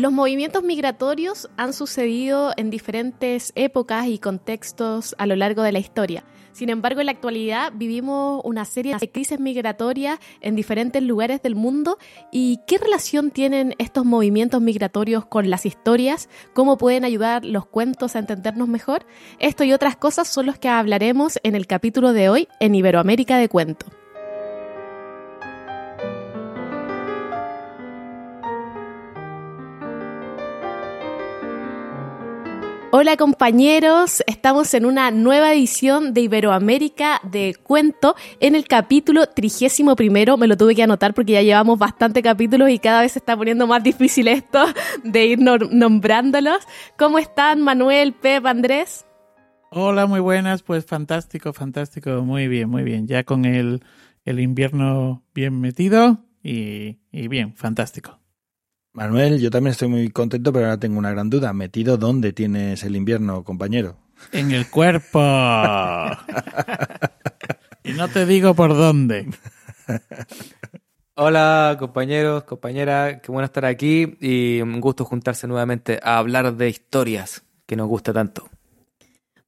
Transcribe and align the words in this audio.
Los 0.00 0.12
movimientos 0.12 0.62
migratorios 0.62 1.50
han 1.58 1.74
sucedido 1.74 2.52
en 2.56 2.70
diferentes 2.70 3.52
épocas 3.54 4.06
y 4.06 4.18
contextos 4.18 5.14
a 5.18 5.26
lo 5.26 5.36
largo 5.36 5.62
de 5.62 5.72
la 5.72 5.78
historia. 5.78 6.24
Sin 6.52 6.70
embargo, 6.70 7.00
en 7.00 7.06
la 7.06 7.12
actualidad 7.12 7.70
vivimos 7.74 8.40
una 8.46 8.64
serie 8.64 8.96
de 8.98 9.10
crisis 9.10 9.38
migratorias 9.38 10.18
en 10.40 10.56
diferentes 10.56 11.02
lugares 11.02 11.42
del 11.42 11.54
mundo. 11.54 11.98
¿Y 12.32 12.60
qué 12.66 12.78
relación 12.78 13.30
tienen 13.30 13.74
estos 13.76 14.06
movimientos 14.06 14.62
migratorios 14.62 15.26
con 15.26 15.50
las 15.50 15.66
historias? 15.66 16.30
¿Cómo 16.54 16.78
pueden 16.78 17.04
ayudar 17.04 17.44
los 17.44 17.66
cuentos 17.66 18.16
a 18.16 18.20
entendernos 18.20 18.68
mejor? 18.68 19.04
Esto 19.38 19.64
y 19.64 19.74
otras 19.74 19.96
cosas 19.96 20.28
son 20.28 20.46
los 20.46 20.58
que 20.58 20.70
hablaremos 20.70 21.38
en 21.42 21.54
el 21.54 21.66
capítulo 21.66 22.14
de 22.14 22.30
hoy 22.30 22.48
en 22.58 22.74
Iberoamérica 22.74 23.36
de 23.36 23.50
Cuento. 23.50 23.99
Hola 32.92 33.16
compañeros, 33.16 34.20
estamos 34.26 34.74
en 34.74 34.84
una 34.84 35.12
nueva 35.12 35.52
edición 35.52 36.12
de 36.12 36.22
Iberoamérica 36.22 37.20
de 37.22 37.54
Cuento 37.62 38.16
en 38.40 38.56
el 38.56 38.66
capítulo 38.66 39.26
trigésimo 39.28 39.94
primero. 39.94 40.36
Me 40.36 40.48
lo 40.48 40.56
tuve 40.56 40.74
que 40.74 40.82
anotar 40.82 41.14
porque 41.14 41.34
ya 41.34 41.42
llevamos 41.42 41.78
bastante 41.78 42.20
capítulos 42.20 42.68
y 42.68 42.80
cada 42.80 43.02
vez 43.02 43.12
se 43.12 43.20
está 43.20 43.36
poniendo 43.36 43.68
más 43.68 43.84
difícil 43.84 44.26
esto 44.26 44.64
de 45.04 45.24
ir 45.24 45.38
nombrándolos. 45.38 46.66
¿Cómo 46.98 47.20
están 47.20 47.60
Manuel, 47.60 48.12
Pep, 48.12 48.44
Andrés? 48.44 49.06
Hola, 49.70 50.06
muy 50.06 50.18
buenas, 50.18 50.64
pues 50.64 50.84
fantástico, 50.84 51.52
fantástico, 51.52 52.22
muy 52.24 52.48
bien, 52.48 52.68
muy 52.68 52.82
bien. 52.82 53.06
Ya 53.06 53.22
con 53.22 53.44
el, 53.44 53.84
el 54.24 54.40
invierno 54.40 55.22
bien 55.32 55.60
metido 55.60 56.24
y, 56.42 56.98
y 57.12 57.28
bien, 57.28 57.54
fantástico. 57.54 58.19
Manuel, 58.92 59.40
yo 59.40 59.50
también 59.50 59.70
estoy 59.70 59.88
muy 59.88 60.10
contento, 60.10 60.52
pero 60.52 60.66
ahora 60.66 60.80
tengo 60.80 60.98
una 60.98 61.12
gran 61.12 61.30
duda. 61.30 61.52
¿Metido 61.52 61.96
dónde 61.96 62.32
tienes 62.32 62.82
el 62.82 62.96
invierno, 62.96 63.44
compañero? 63.44 63.96
En 64.32 64.50
el 64.50 64.68
cuerpo. 64.68 65.20
y 67.84 67.92
no 67.92 68.08
te 68.08 68.26
digo 68.26 68.54
por 68.54 68.74
dónde. 68.74 69.28
Hola 71.14 71.76
compañeros, 71.78 72.44
compañeras, 72.44 73.20
qué 73.22 73.30
bueno 73.30 73.44
estar 73.44 73.64
aquí 73.64 74.16
y 74.20 74.60
un 74.62 74.80
gusto 74.80 75.04
juntarse 75.04 75.46
nuevamente 75.46 76.00
a 76.02 76.18
hablar 76.18 76.56
de 76.56 76.68
historias 76.68 77.44
que 77.66 77.76
nos 77.76 77.88
gusta 77.88 78.12
tanto. 78.12 78.48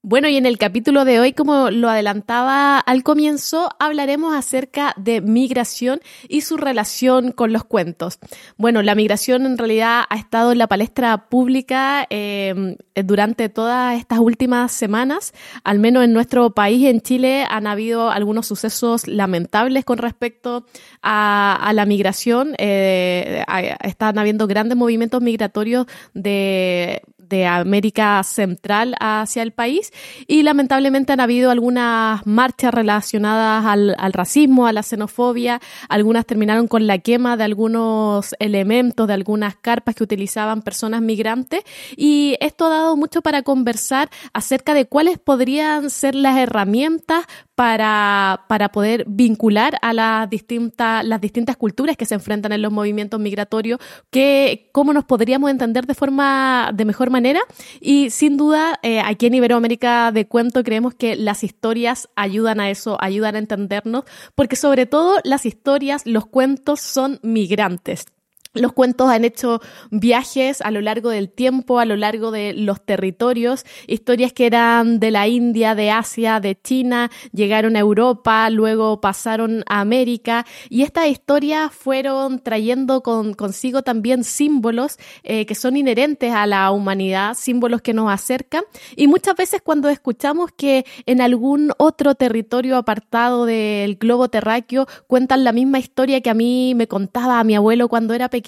Bueno, 0.05 0.27
y 0.27 0.37
en 0.37 0.47
el 0.47 0.59
capítulo 0.59 1.05
de 1.05 1.21
hoy, 1.21 1.33
como 1.33 1.71
lo 1.71 1.89
adelantaba 1.89 2.81
al 2.81 3.05
comienzo, 3.05 3.71
hablaremos 3.79 4.35
acerca 4.35 4.95
de 4.97 5.21
migración 5.21 6.01
y 6.29 6.41
su 6.41 6.57
relación 6.57 7.31
con 7.31 7.53
los 7.53 7.63
cuentos. 7.63 8.19
Bueno, 8.57 8.83
la 8.83 8.97
migración 8.97 9.47
en 9.47 9.57
realidad 9.57 10.03
ha 10.11 10.17
estado 10.17 10.51
en 10.51 10.59
la 10.59 10.67
palestra 10.67 11.29
pública 11.29 12.05
eh, 12.11 12.77
durante 12.97 13.49
todas 13.49 13.97
estas 13.97 14.19
últimas 14.19 14.73
semanas. 14.73 15.35
Al 15.63 15.79
menos 15.79 16.03
en 16.03 16.13
nuestro 16.13 16.51
país, 16.51 16.85
en 16.89 17.01
Chile, 17.01 17.47
han 17.49 17.69
habido 17.69 18.11
algunos 18.11 18.49
sucesos 18.49 19.07
lamentables 19.07 19.85
con 19.85 19.99
respecto 19.99 20.67
a, 21.01 21.71
la 21.73 21.87
migración. 21.87 22.57
Eh, 22.59 23.45
están 23.85 24.19
habiendo 24.19 24.49
grandes 24.49 24.77
movimientos 24.77 25.23
migratorios 25.23 25.87
de 26.13 27.03
de 27.33 27.47
América 27.47 28.23
Central 28.25 28.95
hacia 29.01 29.43
el 29.43 29.53
país 29.53 29.91
y 30.27 30.43
lamentablemente 30.43 31.15
han 31.15 31.21
habido 31.21 31.51
algunas 31.51 32.25
marchas 32.27 32.75
relacionadas 32.75 33.65
al, 33.65 34.13
racismo, 34.13 34.67
a 34.67 34.73
la 34.73 34.83
xenofobia, 34.83 35.59
algunas 35.89 36.27
terminaron 36.27 36.69
con 36.69 36.87
la 36.87 36.99
quema 36.99 37.39
de 37.39 37.45
algunos 37.45 38.35
elementos, 38.39 39.09
de 39.09 39.15
algunas 39.15 39.57
carpas 39.57 39.95
que 39.95 40.05
utilizaban 40.05 40.61
personas 40.61 41.01
migrantes. 41.01 41.63
Y 41.97 42.37
esto 42.41 42.67
ha 42.67 42.71
dado 42.71 42.97
mucho 42.99 43.23
para 43.23 43.43
conversar 43.43 44.11
acerca 44.35 44.75
de 44.75 44.85
cuáles 44.85 45.19
podrían 45.19 45.89
ser 45.89 46.15
las 46.15 46.37
herramientas 46.37 47.25
para, 47.63 48.47
para 48.49 48.73
poder 48.73 49.05
vincular 49.07 49.79
a 49.83 49.93
las 49.93 50.29
distintas, 50.29 51.05
las 51.05 51.21
distintas 51.21 51.57
culturas 51.57 51.97
que 51.97 52.07
se 52.07 52.17
enfrentan 52.17 52.51
en 52.51 52.61
los 52.61 52.73
movimientos 52.73 53.21
migratorios, 53.21 53.79
que, 54.11 54.69
cómo 54.73 54.93
nos 54.93 55.05
podríamos 55.05 55.49
entender 55.49 55.87
de 55.87 55.95
forma, 55.95 56.73
de 56.75 56.85
mejor 56.85 57.11
manera 57.11 57.39
y 57.81 58.11
sin 58.11 58.37
duda, 58.37 58.81
eh, 58.83 58.99
aquí 58.99 59.27
en 59.27 59.35
Iberoamérica 59.35 60.11
de 60.11 60.27
Cuento 60.27 60.65
creemos 60.65 60.95
que 60.95 61.15
las 61.15 61.45
historias 61.45 62.09
ayudan 62.17 62.59
a 62.59 62.69
eso, 62.69 62.97
ayudan 63.01 63.37
a 63.37 63.39
entendernos, 63.39 64.07
porque 64.35 64.57
sobre 64.57 64.87
todo 64.87 65.21
las 65.23 65.47
historias, 65.47 66.03
los 66.05 66.27
cuentos 66.27 66.81
son 66.81 67.21
migrantes. 67.23 68.07
Los 68.55 68.75
cuentos 68.75 69.09
han 69.09 69.25
hecho 69.25 69.63
viajes 69.91 70.61
a 70.61 70.71
lo 70.71 70.83
largo 70.83 71.09
del 71.09 71.31
tiempo, 71.31 71.79
a 71.79 71.87
lo 71.87 71.97
largo 71.97 72.31
de 72.31 72.53
los 72.53 72.85
territorios, 72.85 73.65
historias 73.87 74.35
que 74.35 74.45
eran 74.45 75.01
de 75.01 75.11
la 75.11 75.27
India, 75.27 75.75
de 75.75 75.91
Asia, 75.91 76.39
de 76.39 76.61
China, 76.61 77.11
llegaron 77.33 77.77
a 77.77 77.79
Europa, 77.79 78.51
luego 78.51 79.01
pasaron 79.01 79.65
a 79.67 79.81
América. 79.81 80.45
Y 80.69 80.83
estas 80.83 81.09
historias 81.09 81.73
fueron 81.73 82.41
trayendo 82.41 83.03
consigo 83.03 83.81
también 83.81 84.23
símbolos 84.23 84.99
eh, 85.23 85.47
que 85.47 85.55
son 85.55 85.79
inherentes 85.79 86.35
a 86.35 86.47
la 86.47 86.71
humanidad, 86.73 87.33
símbolos 87.35 87.81
que 87.81 87.95
nos 87.95 88.13
acercan. 88.13 88.65
Y 88.97 89.07
muchas 89.07 89.35
veces 89.35 89.63
cuando 89.63 89.89
escuchamos 89.89 90.51
que 90.55 90.85
en 91.07 91.23
algún 91.23 91.73
otro 91.79 92.15
territorio 92.17 92.77
apartado 92.77 93.47
del 93.47 93.97
globo 93.97 94.29
terráqueo 94.29 94.87
cuentan 95.07 95.43
la 95.43 95.53
misma 95.53 95.79
historia 95.79 96.21
que 96.21 96.29
a 96.29 96.35
mí 96.35 96.75
me 96.75 96.87
contaba 96.87 97.41
a 97.41 97.45
mi 97.45 97.55
abuelo 97.55 97.89
cuando 97.89 98.13
era 98.13 98.29
pequeño, 98.29 98.42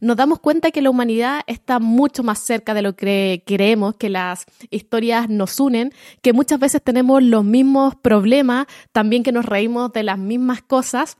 nos 0.00 0.16
damos 0.16 0.38
cuenta 0.38 0.70
que 0.70 0.82
la 0.82 0.90
humanidad 0.90 1.40
está 1.46 1.78
mucho 1.78 2.22
más 2.22 2.38
cerca 2.38 2.74
de 2.74 2.82
lo 2.82 2.94
que 2.94 3.42
creemos, 3.46 3.96
que 3.96 4.08
las 4.08 4.44
historias 4.70 5.28
nos 5.28 5.58
unen, 5.60 5.92
que 6.22 6.32
muchas 6.32 6.58
veces 6.58 6.82
tenemos 6.82 7.22
los 7.22 7.44
mismos 7.44 7.94
problemas, 7.96 8.66
también 8.92 9.22
que 9.22 9.32
nos 9.32 9.44
reímos 9.44 9.92
de 9.92 10.02
las 10.02 10.18
mismas 10.18 10.62
cosas 10.62 11.16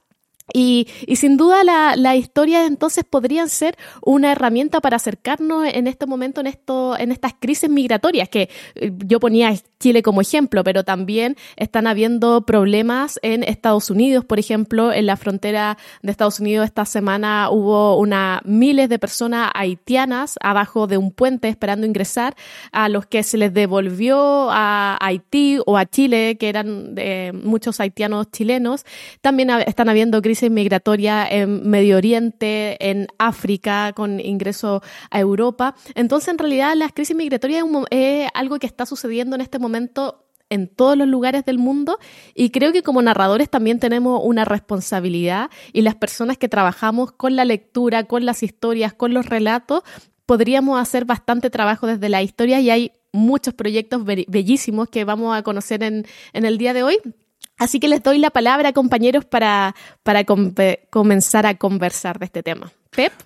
y, 0.53 0.89
y, 1.07 1.17
sin 1.17 1.37
duda 1.37 1.65
la, 1.65 1.97
la, 1.97 2.17
historia 2.17 2.67
entonces 2.67 3.05
podrían 3.05 3.49
ser 3.49 3.77
una 4.03 4.33
herramienta 4.33 4.81
para 4.81 4.97
acercarnos 4.97 5.67
en 5.73 5.87
este 5.87 6.07
momento, 6.07 6.41
en, 6.41 6.47
esto, 6.47 6.99
en 6.99 7.11
estas 7.11 7.35
crisis 7.39 7.71
migratorias, 7.71 8.29
que 8.29 8.49
eh, 8.75 8.93
yo 9.07 9.21
ponía 9.21 9.55
Chile 9.81 10.03
como 10.03 10.21
ejemplo, 10.21 10.63
pero 10.63 10.85
también 10.85 11.37
están 11.57 11.87
habiendo 11.87 12.47
problemas 12.47 13.19
en 13.23 13.43
Estados 13.43 13.91
Unidos, 13.91 14.25
por 14.25 14.39
ejemplo, 14.39 14.93
en 14.93 15.07
la 15.07 15.17
frontera 15.17 15.79
de 16.03 16.11
Estados 16.11 16.39
Unidos 16.39 16.67
esta 16.67 16.85
semana 16.85 17.49
hubo 17.51 17.99
una 17.99 18.41
miles 18.45 18.89
de 18.89 18.99
personas 18.99 19.51
haitianas 19.55 20.37
abajo 20.41 20.87
de 20.87 20.99
un 20.99 21.11
puente 21.11 21.49
esperando 21.49 21.87
ingresar, 21.87 22.37
a 22.71 22.89
los 22.89 23.07
que 23.07 23.23
se 23.23 23.37
les 23.39 23.53
devolvió 23.53 24.51
a 24.51 24.99
Haití 25.01 25.59
o 25.67 25.77
a 25.77 25.87
Chile, 25.87 26.37
que 26.39 26.49
eran 26.49 26.95
de 26.95 27.33
muchos 27.33 27.81
haitianos 27.81 28.31
chilenos. 28.31 28.85
También 29.21 29.51
están 29.67 29.89
habiendo 29.89 30.23
crisis 30.23 30.42
migratoria 30.51 31.27
en 31.29 31.69
Medio 31.69 31.97
Oriente, 31.97 32.77
en 32.91 33.09
África, 33.19 33.93
con 33.95 34.21
ingreso 34.21 34.83
a 35.11 35.21
Europa. 35.21 35.75
Entonces, 35.95 36.29
en 36.29 36.39
realidad, 36.39 36.75
las 36.77 36.93
crisis 36.93 37.17
migratorias 37.17 37.65
es 37.91 38.29
algo 38.35 38.59
que 38.59 38.67
está 38.67 38.87
sucediendo 38.87 39.37
en 39.37 39.43
este 39.43 39.59
momento 39.59 40.27
en 40.53 40.69
todos 40.69 40.99
los 40.99 41.09
lugares 41.09 41.47
del 41.47 41.59
mundo 41.59 41.99
y 42.35 42.51
creo 42.51 42.73
que 42.73 42.83
como 42.83 43.01
narradores 43.01 43.49
también 43.49 43.79
tenemos 43.79 44.21
una 44.23 44.45
responsabilidad 44.45 45.49
y 45.73 45.81
las 45.81 45.95
personas 45.95 46.37
que 46.37 46.49
trabajamos 46.49 47.13
con 47.13 47.37
la 47.37 47.47
lectura, 47.47 48.05
con 48.05 48.27
las 48.27 48.43
historias, 48.43 48.93
con 48.93 49.15
los 49.15 49.25
relatos, 49.25 49.83
podríamos 50.27 50.79
hacer 50.79 51.07
bastante 51.07 51.49
trabajo 51.49 51.87
desde 51.87 52.11
la 52.11 52.23
historia 52.23 52.61
y 52.61 52.69
hay 52.69 52.93
muchos 53.13 53.55
proyectos 53.55 54.05
bellísimos 54.05 54.89
que 54.91 55.05
vamos 55.05 55.35
a 55.35 55.43
conocer 55.43 55.83
en 55.83 56.05
el 56.33 56.59
día 56.59 56.75
de 56.75 56.83
hoy. 56.83 56.99
Así 57.59 57.81
que 57.81 57.89
les 57.89 58.03
doy 58.03 58.19
la 58.19 58.31
palabra, 58.31 58.73
compañeros, 58.73 59.25
para, 59.25 59.75
para 60.03 60.25
comenzar 60.25 61.47
a 61.47 61.57
conversar 61.57 62.19
de 62.19 62.27
este 62.27 62.43
tema. 62.43 62.73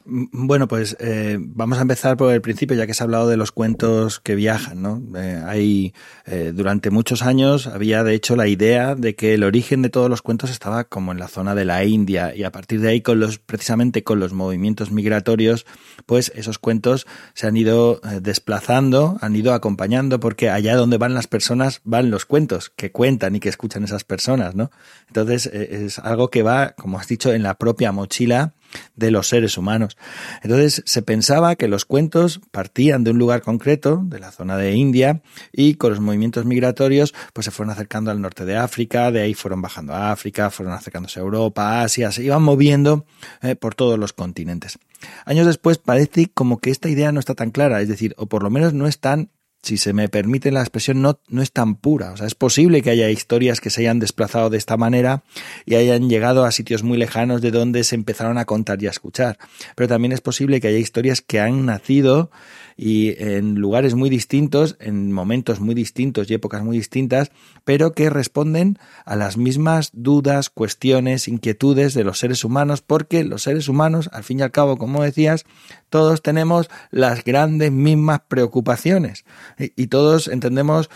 Bueno, 0.04 0.68
pues 0.68 0.96
eh, 1.00 1.38
vamos 1.40 1.78
a 1.78 1.82
empezar 1.82 2.16
por 2.16 2.32
el 2.32 2.40
principio, 2.40 2.76
ya 2.76 2.86
que 2.86 2.94
se 2.94 3.02
ha 3.02 3.06
hablado 3.06 3.26
de 3.28 3.36
los 3.36 3.50
cuentos 3.50 4.20
que 4.20 4.36
viajan, 4.36 4.80
¿no? 4.80 5.02
Eh, 5.18 5.42
hay, 5.44 5.92
eh, 6.24 6.52
durante 6.54 6.90
muchos 6.90 7.22
años 7.22 7.66
había 7.66 8.04
de 8.04 8.14
hecho 8.14 8.36
la 8.36 8.46
idea 8.46 8.94
de 8.94 9.16
que 9.16 9.34
el 9.34 9.42
origen 9.42 9.82
de 9.82 9.88
todos 9.88 10.08
los 10.08 10.22
cuentos 10.22 10.50
estaba 10.50 10.84
como 10.84 11.10
en 11.10 11.18
la 11.18 11.26
zona 11.26 11.56
de 11.56 11.64
la 11.64 11.82
India 11.84 12.32
y 12.32 12.44
a 12.44 12.52
partir 12.52 12.80
de 12.80 12.90
ahí 12.90 13.00
con 13.00 13.18
los, 13.18 13.38
precisamente 13.40 14.04
con 14.04 14.20
los 14.20 14.32
movimientos 14.32 14.92
migratorios, 14.92 15.66
pues 16.06 16.30
esos 16.36 16.60
cuentos 16.60 17.04
se 17.34 17.48
han 17.48 17.56
ido 17.56 18.00
desplazando, 18.22 19.18
han 19.20 19.34
ido 19.34 19.52
acompañando 19.52 20.20
porque 20.20 20.48
allá 20.48 20.76
donde 20.76 20.98
van 20.98 21.14
las 21.14 21.26
personas 21.26 21.80
van 21.82 22.12
los 22.12 22.24
cuentos 22.24 22.70
que 22.70 22.92
cuentan 22.92 23.34
y 23.34 23.40
que 23.40 23.48
escuchan 23.48 23.82
esas 23.82 24.04
personas, 24.04 24.54
¿no? 24.54 24.70
Entonces 25.08 25.46
es 25.46 25.98
algo 25.98 26.30
que 26.30 26.44
va, 26.44 26.74
como 26.76 27.00
has 27.00 27.08
dicho, 27.08 27.32
en 27.32 27.42
la 27.42 27.54
propia 27.54 27.90
mochila 27.90 28.54
de 28.94 29.10
los 29.10 29.28
seres 29.28 29.58
humanos. 29.58 29.96
Entonces 30.42 30.82
se 30.86 31.02
pensaba 31.02 31.56
que 31.56 31.68
los 31.68 31.84
cuentos 31.84 32.40
partían 32.50 33.04
de 33.04 33.10
un 33.10 33.18
lugar 33.18 33.42
concreto, 33.42 34.00
de 34.04 34.18
la 34.18 34.32
zona 34.32 34.56
de 34.56 34.74
India, 34.74 35.22
y 35.52 35.74
con 35.74 35.90
los 35.90 36.00
movimientos 36.00 36.44
migratorios 36.44 37.14
pues 37.32 37.44
se 37.44 37.50
fueron 37.50 37.72
acercando 37.72 38.10
al 38.10 38.20
norte 38.20 38.44
de 38.44 38.56
África, 38.56 39.10
de 39.10 39.22
ahí 39.22 39.34
fueron 39.34 39.62
bajando 39.62 39.94
a 39.94 40.12
África, 40.12 40.50
fueron 40.50 40.74
acercándose 40.74 41.20
a 41.20 41.22
Europa, 41.22 41.82
Asia, 41.82 42.12
se 42.12 42.22
iban 42.22 42.42
moviendo 42.42 43.06
eh, 43.42 43.56
por 43.56 43.74
todos 43.74 43.98
los 43.98 44.12
continentes. 44.12 44.78
Años 45.24 45.46
después 45.46 45.78
parece 45.78 46.28
como 46.32 46.58
que 46.58 46.70
esta 46.70 46.88
idea 46.88 47.12
no 47.12 47.20
está 47.20 47.34
tan 47.34 47.50
clara, 47.50 47.80
es 47.80 47.88
decir, 47.88 48.14
o 48.16 48.26
por 48.26 48.42
lo 48.42 48.50
menos 48.50 48.72
no 48.72 48.86
es 48.86 48.98
tan 48.98 49.30
si 49.66 49.76
se 49.76 49.92
me 49.92 50.08
permite 50.08 50.52
la 50.52 50.60
expresión, 50.60 51.02
no, 51.02 51.18
no 51.28 51.42
es 51.42 51.52
tan 51.52 51.74
pura. 51.74 52.12
O 52.12 52.16
sea, 52.16 52.26
es 52.26 52.34
posible 52.34 52.82
que 52.82 52.90
haya 52.90 53.10
historias 53.10 53.60
que 53.60 53.70
se 53.70 53.80
hayan 53.82 53.98
desplazado 53.98 54.48
de 54.48 54.58
esta 54.58 54.76
manera 54.76 55.24
y 55.64 55.74
hayan 55.74 56.08
llegado 56.08 56.44
a 56.44 56.52
sitios 56.52 56.84
muy 56.84 56.96
lejanos 56.96 57.42
de 57.42 57.50
donde 57.50 57.82
se 57.82 57.96
empezaron 57.96 58.38
a 58.38 58.44
contar 58.44 58.82
y 58.82 58.86
a 58.86 58.90
escuchar. 58.90 59.38
Pero 59.74 59.88
también 59.88 60.12
es 60.12 60.20
posible 60.20 60.60
que 60.60 60.68
haya 60.68 60.78
historias 60.78 61.20
que 61.20 61.40
han 61.40 61.66
nacido 61.66 62.30
y 62.76 63.14
en 63.22 63.54
lugares 63.54 63.94
muy 63.94 64.10
distintos, 64.10 64.76
en 64.80 65.12
momentos 65.12 65.60
muy 65.60 65.74
distintos 65.74 66.30
y 66.30 66.34
épocas 66.34 66.62
muy 66.62 66.76
distintas, 66.76 67.30
pero 67.64 67.92
que 67.92 68.10
responden 68.10 68.78
a 69.04 69.16
las 69.16 69.36
mismas 69.36 69.90
dudas, 69.94 70.50
cuestiones, 70.50 71.28
inquietudes 71.28 71.94
de 71.94 72.04
los 72.04 72.18
seres 72.18 72.44
humanos, 72.44 72.82
porque 72.82 73.24
los 73.24 73.42
seres 73.42 73.68
humanos, 73.68 74.10
al 74.12 74.24
fin 74.24 74.40
y 74.40 74.42
al 74.42 74.50
cabo, 74.50 74.76
como 74.76 75.02
decías, 75.02 75.44
todos 75.88 76.22
tenemos 76.22 76.68
las 76.90 77.24
grandes 77.24 77.72
mismas 77.72 78.20
preocupaciones. 78.28 79.24
Y, 79.58 79.86
todos 79.86 80.28
entendemos 80.28 80.90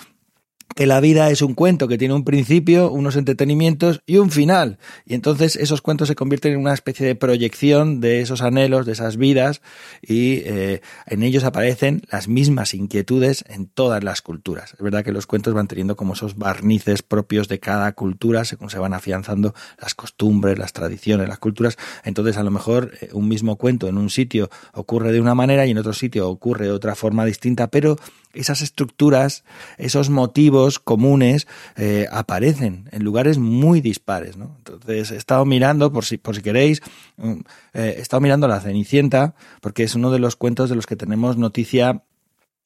que 0.75 0.87
la 0.87 1.00
vida 1.00 1.31
es 1.31 1.43
un 1.43 1.55
cuento 1.55 1.88
que 1.88 1.99
tiene 1.99 2.14
un 2.14 2.25
principio, 2.25 2.90
unos 2.90 3.17
entretenimientos 3.17 4.02
y 4.06 4.17
un 4.17 4.31
final. 4.31 4.78
Y 5.05 5.14
entonces 5.14 5.56
esos 5.56 5.82
cuentos 5.82 6.08
se 6.08 6.14
convierten 6.14 6.52
en 6.52 6.61
una 6.61 6.75
especie 6.75 7.06
de 7.06 7.14
proyección 7.14 8.00
de 8.00 8.20
esos 8.20 8.43
anhelos, 8.43 8.87
de 8.87 8.93
esas 8.93 9.17
vidas, 9.17 9.62
y 10.02 10.43
eh, 10.44 10.81
en 11.06 11.22
ellos 11.22 11.44
aparecen 11.44 12.02
las 12.11 12.28
mismas 12.28 12.75
inquietudes 12.75 13.44
en 13.49 13.67
todas 13.67 14.05
las 14.05 14.22
culturas. 14.22 14.75
Es 14.75 14.81
verdad 14.81 15.05
que 15.05 15.12
los 15.12 15.26
cuentos 15.26 15.55
van 15.55 15.69
teniendo 15.69 15.96
como 15.96 16.14
esos 16.14 16.37
barnices 16.37 17.02
propios 17.02 17.49
de 17.49 17.58
cada 17.58 17.93
cultura, 17.93 18.44
según 18.44 18.70
se 18.70 18.78
van 18.78 18.94
afianzando 18.94 19.55
las 19.81 19.94
costumbres, 19.94 20.58
las 20.58 20.73
tradiciones, 20.73 21.28
las 21.28 21.38
culturas. 21.38 21.76
Entonces 22.05 22.37
a 22.37 22.43
lo 22.43 22.50
mejor 22.50 22.93
eh, 23.00 23.11
un 23.12 23.28
mismo 23.28 23.56
cuento 23.56 23.88
en 23.88 23.99
un 23.99 24.11
sitio 24.11 24.50
ocurre 24.73 25.12
de 25.12 25.20
una 25.20 25.34
manera 25.34 25.66
y 25.66 25.73
en 25.73 25.78
otro 25.78 25.93
sitio 25.93 26.28
ocurre 26.28 26.66
de 26.66 26.73
otra 26.73 26.94
forma 26.94 27.25
distinta, 27.25 27.66
pero 27.69 27.96
esas 28.32 28.62
estructuras, 28.62 29.44
esos 29.78 30.10
motivos 30.10 30.78
comunes 30.78 31.46
eh, 31.76 32.06
aparecen 32.12 32.88
en 32.92 33.04
lugares 33.04 33.38
muy 33.38 33.80
dispares. 33.80 34.36
¿no? 34.36 34.54
Entonces 34.58 35.10
he 35.10 35.16
estado 35.16 35.44
mirando, 35.44 35.92
por 35.92 36.04
si, 36.04 36.18
por 36.18 36.36
si 36.36 36.42
queréis, 36.42 36.82
mm, 37.16 37.32
eh, 37.74 37.94
he 37.98 38.00
estado 38.00 38.20
mirando 38.20 38.48
La 38.48 38.60
Cenicienta, 38.60 39.34
porque 39.60 39.82
es 39.82 39.94
uno 39.94 40.10
de 40.10 40.18
los 40.18 40.36
cuentos 40.36 40.70
de 40.70 40.76
los 40.76 40.86
que 40.86 40.96
tenemos 40.96 41.36
noticia 41.36 42.02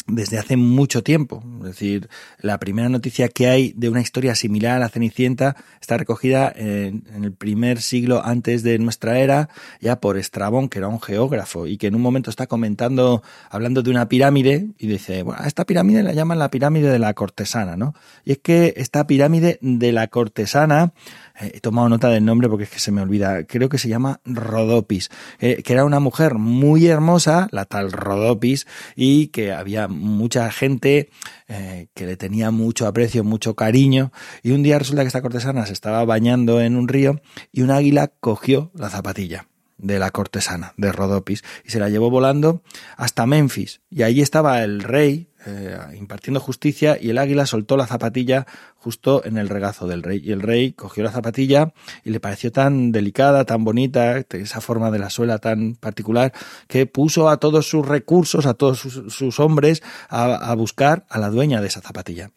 desde 0.07 0.39
hace 0.39 0.57
mucho 0.57 1.03
tiempo. 1.03 1.43
Es 1.61 1.65
decir, 1.65 2.09
la 2.39 2.59
primera 2.59 2.89
noticia 2.89 3.29
que 3.29 3.49
hay 3.49 3.73
de 3.75 3.89
una 3.89 4.03
historia 4.03 4.35
similar 4.35 4.77
a 4.77 4.79
la 4.79 4.89
Cenicienta 4.89 5.57
está 5.81 5.97
recogida 5.97 6.53
en, 6.55 7.05
el 7.15 7.33
primer 7.33 7.81
siglo 7.81 8.23
antes 8.25 8.63
de 8.63 8.79
nuestra 8.79 9.19
era, 9.19 9.49
ya 9.81 10.01
por 10.01 10.19
Estrabón, 10.19 10.69
que 10.69 10.79
era 10.79 10.89
un 10.89 11.01
geógrafo, 11.01 11.67
y 11.67 11.79
que 11.79 11.87
en 11.87 11.95
un 11.95 12.03
momento 12.03 12.29
está 12.29 12.47
comentando, 12.47 13.23
hablando 13.49 13.83
de 13.83 13.91
una 13.91 14.09
pirámide, 14.09 14.69
y 14.79 14.87
dice, 14.87 15.23
bueno, 15.23 15.43
esta 15.45 15.65
pirámide 15.65 16.03
la 16.03 16.13
llaman 16.13 16.39
la 16.39 16.51
pirámide 16.51 16.91
de 16.91 16.99
la 16.99 17.15
cortesana, 17.15 17.77
¿no? 17.77 17.95
Y 18.25 18.33
es 18.33 18.39
que 18.39 18.75
esta 18.77 19.07
pirámide 19.07 19.59
de 19.63 19.93
la 19.93 20.09
cortesana 20.09 20.93
he 21.41 21.61
tomado 21.61 21.89
nota 21.89 22.09
del 22.09 22.25
nombre 22.25 22.49
porque 22.49 22.65
es 22.65 22.71
que 22.71 22.79
se 22.79 22.93
me 22.93 23.03
olvida, 23.03 23.45
creo 23.45 23.69
que 23.69 23.79
se 23.79 23.89
llama 23.89 24.21
Rodopis, 24.25 25.11
eh, 25.41 25.63
que 25.63 25.73
era 25.73 25.85
una 25.85 26.01
mujer 26.01 26.35
muy 26.35 26.87
hermosa, 26.87 27.49
la 27.51 27.65
tal 27.65 27.93
Rodopis, 27.93 28.67
y 28.95 29.29
que 29.29 29.53
había 29.53 29.89
mucha 29.89 30.51
gente 30.51 31.11
eh, 31.49 31.89
que 31.95 32.07
le 32.07 32.17
tenía 32.17 32.51
mucho 32.51 32.87
aprecio, 32.87 33.25
mucho 33.25 33.55
cariño, 33.55 34.13
y 34.43 34.53
un 34.53 34.63
día 34.63 34.79
resulta 34.79 35.03
que 35.03 35.09
esta 35.09 35.23
cortesana 35.23 35.67
se 35.67 35.73
estaba 35.73 36.05
bañando 36.05 36.61
en 36.61 36.77
un 36.77 36.89
río 36.89 37.21
y 37.53 37.63
un 37.63 37.71
águila 37.71 38.13
cogió 38.21 38.71
la 38.75 38.91
zapatilla 38.91 39.49
de 39.77 39.99
la 39.99 40.11
cortesana, 40.11 40.73
de 40.77 40.93
Rodopis, 40.93 41.43
y 41.65 41.71
se 41.71 41.81
la 41.81 41.89
llevó 41.89 42.11
volando 42.11 42.63
hasta 42.97 43.27
Memphis. 43.27 43.81
Y 43.91 44.03
ahí 44.03 44.21
estaba 44.21 44.63
el 44.63 44.83
rey 44.83 45.29
eh, 45.47 45.79
impartiendo 45.99 46.41
justicia 46.41 46.99
y 47.01 47.11
el 47.11 47.19
águila 47.19 47.47
soltó 47.47 47.77
la 47.77 47.87
zapatilla 47.87 48.47
justo 48.77 49.25
en 49.25 49.39
el 49.39 49.49
regazo 49.49 49.87
del 49.87 50.03
rey. 50.03 50.21
Y 50.25 50.33
el 50.33 50.43
rey 50.43 50.73
cogió 50.73 51.05
la 51.05 51.11
zapatilla 51.11 51.73
y 52.05 52.11
le 52.11 52.21
pareció 52.21 52.53
tan 52.53 52.93
delicada, 52.93 53.45
tan 53.45 53.65
bonita, 53.65 54.19
esa 54.19 54.61
forma 54.61 54.91
de 54.91 54.99
la 54.99 55.11
suela 55.11 55.39
tan 55.39 55.75
particular, 55.75 56.33
que 56.69 56.87
puso 56.87 57.29
a 57.29 57.39
todos 57.39 57.69
sus 57.69 57.87
recursos, 57.87 58.47
a 58.47 58.55
todos 58.55 58.81
sus, 58.81 59.41
hombres, 59.41 59.83
a 60.09 60.55
buscar 60.55 61.07
a 61.09 61.19
la 61.19 61.31
dueña 61.31 61.61
de 61.61 61.67
esa 61.67 61.81
zapatilla. 61.81 62.31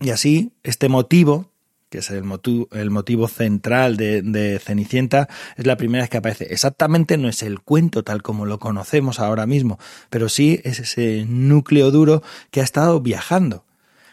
Y 0.00 0.10
así, 0.10 0.52
este 0.62 0.88
motivo 0.88 1.50
que 1.90 1.98
es 1.98 2.10
el 2.10 2.24
motivo, 2.24 2.68
el 2.72 2.90
motivo 2.90 3.28
central 3.28 3.96
de, 3.96 4.60
Cenicienta, 4.62 5.28
es 5.56 5.66
la 5.66 5.76
primera 5.76 6.02
vez 6.02 6.10
que 6.10 6.18
aparece. 6.18 6.52
Exactamente 6.52 7.16
no 7.16 7.28
es 7.28 7.42
el 7.42 7.60
cuento 7.60 8.04
tal 8.04 8.22
como 8.22 8.46
lo 8.46 8.58
conocemos 8.58 9.20
ahora 9.20 9.46
mismo, 9.46 9.78
pero 10.10 10.28
sí 10.28 10.60
es 10.64 10.80
ese 10.80 11.24
núcleo 11.26 11.90
duro 11.90 12.22
que 12.50 12.60
ha 12.60 12.64
estado 12.64 13.00
viajando. 13.00 13.64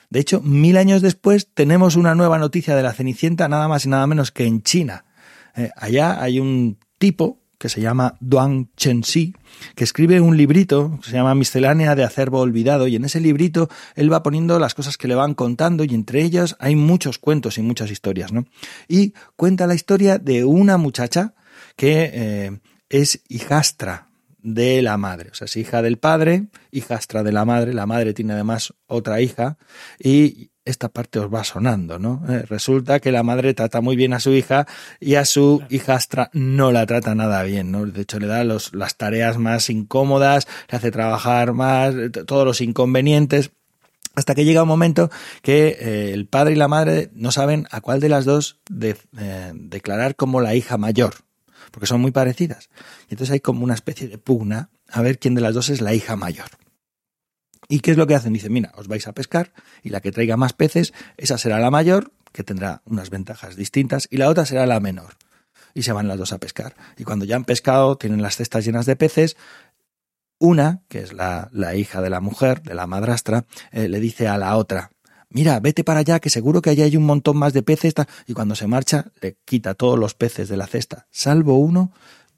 De 0.10 0.20
hecho, 0.20 0.42
mil 0.42 0.78
años 0.78 1.02
después 1.02 1.50
tenemos 1.54 1.96
una 1.96 2.16
nueva 2.16 2.38
noticia 2.38 2.76
de 2.76 2.84
la 2.84 2.94
Cenicienta, 2.94 3.48
nada 3.48 3.68
más 3.68 3.86
y 3.86 3.90
nada 3.90 4.08
menos 4.08 4.32
que 4.32 4.46
en 4.46 4.62
China. 4.62 5.06
Eh, 5.56 5.72
allá 5.76 6.22
hay 6.22 6.40
un 6.40 6.78
tipo 6.98 7.40
que 7.66 7.70
se 7.70 7.82
llama 7.82 8.16
Duan 8.20 8.70
Chenxi, 8.78 9.34
que 9.74 9.84
escribe 9.84 10.22
un 10.22 10.38
librito 10.38 11.00
que 11.02 11.10
se 11.10 11.16
llama 11.16 11.34
Miscelánea 11.34 11.96
de 11.96 12.04
acervo 12.04 12.40
olvidado 12.40 12.86
y 12.86 12.96
en 12.96 13.06
ese 13.06 13.20
librito 13.20 13.70
él 13.96 14.14
va 14.14 14.22
poniendo 14.22 14.60
las 14.60 14.76
cosas 14.76 14.98
que 15.00 15.08
le 15.08 15.16
van 15.16 15.34
contando 15.34 15.84
y 15.84 15.96
entre 15.96 16.22
ellas 16.22 16.56
hay 16.60 16.76
muchos 16.76 17.18
cuentos 17.18 17.58
y 17.58 17.64
muchas 17.64 17.90
historias, 17.90 18.32
¿no? 18.32 18.46
Y 18.88 19.14
cuenta 19.36 19.66
la 19.66 19.74
historia 19.74 20.20
de 20.20 20.44
una 20.44 20.78
muchacha 20.78 21.34
que 21.76 22.12
eh, 22.14 22.60
es 22.90 23.24
hijastra 23.30 24.10
de 24.44 24.84
la 24.84 24.98
madre, 24.98 25.32
o 25.32 25.34
sea, 25.34 25.46
es 25.46 25.58
hija 25.58 25.82
del 25.82 25.98
padre, 25.98 26.50
hijastra 26.70 27.24
de 27.24 27.32
la 27.32 27.46
madre, 27.46 27.74
la 27.74 27.88
madre 27.88 28.14
tiene 28.14 28.34
además 28.34 28.76
otra 28.86 29.22
hija 29.22 29.58
y 29.98 30.52
esta 30.66 30.90
parte 30.90 31.20
os 31.20 31.34
va 31.34 31.44
sonando, 31.44 32.00
¿no? 32.00 32.24
Eh, 32.28 32.42
resulta 32.50 33.00
que 33.00 33.12
la 33.12 33.22
madre 33.22 33.54
trata 33.54 33.82
muy 33.82 33.96
bien 33.96 34.14
a 34.14 34.20
su 34.20 34.32
hija 34.32 34.68
y 35.00 35.16
a 35.16 35.24
su 35.24 35.64
hijastra 35.70 36.32
no 36.34 36.72
la 36.72 36.88
trata 36.88 37.14
nada 37.14 37.44
bien, 37.44 37.72
¿no? 37.72 37.86
De 37.86 38.02
hecho, 38.02 38.20
le 38.20 38.26
da 38.26 38.44
los, 38.44 38.74
las 38.74 38.98
tareas 38.98 39.38
más 39.38 39.70
incómodas, 39.70 40.48
le 40.70 40.78
hace 40.78 40.92
trabajar 40.92 41.54
más, 41.54 41.94
todos 42.26 42.46
los 42.46 42.62
inconvenientes. 42.62 43.52
Hasta 44.16 44.34
que 44.34 44.46
llega 44.46 44.64
un 44.64 44.70
momento 44.70 45.12
que 45.42 45.78
eh, 45.80 46.12
el 46.14 46.26
padre 46.26 46.54
y 46.54 46.56
la 46.56 46.70
madre 46.70 47.12
no 47.14 47.32
saben 47.32 47.68
a 47.70 47.82
cuál 47.82 48.00
de 48.00 48.10
las 48.10 48.26
dos 48.26 48.60
de, 48.70 48.98
eh, 49.18 49.52
declarar 49.54 50.16
como 50.16 50.42
la 50.42 50.56
hija 50.56 50.78
mayor, 50.78 51.16
porque 51.72 51.86
son 51.86 52.02
muy 52.02 52.12
parecidas. 52.12 52.70
Y 53.10 53.14
entonces 53.14 53.34
hay 53.34 53.40
como 53.42 53.64
una 53.64 53.74
especie 53.74 54.08
de 54.08 54.18
pugna 54.18 54.70
a 54.90 55.02
ver 55.02 55.20
quién 55.20 55.36
de 55.36 55.42
las 55.42 55.54
dos 55.54 55.70
es 55.70 55.82
la 55.82 55.94
hija 55.94 56.16
mayor. 56.16 56.48
¿Y 57.68 57.80
qué 57.80 57.92
es 57.92 57.98
lo 57.98 58.08
que 58.08 58.16
hacen? 58.16 58.34
Dicen, 58.34 58.54
mira, 58.54 58.72
os 58.76 58.88
vais 58.88 59.08
a 59.08 59.14
pescar 59.14 59.52
y 59.84 59.90
la 59.90 60.02
que 60.02 60.12
traiga 60.12 60.38
más 60.38 60.54
peces, 60.54 60.94
esa 61.18 61.38
será 61.38 61.60
la 61.60 61.72
mayor, 61.72 62.12
que 62.32 62.44
tendrá 62.44 62.82
unas 62.86 63.10
ventajas 63.10 63.56
distintas, 63.56 64.08
y 64.12 64.18
la 64.18 64.30
otra 64.30 64.46
será 64.46 64.66
la 64.66 64.80
menor. 64.80 65.16
Y 65.74 65.84
se 65.84 65.92
van 65.92 66.08
las 66.08 66.18
dos 66.18 66.34
a 66.34 66.38
pescar. 66.38 66.76
Y 66.98 67.04
cuando 67.04 67.26
ya 67.26 67.36
han 67.36 67.46
pescado, 67.46 67.98
tienen 67.98 68.22
las 68.22 68.38
cestas 68.38 68.66
llenas 68.66 68.86
de 68.86 68.96
peces, 68.96 69.36
una, 70.38 70.84
que 70.90 71.00
es 71.00 71.14
la, 71.14 71.50
la 71.52 71.76
hija 71.76 72.02
de 72.02 72.10
la 72.10 72.20
mujer, 72.20 72.62
de 72.62 72.76
la 72.76 72.88
madrastra, 72.88 73.46
eh, 73.72 73.88
le 73.88 74.00
dice 74.00 74.28
a 74.28 74.38
la 74.38 74.58
otra, 74.58 74.92
mira, 75.30 75.60
vete 75.60 75.84
para 75.84 76.02
allá, 76.02 76.20
que 76.20 76.30
seguro 76.30 76.62
que 76.62 76.70
allá 76.70 76.86
hay 76.86 76.98
un 76.98 77.06
montón 77.06 77.38
más 77.38 77.54
de 77.54 77.64
peces. 77.64 77.94
Y 78.28 78.34
cuando 78.34 78.56
se 78.56 78.68
marcha, 78.68 79.12
le 79.22 79.38
quita 79.46 79.74
todos 79.74 79.98
los 79.98 80.14
peces 80.14 80.50
de 80.50 80.58
la 80.58 80.68
cesta, 80.68 81.08
salvo 81.12 81.58
uno, 81.58 81.92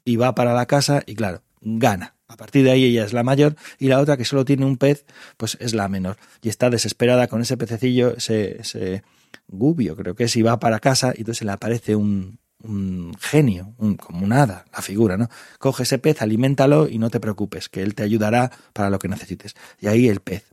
y 0.04 0.16
va 0.16 0.34
para 0.34 0.54
la 0.54 0.66
casa 0.66 1.02
y 1.06 1.14
claro, 1.14 1.42
gana. 1.60 2.17
A 2.28 2.36
partir 2.36 2.62
de 2.62 2.70
ahí 2.70 2.84
ella 2.84 3.04
es 3.04 3.14
la 3.14 3.22
mayor 3.22 3.56
y 3.78 3.88
la 3.88 4.00
otra 4.00 4.18
que 4.18 4.26
solo 4.26 4.44
tiene 4.44 4.66
un 4.66 4.76
pez, 4.76 5.06
pues 5.38 5.56
es 5.60 5.74
la 5.74 5.88
menor. 5.88 6.18
Y 6.42 6.50
está 6.50 6.68
desesperada 6.68 7.26
con 7.26 7.40
ese 7.40 7.56
pececillo, 7.56 8.14
ese, 8.16 9.02
gubio, 9.48 9.96
creo 9.96 10.14
que 10.14 10.24
es, 10.24 10.36
y 10.36 10.42
va 10.42 10.58
para 10.58 10.78
casa 10.78 11.12
y 11.14 11.20
entonces 11.20 11.44
le 11.44 11.52
aparece 11.52 11.96
un, 11.96 12.38
un 12.62 13.14
genio, 13.18 13.74
un, 13.78 13.96
como 13.96 14.24
un 14.24 14.32
hada, 14.32 14.66
la 14.72 14.82
figura, 14.82 15.16
¿no? 15.16 15.28
Coge 15.58 15.84
ese 15.84 15.98
pez, 15.98 16.20
aliméntalo 16.20 16.86
y 16.86 16.98
no 16.98 17.08
te 17.08 17.18
preocupes, 17.18 17.70
que 17.70 17.82
él 17.82 17.94
te 17.94 18.02
ayudará 18.02 18.50
para 18.74 18.90
lo 18.90 18.98
que 18.98 19.08
necesites. 19.08 19.54
Y 19.80 19.86
ahí 19.86 20.08
el 20.08 20.20
pez. 20.20 20.44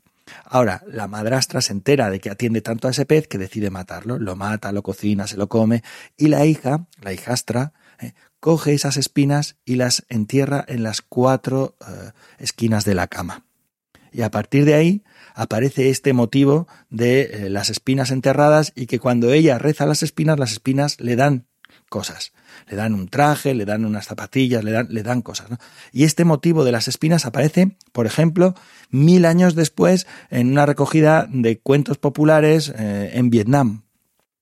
Ahora, 0.45 0.83
la 0.87 1.07
madrastra 1.07 1.61
se 1.61 1.73
entera 1.73 2.09
de 2.09 2.19
que 2.19 2.29
atiende 2.29 2.61
tanto 2.61 2.87
a 2.87 2.91
ese 2.91 3.05
pez 3.05 3.27
que 3.27 3.37
decide 3.37 3.69
matarlo, 3.69 4.17
lo 4.17 4.35
mata, 4.35 4.71
lo 4.71 4.81
cocina, 4.81 5.27
se 5.27 5.37
lo 5.37 5.49
come, 5.49 5.83
y 6.17 6.27
la 6.27 6.45
hija, 6.45 6.87
la 7.01 7.13
hijastra, 7.13 7.73
eh, 7.99 8.13
coge 8.45 8.73
esas 8.73 8.95
espinas 8.97 9.55
y 9.65 9.73
las 9.73 10.05
entierra 10.07 10.63
en 10.67 10.83
las 10.83 11.01
cuatro 11.01 11.75
eh, 11.81 12.11
esquinas 12.37 12.85
de 12.85 12.93
la 12.93 13.07
cama. 13.07 13.43
Y 14.11 14.21
a 14.21 14.29
partir 14.29 14.65
de 14.65 14.75
ahí 14.75 15.03
aparece 15.33 15.89
este 15.89 16.13
motivo 16.13 16.67
de 16.91 17.21
eh, 17.21 17.49
las 17.49 17.71
espinas 17.71 18.11
enterradas 18.11 18.71
y 18.75 18.85
que 18.85 18.99
cuando 18.99 19.33
ella 19.33 19.57
reza 19.57 19.87
las 19.87 20.03
espinas, 20.03 20.37
las 20.37 20.51
espinas 20.51 21.01
le 21.01 21.15
dan 21.15 21.47
cosas. 21.89 22.33
Le 22.69 22.75
dan 22.75 22.93
un 22.93 23.07
traje, 23.07 23.55
le 23.55 23.65
dan 23.65 23.83
unas 23.83 24.05
zapatillas, 24.05 24.63
le 24.63 25.01
dan, 25.01 25.21
cosas. 25.23 25.47
Y 25.91 26.03
este 26.03 26.23
motivo 26.23 26.63
de 26.63 26.71
las 26.71 26.87
espinas 26.87 27.25
aparece, 27.25 27.77
por 27.93 28.05
ejemplo, 28.05 28.53
mil 28.91 29.25
años 29.25 29.55
después 29.55 30.05
en 30.29 30.51
una 30.51 30.67
recogida 30.67 31.27
de 31.31 31.57
cuentos 31.57 31.97
populares 31.97 32.71
eh, 32.77 33.09
en 33.15 33.31
Vietnam, 33.31 33.85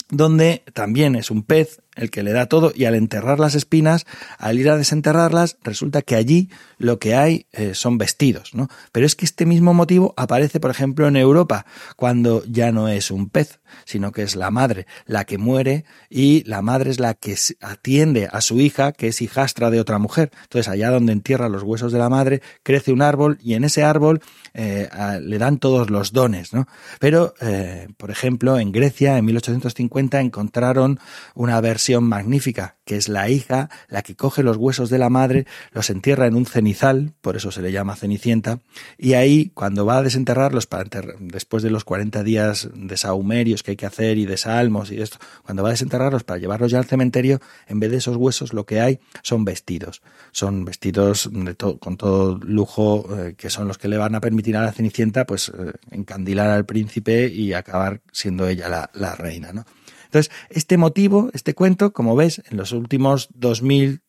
donde 0.09 0.61
también 0.73 1.15
es 1.15 1.31
un 1.31 1.43
pez 1.43 1.82
el 1.95 2.09
que 2.09 2.23
le 2.23 2.31
da 2.31 2.47
todo 2.47 2.71
y 2.75 2.85
al 2.85 2.95
enterrar 2.95 3.39
las 3.39 3.55
espinas, 3.55 4.05
al 4.37 4.59
ir 4.59 4.69
a 4.69 4.77
desenterrarlas, 4.77 5.57
resulta 5.63 6.01
que 6.01 6.15
allí 6.15 6.49
lo 6.77 6.99
que 6.99 7.15
hay 7.15 7.45
eh, 7.51 7.73
son 7.73 7.97
vestidos, 7.97 8.53
¿no? 8.53 8.67
Pero 8.91 9.05
es 9.05 9.15
que 9.15 9.25
este 9.25 9.45
mismo 9.45 9.73
motivo 9.73 10.13
aparece, 10.17 10.59
por 10.59 10.71
ejemplo, 10.71 11.07
en 11.07 11.15
Europa, 11.15 11.65
cuando 11.95 12.43
ya 12.45 12.71
no 12.71 12.87
es 12.87 13.11
un 13.11 13.29
pez, 13.29 13.59
sino 13.85 14.11
que 14.11 14.23
es 14.23 14.35
la 14.35 14.51
madre 14.51 14.85
la 15.05 15.25
que 15.25 15.37
muere 15.37 15.85
y 16.09 16.43
la 16.43 16.61
madre 16.61 16.91
es 16.91 16.99
la 16.99 17.13
que 17.13 17.35
atiende 17.61 18.29
a 18.31 18.41
su 18.41 18.59
hija, 18.59 18.91
que 18.91 19.07
es 19.07 19.21
hijastra 19.21 19.69
de 19.69 19.79
otra 19.79 19.97
mujer. 19.97 20.31
Entonces, 20.43 20.67
allá 20.67 20.91
donde 20.91 21.13
entierra 21.13 21.49
los 21.49 21.63
huesos 21.63 21.91
de 21.91 21.99
la 21.99 22.09
madre, 22.09 22.41
crece 22.63 22.91
un 22.91 23.01
árbol 23.01 23.37
y 23.41 23.53
en 23.53 23.63
ese 23.63 23.83
árbol 23.83 24.21
eh, 24.53 24.89
le 25.21 25.37
dan 25.37 25.57
todos 25.57 25.89
los 25.89 26.11
dones, 26.11 26.53
¿no? 26.53 26.67
Pero, 26.99 27.33
eh, 27.41 27.87
por 27.97 28.11
ejemplo, 28.11 28.59
en 28.59 28.71
Grecia, 28.71 29.17
en 29.17 29.25
1850, 29.25 30.19
encontraron 30.19 30.99
una 31.35 31.59
versión 31.61 31.82
magnífica, 31.91 32.77
que 32.85 32.97
es 32.97 33.09
la 33.09 33.29
hija 33.29 33.69
la 33.87 34.01
que 34.01 34.15
coge 34.15 34.43
los 34.43 34.57
huesos 34.57 34.89
de 34.89 34.97
la 34.97 35.09
madre, 35.09 35.45
los 35.71 35.89
entierra 35.89 36.27
en 36.27 36.35
un 36.35 36.45
cenizal, 36.45 37.13
por 37.21 37.35
eso 37.35 37.51
se 37.51 37.61
le 37.61 37.71
llama 37.71 37.95
cenicienta, 37.95 38.59
y 38.97 39.13
ahí 39.13 39.51
cuando 39.53 39.85
va 39.85 39.97
a 39.97 40.03
desenterrarlos 40.03 40.67
para 40.67 40.89
después 41.19 41.63
de 41.63 41.69
los 41.69 41.83
40 41.83 42.23
días 42.23 42.69
de 42.73 42.97
saumerios 42.97 43.63
que 43.63 43.71
hay 43.71 43.77
que 43.77 43.85
hacer 43.85 44.17
y 44.17 44.25
de 44.25 44.37
salmos 44.37 44.91
y 44.91 45.01
esto, 45.01 45.17
cuando 45.43 45.63
va 45.63 45.69
a 45.69 45.71
desenterrarlos 45.71 46.23
para 46.23 46.39
llevarlos 46.39 46.71
ya 46.71 46.79
al 46.79 46.85
cementerio, 46.85 47.39
en 47.67 47.79
vez 47.79 47.91
de 47.91 47.97
esos 47.97 48.17
huesos 48.17 48.53
lo 48.53 48.65
que 48.65 48.81
hay 48.81 48.99
son 49.21 49.45
vestidos, 49.45 50.01
son 50.31 50.65
vestidos 50.65 51.29
de 51.31 51.55
con 51.55 51.97
todo 51.97 52.37
lujo 52.39 53.07
eh, 53.17 53.35
que 53.37 53.49
son 53.49 53.67
los 53.67 53.77
que 53.77 53.87
le 53.87 53.97
van 53.97 54.15
a 54.15 54.21
permitir 54.21 54.57
a 54.57 54.63
la 54.63 54.71
cenicienta 54.71 55.25
pues 55.25 55.49
eh, 55.49 55.73
encandilar 55.91 56.49
al 56.49 56.65
príncipe 56.65 57.27
y 57.27 57.53
acabar 57.53 58.01
siendo 58.11 58.47
ella 58.47 58.69
la, 58.69 58.89
la 58.93 59.15
reina, 59.15 59.53
¿no? 59.53 59.65
Entonces, 60.13 60.31
este 60.51 60.77
motivo, 60.77 61.31
este 61.33 61.55
cuento, 61.55 61.91
como 61.91 62.15
ves, 62.15 62.43
en 62.51 62.57
los 62.57 62.71
últimos 62.71 63.29
dos 63.33 63.63
mil, 63.63 64.01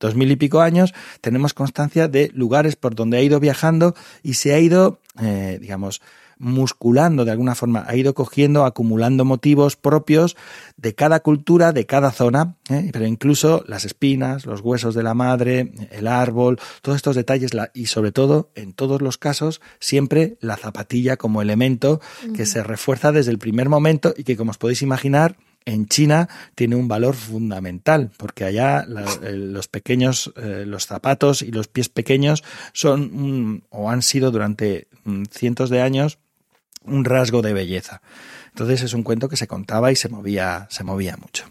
dos 0.00 0.16
mil 0.16 0.28
y 0.32 0.34
pico 0.34 0.60
años, 0.60 0.92
tenemos 1.20 1.54
constancia 1.54 2.08
de 2.08 2.32
lugares 2.34 2.74
por 2.74 2.96
donde 2.96 3.18
ha 3.18 3.22
ido 3.22 3.38
viajando 3.38 3.94
y 4.24 4.34
se 4.34 4.54
ha 4.54 4.58
ido, 4.58 4.98
eh, 5.20 5.58
digamos, 5.60 6.02
musculando 6.36 7.24
de 7.24 7.30
alguna 7.30 7.54
forma, 7.54 7.84
ha 7.86 7.94
ido 7.94 8.12
cogiendo, 8.12 8.64
acumulando 8.64 9.24
motivos 9.24 9.76
propios 9.76 10.36
de 10.76 10.96
cada 10.96 11.20
cultura, 11.20 11.70
de 11.70 11.86
cada 11.86 12.10
zona, 12.10 12.56
¿eh? 12.68 12.90
pero 12.92 13.06
incluso 13.06 13.62
las 13.68 13.84
espinas, 13.84 14.46
los 14.46 14.62
huesos 14.62 14.96
de 14.96 15.04
la 15.04 15.14
madre, 15.14 15.72
el 15.92 16.08
árbol, 16.08 16.58
todos 16.80 16.96
estos 16.96 17.14
detalles 17.14 17.52
y 17.72 17.86
sobre 17.86 18.10
todo, 18.10 18.50
en 18.56 18.72
todos 18.72 19.00
los 19.00 19.16
casos, 19.16 19.60
siempre 19.78 20.36
la 20.40 20.56
zapatilla 20.56 21.16
como 21.16 21.40
elemento 21.40 22.00
que 22.34 22.46
se 22.46 22.64
refuerza 22.64 23.12
desde 23.12 23.30
el 23.30 23.38
primer 23.38 23.68
momento 23.68 24.12
y 24.16 24.24
que, 24.24 24.36
como 24.36 24.50
os 24.50 24.58
podéis 24.58 24.82
imaginar, 24.82 25.36
en 25.64 25.86
China 25.86 26.28
tiene 26.54 26.76
un 26.76 26.88
valor 26.88 27.14
fundamental, 27.14 28.10
porque 28.16 28.44
allá 28.44 28.86
eh, 29.22 29.32
los 29.32 29.68
pequeños, 29.68 30.32
eh, 30.36 30.64
los 30.66 30.86
zapatos 30.86 31.42
y 31.42 31.50
los 31.50 31.68
pies 31.68 31.88
pequeños 31.88 32.42
son 32.72 33.64
o 33.70 33.90
han 33.90 34.02
sido 34.02 34.30
durante 34.30 34.88
mm, 35.04 35.24
cientos 35.30 35.70
de 35.70 35.82
años 35.82 36.18
un 36.84 37.04
rasgo 37.04 37.42
de 37.42 37.52
belleza. 37.52 38.02
Entonces 38.48 38.82
es 38.82 38.94
un 38.94 39.02
cuento 39.02 39.28
que 39.28 39.36
se 39.36 39.46
contaba 39.46 39.92
y 39.92 39.96
se 39.96 40.08
movía, 40.08 40.66
se 40.70 40.84
movía 40.84 41.16
mucho. 41.16 41.46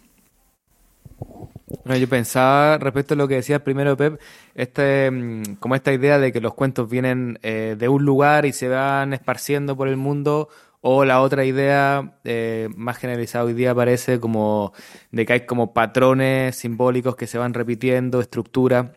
Bueno, 1.86 1.98
yo 1.98 2.10
pensaba 2.10 2.77
respecto 2.77 3.13
a 3.13 3.18
lo 3.18 3.27
que 3.27 3.36
decía 3.36 3.63
primero 3.63 3.96
Pep, 3.96 4.20
este, 4.56 5.10
mm, 5.10 5.56
como 5.60 5.75
esta 5.75 5.94
idea 5.94 6.20
de 6.20 6.32
que 6.32 6.41
los 6.41 6.53
cuentos 6.53 6.89
vienen 6.89 7.39
eh, 7.44 7.75
de 7.77 7.88
un 7.88 8.03
lugar 8.03 8.46
y 8.46 8.51
se 8.51 8.68
van 8.68 9.13
esparciendo 9.13 9.75
por 9.75 9.88
el 9.88 9.98
mundo 9.98 10.50
o 10.82 11.06
la 11.06 11.22
otra 11.22 11.46
idea 11.46 12.20
eh, 12.24 12.70
más 12.76 12.98
generalizada 12.98 13.46
hoy 13.46 13.54
día 13.54 13.74
parece 13.74 14.20
como 14.20 14.74
de 15.12 15.26
que 15.26 15.34
hay 15.34 15.46
como 15.46 15.74
patrones 15.74 16.56
simbólicos 16.56 17.16
que 17.16 17.28
se 17.28 17.38
van 17.38 17.54
repitiendo, 17.54 18.20
estructura. 18.20 18.94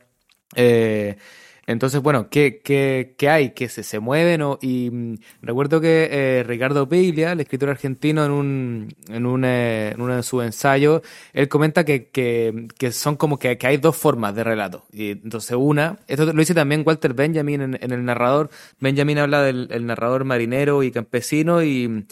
Eh, 0.56 1.16
entonces, 1.66 2.00
bueno, 2.02 2.28
¿qué, 2.28 2.60
qué, 2.62 3.14
qué 3.16 3.28
hay? 3.28 3.50
¿Que 3.50 3.68
se, 3.68 3.82
se 3.82 3.98
mueven? 3.98 4.42
O, 4.42 4.58
y 4.60 4.90
mm, 4.90 5.16
recuerdo 5.42 5.80
que 5.80 6.08
eh, 6.10 6.44
Ricardo 6.44 6.88
Piglia, 6.88 7.32
el 7.32 7.40
escritor 7.40 7.70
argentino, 7.70 8.24
en 8.24 8.30
un, 8.30 8.94
en, 9.08 9.26
un, 9.26 9.44
eh, 9.44 9.92
en 9.94 10.00
uno 10.00 10.16
de 10.16 10.22
sus 10.22 10.44
ensayos, 10.44 11.02
él 11.32 11.48
comenta 11.48 11.84
que, 11.84 12.08
que, 12.10 12.68
que 12.78 12.92
son 12.92 13.16
como 13.16 13.38
que, 13.38 13.56
que, 13.56 13.66
hay 13.66 13.78
dos 13.78 13.96
formas 13.96 14.34
de 14.34 14.44
relato. 14.44 14.84
Y 14.92 15.12
entonces 15.12 15.56
una, 15.58 15.98
esto 16.06 16.26
lo 16.26 16.38
dice 16.38 16.54
también 16.54 16.82
Walter 16.84 17.14
Benjamin 17.14 17.60
en, 17.60 17.78
en 17.80 17.90
el 17.92 18.04
narrador. 18.04 18.50
Benjamin 18.80 19.18
habla 19.18 19.42
del 19.42 19.86
narrador 19.86 20.24
marinero 20.24 20.82
y 20.82 20.90
campesino 20.90 21.62
y, 21.62 22.06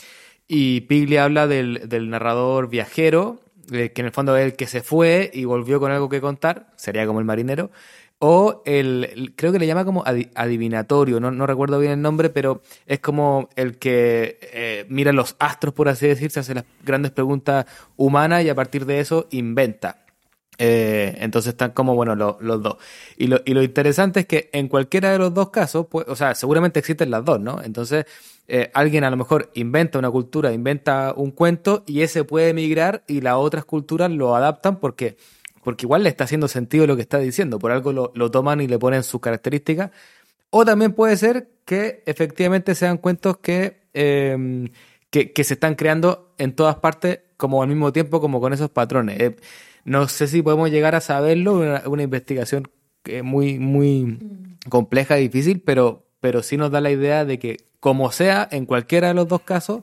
y 0.48 0.82
Piglia 0.82 1.24
habla 1.24 1.46
del, 1.46 1.88
del 1.88 2.10
narrador 2.10 2.68
viajero, 2.68 3.40
eh, 3.70 3.92
que 3.92 4.00
en 4.02 4.06
el 4.06 4.12
fondo 4.12 4.36
es 4.36 4.44
el 4.44 4.56
que 4.56 4.66
se 4.66 4.82
fue 4.82 5.30
y 5.32 5.44
volvió 5.44 5.78
con 5.78 5.92
algo 5.92 6.08
que 6.08 6.20
contar, 6.20 6.72
sería 6.76 7.06
como 7.06 7.20
el 7.20 7.24
marinero 7.24 7.70
o 8.24 8.62
el, 8.66 9.32
creo 9.34 9.50
que 9.50 9.58
le 9.58 9.66
llama 9.66 9.84
como 9.84 10.04
adivinatorio, 10.06 11.18
no, 11.18 11.32
no, 11.32 11.44
recuerdo 11.44 11.80
bien 11.80 11.90
el 11.90 12.02
nombre, 12.02 12.30
pero 12.30 12.62
es 12.86 13.00
como 13.00 13.48
el 13.56 13.78
que 13.78 14.38
eh, 14.52 14.86
mira 14.88 15.10
los 15.12 15.34
astros, 15.40 15.74
por 15.74 15.88
así 15.88 16.06
decirse, 16.06 16.38
hace 16.38 16.54
las 16.54 16.64
grandes 16.84 17.10
preguntas 17.10 17.66
humanas 17.96 18.44
y 18.44 18.48
a 18.48 18.54
partir 18.54 18.86
de 18.86 19.00
eso 19.00 19.26
inventa. 19.32 20.04
Eh, 20.56 21.16
entonces 21.18 21.54
están 21.54 21.72
como, 21.72 21.96
bueno, 21.96 22.14
los 22.14 22.62
dos. 22.62 22.76
Y 23.16 23.26
lo, 23.26 23.40
y 23.44 23.54
lo 23.54 23.62
interesante 23.64 24.20
es 24.20 24.26
que 24.26 24.50
en 24.52 24.68
cualquiera 24.68 25.10
de 25.10 25.18
los 25.18 25.34
dos 25.34 25.50
casos, 25.50 25.86
pues, 25.90 26.06
o 26.06 26.14
sea, 26.14 26.36
seguramente 26.36 26.78
existen 26.78 27.10
las 27.10 27.24
dos, 27.24 27.40
¿no? 27.40 27.60
Entonces, 27.60 28.04
eh, 28.46 28.70
alguien 28.72 29.02
a 29.02 29.10
lo 29.10 29.16
mejor 29.16 29.50
inventa 29.54 29.98
una 29.98 30.12
cultura, 30.12 30.52
inventa 30.52 31.12
un 31.16 31.32
cuento 31.32 31.82
y 31.88 32.02
ese 32.02 32.22
puede 32.22 32.50
emigrar 32.50 33.02
y 33.08 33.20
las 33.20 33.34
otras 33.34 33.64
culturas 33.64 34.12
lo 34.12 34.36
adaptan 34.36 34.78
porque 34.78 35.16
porque 35.62 35.86
igual 35.86 36.02
le 36.02 36.08
está 36.08 36.24
haciendo 36.24 36.48
sentido 36.48 36.86
lo 36.86 36.96
que 36.96 37.02
está 37.02 37.18
diciendo, 37.18 37.58
por 37.58 37.72
algo 37.72 37.92
lo, 37.92 38.30
toman 38.30 38.60
y 38.60 38.68
le 38.68 38.78
ponen 38.78 39.02
sus 39.02 39.20
características. 39.20 39.90
O 40.50 40.64
también 40.64 40.92
puede 40.92 41.16
ser 41.16 41.48
que 41.64 42.02
efectivamente 42.06 42.74
sean 42.74 42.98
cuentos 42.98 43.38
que, 43.38 43.82
em, 43.94 44.68
que, 45.10 45.44
se 45.44 45.54
están 45.54 45.74
creando 45.74 46.34
en 46.38 46.54
todas 46.54 46.76
partes 46.76 47.20
como 47.36 47.62
al 47.62 47.68
mismo 47.68 47.92
tiempo, 47.92 48.20
como 48.20 48.40
con 48.40 48.52
esos 48.52 48.70
patrones. 48.70 49.20
Eh, 49.20 49.36
no 49.84 50.08
sé 50.08 50.28
si 50.28 50.42
podemos 50.42 50.70
llegar 50.70 50.94
a 50.94 51.00
saberlo, 51.00 51.54
una, 51.54 51.82
una 51.86 52.02
investigación 52.02 52.68
muy, 53.22 53.58
muy 53.58 54.18
compleja 54.68 55.18
y 55.18 55.28
difícil, 55.28 55.60
pero, 55.60 56.06
pero 56.20 56.42
sí 56.42 56.56
nos 56.56 56.70
da 56.70 56.80
la 56.80 56.90
idea 56.90 57.24
de 57.24 57.38
que 57.38 57.58
como 57.80 58.12
sea, 58.12 58.48
en 58.52 58.64
cualquiera 58.64 59.08
de 59.08 59.14
los 59.14 59.26
dos 59.26 59.42
casos, 59.42 59.82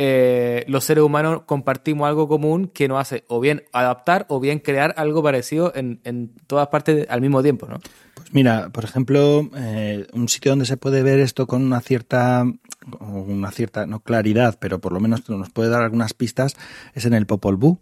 eh, 0.00 0.64
los 0.68 0.84
seres 0.84 1.02
humanos 1.02 1.42
compartimos 1.44 2.06
algo 2.06 2.28
común 2.28 2.70
que 2.72 2.86
nos 2.86 3.00
hace 3.00 3.24
o 3.26 3.40
bien 3.40 3.64
adaptar 3.72 4.26
o 4.28 4.38
bien 4.38 4.60
crear 4.60 4.94
algo 4.96 5.24
parecido 5.24 5.72
en, 5.74 6.00
en 6.04 6.30
todas 6.46 6.68
partes 6.68 7.04
al 7.10 7.20
mismo 7.20 7.42
tiempo, 7.42 7.66
¿no? 7.66 7.80
Pues 8.14 8.32
mira, 8.32 8.70
por 8.70 8.84
ejemplo, 8.84 9.50
eh, 9.56 10.06
un 10.12 10.28
sitio 10.28 10.52
donde 10.52 10.66
se 10.66 10.76
puede 10.76 11.02
ver 11.02 11.18
esto 11.18 11.48
con 11.48 11.62
una 11.64 11.80
cierta, 11.80 12.44
una 13.00 13.50
cierta, 13.50 13.86
no 13.86 13.98
claridad, 13.98 14.56
pero 14.60 14.80
por 14.80 14.92
lo 14.92 15.00
menos 15.00 15.28
nos 15.28 15.50
puede 15.50 15.68
dar 15.68 15.82
algunas 15.82 16.14
pistas, 16.14 16.56
es 16.94 17.04
en 17.04 17.14
el 17.14 17.26
Popol 17.26 17.56
Vuh, 17.56 17.78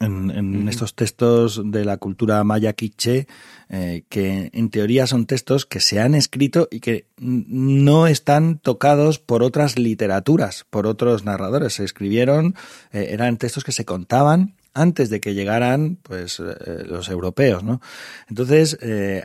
en, 0.00 0.68
estos 0.68 0.94
textos 0.94 1.62
de 1.64 1.84
la 1.84 1.96
cultura 1.96 2.42
maya 2.44 2.72
quiche, 2.72 3.26
eh, 3.68 4.04
que 4.08 4.50
en 4.52 4.70
teoría 4.70 5.06
son 5.06 5.26
textos 5.26 5.66
que 5.66 5.80
se 5.80 6.00
han 6.00 6.14
escrito 6.14 6.68
y 6.70 6.80
que 6.80 7.06
no 7.18 8.06
están 8.06 8.58
tocados 8.58 9.18
por 9.18 9.42
otras 9.42 9.78
literaturas, 9.78 10.66
por 10.70 10.86
otros 10.86 11.24
narradores. 11.24 11.74
Se 11.74 11.84
escribieron, 11.84 12.54
eh, 12.92 13.08
eran 13.10 13.38
textos 13.38 13.64
que 13.64 13.72
se 13.72 13.84
contaban 13.84 14.54
antes 14.74 15.08
de 15.08 15.20
que 15.20 15.32
llegaran 15.32 15.96
pues 16.02 16.38
eh, 16.40 16.84
los 16.86 17.08
europeos, 17.08 17.64
¿no? 17.64 17.80
Entonces 18.28 18.78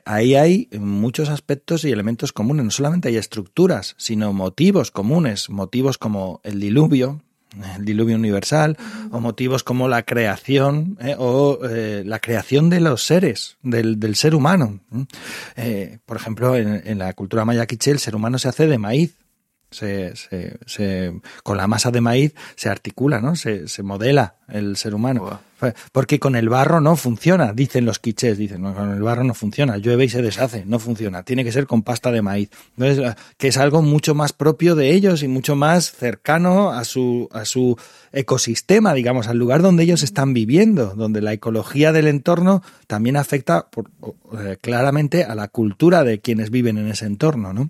ahí 0.05 0.35
hay 0.35 0.69
muchos 0.79 1.27
aspectos 1.27 1.83
y 1.83 1.91
elementos 1.91 2.31
comunes. 2.31 2.63
No 2.63 2.71
solamente 2.71 3.09
hay 3.09 3.17
estructuras, 3.17 3.95
sino 3.97 4.31
motivos 4.31 4.91
comunes, 4.91 5.49
motivos 5.49 5.97
como 5.97 6.39
el 6.45 6.61
diluvio, 6.61 7.21
el 7.75 7.85
diluvio 7.85 8.15
universal, 8.15 8.77
o 9.11 9.19
motivos 9.19 9.63
como 9.63 9.87
la 9.87 10.03
creación 10.03 10.97
eh, 11.01 11.15
o 11.17 11.59
eh, 11.69 12.03
la 12.05 12.19
creación 12.19 12.69
de 12.69 12.79
los 12.79 13.05
seres, 13.05 13.57
del, 13.61 13.99
del 13.99 14.15
ser 14.15 14.35
humano. 14.35 14.79
Eh, 15.55 15.99
por 16.05 16.17
ejemplo, 16.17 16.55
en, 16.55 16.97
la 16.97 17.13
cultura 17.13 17.45
maya 17.45 17.65
quiché 17.65 17.91
el 17.91 17.99
ser 17.99 18.15
humano 18.15 18.37
se 18.37 18.47
hace 18.47 18.67
de 18.67 18.77
maíz. 18.77 19.15
Se, 19.71 20.15
se, 20.15 20.57
se, 20.65 21.13
con 21.43 21.57
la 21.57 21.67
masa 21.67 21.91
de 21.91 22.01
maíz 22.01 22.35
se 22.55 22.69
articula, 22.69 23.21
¿no? 23.21 23.35
Se, 23.35 23.67
se 23.67 23.83
modela 23.83 24.35
el 24.49 24.75
ser 24.75 24.93
humano. 24.93 25.39
Porque 25.91 26.19
con 26.19 26.35
el 26.35 26.49
barro 26.49 26.81
no 26.81 26.95
funciona, 26.95 27.53
dicen 27.53 27.85
los 27.85 27.99
quichés, 27.99 28.37
dicen, 28.37 28.63
no, 28.63 28.73
con 28.73 28.91
el 28.91 29.01
barro 29.01 29.23
no 29.23 29.33
funciona, 29.33 29.77
llueve 29.77 30.05
y 30.05 30.09
se 30.09 30.21
deshace, 30.21 30.65
no 30.65 30.79
funciona, 30.79 31.23
tiene 31.23 31.43
que 31.43 31.51
ser 31.51 31.67
con 31.67 31.83
pasta 31.83 32.11
de 32.11 32.21
maíz. 32.21 32.49
Entonces, 32.77 33.15
que 33.37 33.47
es 33.47 33.57
algo 33.57 33.81
mucho 33.81 34.15
más 34.15 34.33
propio 34.33 34.75
de 34.75 34.91
ellos 34.91 35.21
y 35.23 35.27
mucho 35.27 35.55
más 35.55 35.91
cercano 35.91 36.71
a 36.71 36.83
su, 36.83 37.29
a 37.31 37.45
su 37.45 37.77
ecosistema, 38.11 38.93
digamos, 38.93 39.27
al 39.27 39.37
lugar 39.37 39.61
donde 39.61 39.83
ellos 39.83 40.03
están 40.03 40.33
viviendo, 40.33 40.95
donde 40.95 41.21
la 41.21 41.33
ecología 41.33 41.91
del 41.91 42.07
entorno 42.07 42.63
también 42.87 43.15
afecta 43.15 43.67
por, 43.69 43.91
eh, 44.39 44.57
claramente 44.59 45.23
a 45.23 45.35
la 45.35 45.47
cultura 45.47 46.03
de 46.03 46.19
quienes 46.19 46.49
viven 46.49 46.77
en 46.79 46.87
ese 46.87 47.05
entorno, 47.05 47.53
¿no? 47.53 47.69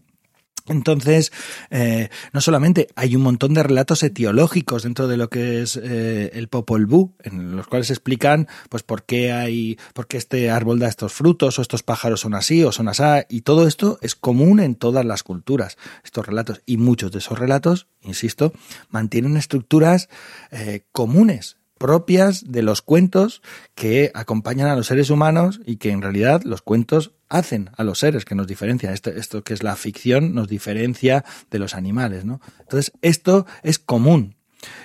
Entonces, 0.68 1.32
eh, 1.70 2.10
no 2.34 2.42
solamente 2.42 2.88
hay 2.96 3.16
un 3.16 3.24
montón 3.24 3.54
de 3.54 3.64
relatos 3.64 4.04
etiológicos 4.04 4.84
dentro 4.84 5.08
de 5.08 5.18
lo 5.18 5.30
que 5.30 5.62
es 5.62 5.80
eh, 5.82 6.32
el 6.34 6.48
Popol 6.48 6.86
Vuh, 6.86 7.14
en 7.24 7.56
los 7.56 7.68
cuales 7.68 7.90
explican 7.90 8.48
pues 8.70 8.84
por 8.84 9.04
qué 9.04 9.32
hay, 9.32 9.78
por 9.94 10.08
qué 10.08 10.18
este 10.18 10.50
árbol 10.50 10.80
da 10.80 10.88
estos 10.88 11.14
frutos, 11.14 11.58
o 11.58 11.62
estos 11.62 11.84
pájaros 11.84 12.22
son 12.22 12.36
así, 12.36 12.64
o 12.64 12.72
son 12.72 12.88
así, 12.88 13.02
y 13.30 13.42
todo 13.42 13.68
esto 13.68 13.98
es 14.02 14.16
común 14.16 14.60
en 14.60 14.76
todas 14.76 15.06
las 15.06 15.24
culturas, 15.24 15.78
estos 16.04 16.26
relatos, 16.26 16.62
y 16.66 16.78
muchos 16.78 17.12
de 17.12 17.20
esos 17.20 17.40
relatos, 17.40 17.88
insisto, 18.02 18.54
mantienen 18.90 19.38
estructuras 19.38 20.10
eh, 20.52 20.84
comunes 20.92 21.58
propias 21.82 22.52
de 22.52 22.62
los 22.62 22.84
cuentos 22.84 23.42
que 23.74 24.12
acompañan 24.14 24.68
a 24.68 24.76
los 24.76 24.86
seres 24.86 25.10
humanos 25.10 25.60
y 25.66 25.78
que 25.78 25.90
en 25.90 26.04
realidad 26.04 26.44
los 26.44 26.62
cuentos 26.62 27.14
hacen 27.28 27.72
a 27.76 27.84
los 27.84 27.98
seres 27.98 28.24
que 28.24 28.36
nos 28.36 28.46
diferencian. 28.46 28.94
Esto, 28.94 29.10
esto 29.10 29.44
que 29.44 29.56
es 29.56 29.64
la 29.64 29.76
ficción 29.76 30.36
nos 30.36 30.48
diferencia 30.48 31.26
de 31.50 31.58
los 31.58 31.74
animales, 31.74 32.24
¿no? 32.24 32.40
Entonces, 32.60 32.92
esto 33.02 33.48
es 33.64 33.80
común. 33.80 34.36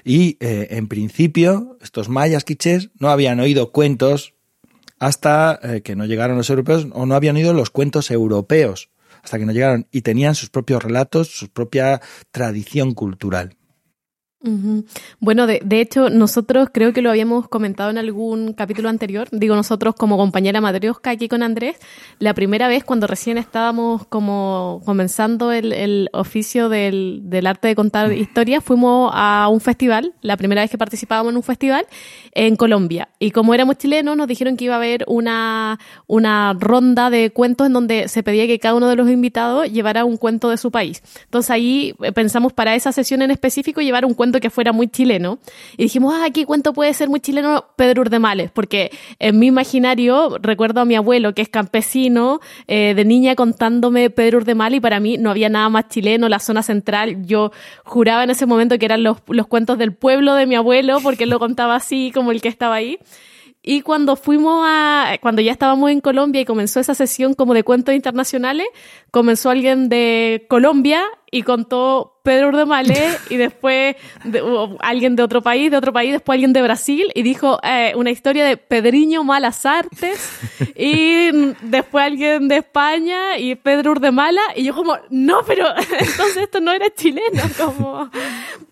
Y 0.05 0.39
eh, 0.41 0.69
en 0.71 0.89
principio, 0.89 1.77
estos 1.83 2.09
mayas 2.09 2.45
quichés 2.45 2.89
no 2.99 3.11
habían 3.11 3.41
oído 3.41 3.73
cuentos 3.73 4.33
hasta 4.99 5.61
eh, 5.63 5.83
que 5.83 5.97
no 5.97 6.07
llegaron 6.07 6.39
los 6.39 6.49
europeos 6.49 6.87
o 6.93 7.05
no 7.05 7.15
habían 7.15 7.37
oído 7.37 7.53
los 7.53 7.69
cuentos 7.69 8.11
europeos 8.11 8.89
hasta 9.23 9.39
que 9.39 9.45
no 9.45 9.53
llegaron 9.53 9.87
y 9.91 10.01
tenían 10.01 10.35
sus 10.35 10.49
propios 10.49 10.83
relatos, 10.83 11.29
su 11.29 11.51
propia 11.51 12.01
tradición 12.31 12.95
cultural. 12.95 13.55
Bueno, 15.21 15.47
de, 15.47 15.61
de, 15.65 15.81
hecho, 15.81 16.11
nosotros 16.11 16.69
creo 16.73 16.93
que 16.93 17.03
lo 17.03 17.11
habíamos 17.11 17.49
comentado 17.49 17.91
en 17.91 17.99
algún 17.99 18.53
capítulo 18.53 18.89
anterior, 18.89 19.29
digo 19.33 19.57
nosotros 19.57 19.95
como 19.95 20.17
compañera 20.17 20.61
Matrioska 20.61 21.11
aquí 21.11 21.29
con 21.29 21.43
Andrés, 21.43 21.77
la 22.19 22.35
primera 22.35 22.69
vez 22.69 22.85
cuando 22.85 23.07
recién 23.07 23.39
estábamos 23.39 24.07
como 24.07 24.83
comenzando 24.85 25.53
el, 25.53 25.73
el 25.73 26.09
oficio 26.13 26.69
del, 26.69 27.23
del, 27.25 27.47
arte 27.47 27.69
de 27.69 27.75
contar 27.75 28.13
historias, 28.13 28.63
fuimos 28.63 29.11
a 29.15 29.49
un 29.51 29.61
festival, 29.61 30.15
la 30.23 30.37
primera 30.37 30.63
vez 30.63 30.71
que 30.71 30.79
participábamos 30.79 31.33
en 31.33 31.37
un 31.37 31.43
festival 31.43 31.87
en 32.33 32.57
Colombia. 32.57 33.09
Y 33.19 33.31
como 33.31 33.55
éramos 33.55 33.79
chilenos, 33.79 34.17
nos 34.17 34.29
dijeron 34.29 34.57
que 34.57 34.67
iba 34.67 34.75
a 34.75 34.79
haber 34.79 35.05
una, 35.09 35.79
una 36.07 36.55
ronda 36.59 37.11
de 37.11 37.31
cuentos 37.31 37.67
en 37.67 37.73
donde 37.73 38.09
se 38.09 38.23
pedía 38.23 38.47
que 38.47 38.59
cada 38.59 38.75
uno 38.75 38.89
de 38.89 38.97
los 38.97 39.09
invitados 39.09 39.71
llevara 39.71 40.05
un 40.05 40.17
cuento 40.17 40.51
de 40.51 40.57
su 40.57 40.71
país. 40.71 41.03
Entonces 41.25 41.51
ahí 41.51 41.95
eh, 42.03 42.13
pensamos 42.13 42.53
para 42.53 42.75
esa 42.75 42.93
sesión 42.93 43.23
en 43.23 43.31
específico 43.31 43.81
llevar 43.81 44.05
un 44.05 44.15
cuento 44.15 44.36
que 44.41 44.51
fuera 44.51 44.73
muy 44.73 44.89
chileno. 44.89 45.39
Y 45.77 45.85
dijimos, 45.85 46.15
ah, 46.17 46.29
¿qué 46.33 46.47
cuento 46.47 46.73
puede 46.73 46.93
ser 46.95 47.09
muy 47.09 47.21
chileno? 47.21 47.67
Pedro 47.77 48.03
Urdemales, 48.03 48.51
porque 48.51 48.91
en 49.19 49.39
mi 49.39 49.47
imaginario 49.47 50.39
recuerdo 50.41 50.81
a 50.81 50.85
mi 50.85 50.95
abuelo, 50.95 51.35
que 51.35 51.43
es 51.43 51.49
campesino, 51.49 52.41
eh, 52.67 52.95
de 52.95 53.05
niña 53.05 53.35
contándome 53.35 54.11
Pedro 54.11 54.39
Urdemales, 54.39 54.79
y 54.79 54.81
para 54.81 55.01
mí 55.01 55.19
no 55.19 55.31
había 55.31 55.49
nada 55.49 55.69
más 55.69 55.89
chileno, 55.89 56.29
la 56.29 56.39
zona 56.39 56.63
central. 56.63 57.27
Yo 57.27 57.53
juraba 57.85 58.25
en 58.25 58.31
ese 58.31 58.47
momento 58.47 58.79
que 58.79 58.87
eran 58.87 59.03
los, 59.03 59.19
los 59.29 59.47
cuentos 59.47 59.79
del 59.79 59.95
pueblo 59.95 60.35
de 60.35 60.47
mi 60.47 60.55
abuelo, 60.55 60.99
porque 61.03 61.25
él 61.25 61.31
lo 61.31 61.39
contaba 61.39 61.77
así 61.77 62.11
como 62.15 62.33
el 62.33 62.41
que 62.41 62.49
estaba 62.49 62.77
ahí. 62.77 62.99
Y 63.69 63.81
cuando 63.81 64.15
fuimos 64.15 64.65
a, 64.65 65.19
cuando 65.21 65.43
ya 65.43 65.51
estábamos 65.51 65.91
en 65.91 66.01
Colombia 66.01 66.41
y 66.41 66.45
comenzó 66.45 66.79
esa 66.79 66.95
sesión 66.95 67.35
como 67.35 67.53
de 67.53 67.65
cuentos 67.65 67.97
internacionales, 67.97 68.69
comenzó 69.11 69.51
alguien 69.51 69.89
de 69.89 70.47
Colombia 70.49 71.03
y 71.33 71.43
contó 71.43 72.16
Pedro 72.27 72.49
Urdemales 72.49 73.21
y 73.31 73.37
después 73.37 73.95
alguien 74.81 75.15
de 75.15 75.23
otro 75.23 75.43
país, 75.43 75.71
de 75.71 75.77
otro 75.77 75.93
país, 75.93 76.11
después 76.11 76.35
alguien 76.35 76.53
de 76.53 76.61
Brasil 76.61 77.05
y 77.15 77.23
dijo 77.23 77.61
eh, 77.63 77.93
una 77.95 78.11
historia 78.11 78.45
de 78.45 78.57
Pedriño 78.57 79.23
Malas 79.23 79.65
Artes 79.65 80.33
y 80.75 81.31
después 81.63 82.05
alguien 82.05 82.49
de 82.49 82.57
España 82.57 83.39
y 83.39 83.55
Pedro 83.55 83.93
Urdemala 83.93 84.41
y 84.57 84.65
yo 84.65 84.75
como, 84.75 84.99
no, 85.09 85.43
pero 85.47 85.69
entonces 86.01 86.39
esto 86.39 86.59
no 86.59 86.73
era 86.73 86.91
chileno, 86.93 87.43
como... 87.57 88.11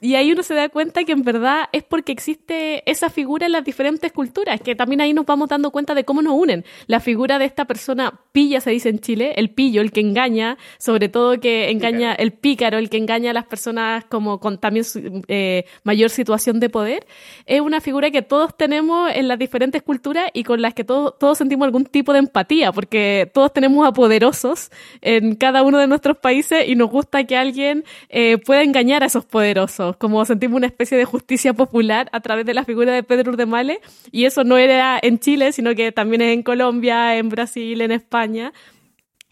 Y 0.00 0.16
ahí 0.16 0.32
uno 0.32 0.42
se 0.42 0.54
da 0.54 0.68
cuenta 0.68 1.04
que 1.04 1.12
en 1.12 1.22
verdad 1.22 1.68
es 1.70 1.84
porque 1.84 2.10
existe 2.10 2.82
esa 2.90 3.08
figura 3.08 3.46
en 3.46 3.52
las 3.52 3.64
diferentes 3.64 4.10
culturas, 4.12 4.60
que 4.60 4.74
también 4.74 5.00
ahí 5.00 5.14
nos 5.14 5.26
vamos 5.26 5.48
dando 5.48 5.70
cuenta 5.70 5.94
de 5.94 6.04
cómo 6.04 6.20
nos 6.20 6.34
unen. 6.34 6.64
La 6.88 7.00
figura 7.00 7.38
de 7.38 7.46
esta 7.46 7.64
persona 7.64 8.20
pilla 8.32 8.60
se 8.60 8.70
dice 8.70 8.88
en 8.88 8.98
Chile, 8.98 9.32
el 9.36 9.50
pillo, 9.50 9.80
el 9.80 9.92
que 9.92 10.00
engaña, 10.00 10.58
sobre 10.76 11.08
todo 11.08 11.40
que 11.40 11.70
engaña, 11.70 12.12
el 12.12 12.32
pícaro, 12.32 12.76
el 12.76 12.90
que 12.90 12.98
engaña 12.98 13.30
a 13.30 13.32
las 13.32 13.43
personas 13.46 14.04
como 14.06 14.40
con 14.40 14.58
también 14.58 14.84
eh, 15.28 15.64
mayor 15.82 16.10
situación 16.10 16.60
de 16.60 16.68
poder, 16.68 17.06
es 17.46 17.60
una 17.60 17.80
figura 17.80 18.10
que 18.10 18.22
todos 18.22 18.56
tenemos 18.56 19.10
en 19.14 19.28
las 19.28 19.38
diferentes 19.38 19.82
culturas 19.82 20.30
y 20.32 20.44
con 20.44 20.62
las 20.62 20.74
que 20.74 20.84
todos, 20.84 21.18
todos 21.18 21.38
sentimos 21.38 21.66
algún 21.66 21.84
tipo 21.84 22.12
de 22.12 22.20
empatía, 22.20 22.72
porque 22.72 23.30
todos 23.32 23.52
tenemos 23.52 23.86
a 23.86 23.92
poderosos 23.92 24.70
en 25.00 25.34
cada 25.34 25.62
uno 25.62 25.78
de 25.78 25.86
nuestros 25.86 26.16
países 26.18 26.68
y 26.68 26.74
nos 26.74 26.90
gusta 26.90 27.24
que 27.24 27.36
alguien 27.36 27.84
eh, 28.08 28.38
pueda 28.38 28.62
engañar 28.62 29.02
a 29.02 29.06
esos 29.06 29.24
poderosos, 29.24 29.96
como 29.96 30.24
sentimos 30.24 30.56
una 30.56 30.66
especie 30.66 30.96
de 30.96 31.04
justicia 31.04 31.52
popular 31.52 32.08
a 32.12 32.20
través 32.20 32.46
de 32.46 32.54
la 32.54 32.64
figura 32.64 32.92
de 32.92 33.02
Pedro 33.02 33.32
Urdemale, 33.32 33.80
y 34.10 34.24
eso 34.24 34.44
no 34.44 34.56
era 34.56 34.98
en 35.02 35.18
Chile, 35.18 35.52
sino 35.52 35.74
que 35.74 35.92
también 35.92 36.22
es 36.22 36.34
en 36.34 36.42
Colombia, 36.42 37.16
en 37.16 37.28
Brasil, 37.28 37.80
en 37.80 37.90
España, 37.90 38.52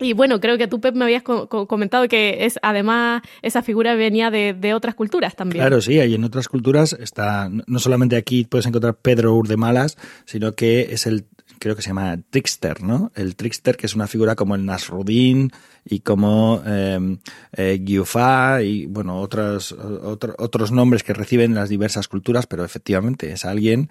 y 0.02 0.12
bueno, 0.12 0.40
creo 0.40 0.58
que 0.58 0.68
tú, 0.68 0.80
Pep, 0.80 0.94
me 0.94 1.04
habías 1.04 1.22
comentado 1.22 2.08
que 2.08 2.44
es 2.44 2.58
además 2.62 3.22
esa 3.42 3.62
figura 3.62 3.94
venía 3.94 4.30
de, 4.30 4.54
de, 4.54 4.74
otras 4.74 4.94
culturas 4.94 5.36
también. 5.36 5.62
Claro, 5.62 5.80
sí, 5.80 5.94
y 5.94 6.14
en 6.14 6.24
otras 6.24 6.48
culturas 6.48 6.96
está, 6.98 7.48
no 7.48 7.78
solamente 7.78 8.16
aquí 8.16 8.44
puedes 8.44 8.66
encontrar 8.66 8.94
Pedro 8.94 9.34
Urdemalas, 9.34 9.96
sino 10.24 10.52
que 10.52 10.88
es 10.92 11.06
el 11.06 11.24
creo 11.62 11.76
que 11.76 11.82
se 11.82 11.90
llama 11.90 12.18
Trickster, 12.28 12.82
¿no? 12.82 13.12
El 13.14 13.36
Trickster, 13.36 13.76
que 13.76 13.86
es 13.86 13.94
una 13.94 14.08
figura 14.08 14.34
como 14.34 14.56
el 14.56 14.66
Nasruddin 14.66 15.52
y 15.84 16.00
como 16.00 16.60
eh, 16.66 17.18
eh, 17.52 17.78
y, 17.80 18.86
bueno, 18.86 19.20
otros, 19.20 19.70
otro, 19.70 20.34
otros 20.38 20.72
nombres 20.72 21.04
que 21.04 21.14
reciben 21.14 21.54
las 21.54 21.68
diversas 21.68 22.08
culturas, 22.08 22.48
pero 22.48 22.64
efectivamente 22.64 23.30
es 23.30 23.44
alguien, 23.44 23.90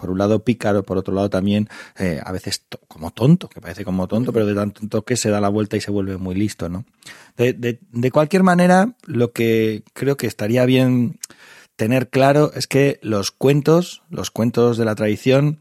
por 0.00 0.08
un 0.08 0.16
lado 0.16 0.42
pícaro, 0.42 0.84
por 0.84 0.96
otro 0.96 1.12
lado 1.12 1.28
también 1.28 1.68
eh, 1.98 2.18
a 2.24 2.32
veces 2.32 2.64
como 2.88 3.10
tonto, 3.10 3.50
que 3.50 3.60
parece 3.60 3.84
como 3.84 4.08
tonto, 4.08 4.32
pero 4.32 4.46
de 4.46 4.54
tan 4.54 4.70
tonto 4.70 5.04
que 5.04 5.16
se 5.16 5.28
da 5.28 5.42
la 5.42 5.50
vuelta 5.50 5.76
y 5.76 5.82
se 5.82 5.90
vuelve 5.90 6.16
muy 6.16 6.34
listo, 6.34 6.70
¿no? 6.70 6.86
De, 7.36 7.52
de, 7.52 7.78
de 7.90 8.10
cualquier 8.10 8.42
manera, 8.42 8.94
lo 9.04 9.32
que 9.32 9.82
creo 9.92 10.16
que 10.16 10.26
estaría 10.26 10.64
bien 10.64 11.18
tener 11.76 12.08
claro 12.08 12.52
es 12.54 12.66
que 12.66 12.98
los 13.02 13.32
cuentos, 13.32 14.02
los 14.08 14.30
cuentos 14.30 14.78
de 14.78 14.86
la 14.86 14.94
tradición, 14.94 15.60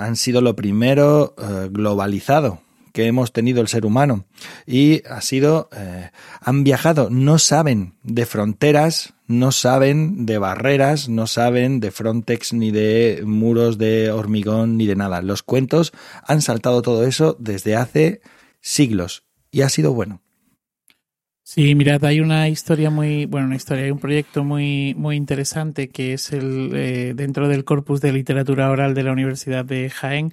han 0.00 0.16
sido 0.16 0.40
lo 0.40 0.56
primero 0.56 1.34
eh, 1.38 1.68
globalizado 1.70 2.62
que 2.92 3.06
hemos 3.06 3.32
tenido 3.32 3.60
el 3.60 3.68
ser 3.68 3.86
humano. 3.86 4.24
Y 4.66 5.02
ha 5.08 5.20
sido 5.20 5.68
eh, 5.76 6.10
han 6.40 6.64
viajado. 6.64 7.08
No 7.10 7.38
saben 7.38 7.94
de 8.02 8.26
fronteras 8.26 9.14
no 9.26 9.52
saben 9.52 10.26
de 10.26 10.38
barreras 10.38 11.08
no 11.08 11.28
saben 11.28 11.78
de 11.78 11.92
frontex 11.92 12.52
ni 12.52 12.72
de 12.72 13.22
muros 13.24 13.78
de 13.78 14.10
hormigón 14.10 14.76
ni 14.76 14.86
de 14.86 14.96
nada. 14.96 15.22
Los 15.22 15.44
cuentos 15.44 15.92
han 16.26 16.42
saltado 16.42 16.82
todo 16.82 17.06
eso 17.06 17.36
desde 17.38 17.76
hace 17.76 18.22
siglos 18.60 19.22
y 19.52 19.62
ha 19.62 19.68
sido 19.68 19.92
bueno 19.92 20.20
Sí, 21.52 21.74
mirad, 21.74 22.04
hay 22.04 22.20
una 22.20 22.48
historia 22.48 22.90
muy, 22.90 23.26
bueno, 23.26 23.48
una 23.48 23.56
historia, 23.56 23.82
hay 23.82 23.90
un 23.90 23.98
proyecto 23.98 24.44
muy, 24.44 24.94
muy 24.94 25.16
interesante 25.16 25.88
que 25.88 26.12
es 26.12 26.32
el 26.32 26.70
eh, 26.76 27.12
dentro 27.16 27.48
del 27.48 27.64
corpus 27.64 28.00
de 28.00 28.12
literatura 28.12 28.70
oral 28.70 28.94
de 28.94 29.02
la 29.02 29.10
Universidad 29.10 29.64
de 29.64 29.90
Jaén 29.90 30.30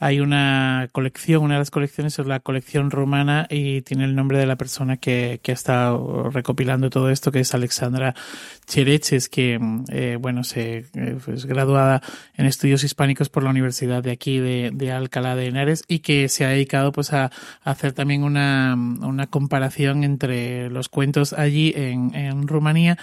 hay 0.00 0.20
una 0.20 0.88
colección, 0.92 1.42
una 1.42 1.54
de 1.54 1.60
las 1.60 1.70
colecciones 1.70 2.18
es 2.18 2.26
la 2.26 2.40
colección 2.40 2.90
romana 2.90 3.46
y 3.50 3.82
tiene 3.82 4.04
el 4.04 4.14
nombre 4.14 4.38
de 4.38 4.46
la 4.46 4.56
persona 4.56 4.96
que, 4.96 5.40
que 5.42 5.52
ha 5.52 5.54
estado 5.54 6.30
recopilando 6.30 6.90
todo 6.90 7.10
esto, 7.10 7.32
que 7.32 7.40
es 7.40 7.54
Alexandra 7.54 8.14
Chereches, 8.66 9.28
que, 9.28 9.58
eh, 9.88 10.18
bueno, 10.20 10.44
se 10.44 10.84
eh, 10.94 11.18
es 11.32 11.46
graduada 11.46 12.02
en 12.36 12.46
estudios 12.46 12.84
hispánicos 12.84 13.28
por 13.28 13.42
la 13.42 13.50
Universidad 13.50 14.02
de 14.02 14.10
aquí, 14.10 14.38
de, 14.38 14.70
de 14.72 14.92
Alcalá 14.92 15.34
de 15.36 15.46
Henares, 15.46 15.84
y 15.88 16.00
que 16.00 16.28
se 16.28 16.44
ha 16.44 16.48
dedicado 16.48 16.92
pues 16.92 17.12
a, 17.12 17.30
hacer 17.62 17.92
también 17.92 18.22
una, 18.22 18.74
una 18.74 19.26
comparación 19.26 20.04
entre 20.04 20.70
los 20.70 20.88
cuentos 20.88 21.32
allí 21.32 21.72
en, 21.76 22.14
en 22.14 22.46
Rumanía 22.48 22.98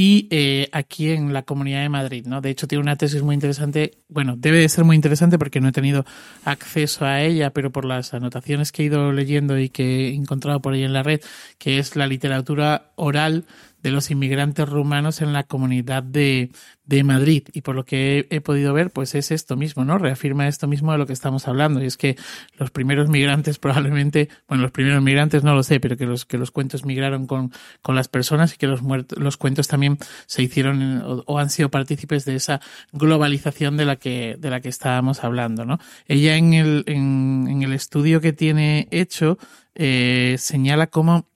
y 0.00 0.28
eh, 0.30 0.68
aquí 0.70 1.10
en 1.10 1.32
la 1.32 1.42
Comunidad 1.42 1.82
de 1.82 1.88
Madrid, 1.88 2.24
¿no? 2.24 2.40
De 2.40 2.50
hecho, 2.50 2.68
tiene 2.68 2.82
una 2.82 2.94
tesis 2.94 3.20
muy 3.20 3.34
interesante, 3.34 3.98
bueno, 4.08 4.36
debe 4.36 4.58
de 4.58 4.68
ser 4.68 4.84
muy 4.84 4.94
interesante 4.94 5.40
porque 5.40 5.60
no 5.60 5.70
he 5.70 5.72
tenido 5.72 6.06
acceso 6.44 7.04
a 7.04 7.20
ella, 7.20 7.50
pero 7.50 7.72
por 7.72 7.84
las 7.84 8.14
anotaciones 8.14 8.70
que 8.70 8.82
he 8.82 8.86
ido 8.86 9.10
leyendo 9.10 9.58
y 9.58 9.70
que 9.70 10.06
he 10.06 10.14
encontrado 10.14 10.62
por 10.62 10.74
ahí 10.74 10.84
en 10.84 10.92
la 10.92 11.02
red, 11.02 11.20
que 11.58 11.80
es 11.80 11.96
la 11.96 12.06
literatura 12.06 12.92
oral 12.94 13.44
de 13.82 13.90
los 13.90 14.10
inmigrantes 14.10 14.68
rumanos 14.68 15.22
en 15.22 15.32
la 15.32 15.44
comunidad 15.44 16.02
de, 16.02 16.50
de 16.84 17.04
Madrid. 17.04 17.44
Y 17.52 17.60
por 17.60 17.74
lo 17.74 17.84
que 17.84 18.26
he, 18.30 18.40
podido 18.40 18.72
ver, 18.72 18.90
pues 18.90 19.14
es 19.14 19.30
esto 19.30 19.56
mismo, 19.56 19.84
¿no? 19.84 19.98
Reafirma 19.98 20.48
esto 20.48 20.66
mismo 20.66 20.92
de 20.92 20.98
lo 20.98 21.06
que 21.06 21.12
estamos 21.12 21.46
hablando. 21.46 21.82
Y 21.82 21.86
es 21.86 21.96
que 21.96 22.16
los 22.58 22.70
primeros 22.70 23.08
migrantes 23.08 23.58
probablemente, 23.60 24.28
bueno, 24.48 24.62
los 24.62 24.72
primeros 24.72 25.02
migrantes 25.02 25.44
no 25.44 25.54
lo 25.54 25.62
sé, 25.62 25.80
pero 25.80 25.96
que 25.96 26.06
los, 26.06 26.24
que 26.24 26.38
los 26.38 26.50
cuentos 26.50 26.84
migraron 26.84 27.26
con, 27.26 27.52
con 27.82 27.94
las 27.94 28.08
personas 28.08 28.54
y 28.54 28.56
que 28.56 28.66
los, 28.66 28.82
muertos, 28.82 29.18
los 29.18 29.36
cuentos 29.36 29.68
también 29.68 29.98
se 30.26 30.42
hicieron 30.42 31.02
o, 31.02 31.22
o, 31.26 31.38
han 31.38 31.50
sido 31.50 31.70
partícipes 31.70 32.24
de 32.24 32.36
esa 32.36 32.60
globalización 32.92 33.76
de 33.76 33.84
la 33.84 33.96
que, 33.96 34.36
de 34.38 34.50
la 34.50 34.60
que 34.60 34.68
estábamos 34.68 35.24
hablando, 35.24 35.64
¿no? 35.64 35.78
Ella 36.06 36.36
en 36.36 36.54
el, 36.54 36.84
en, 36.86 37.46
en 37.48 37.62
el 37.62 37.72
estudio 37.72 38.20
que 38.20 38.32
tiene 38.32 38.88
hecho, 38.90 39.38
eh, 39.74 40.36
señala 40.38 40.88
cómo 40.88 41.28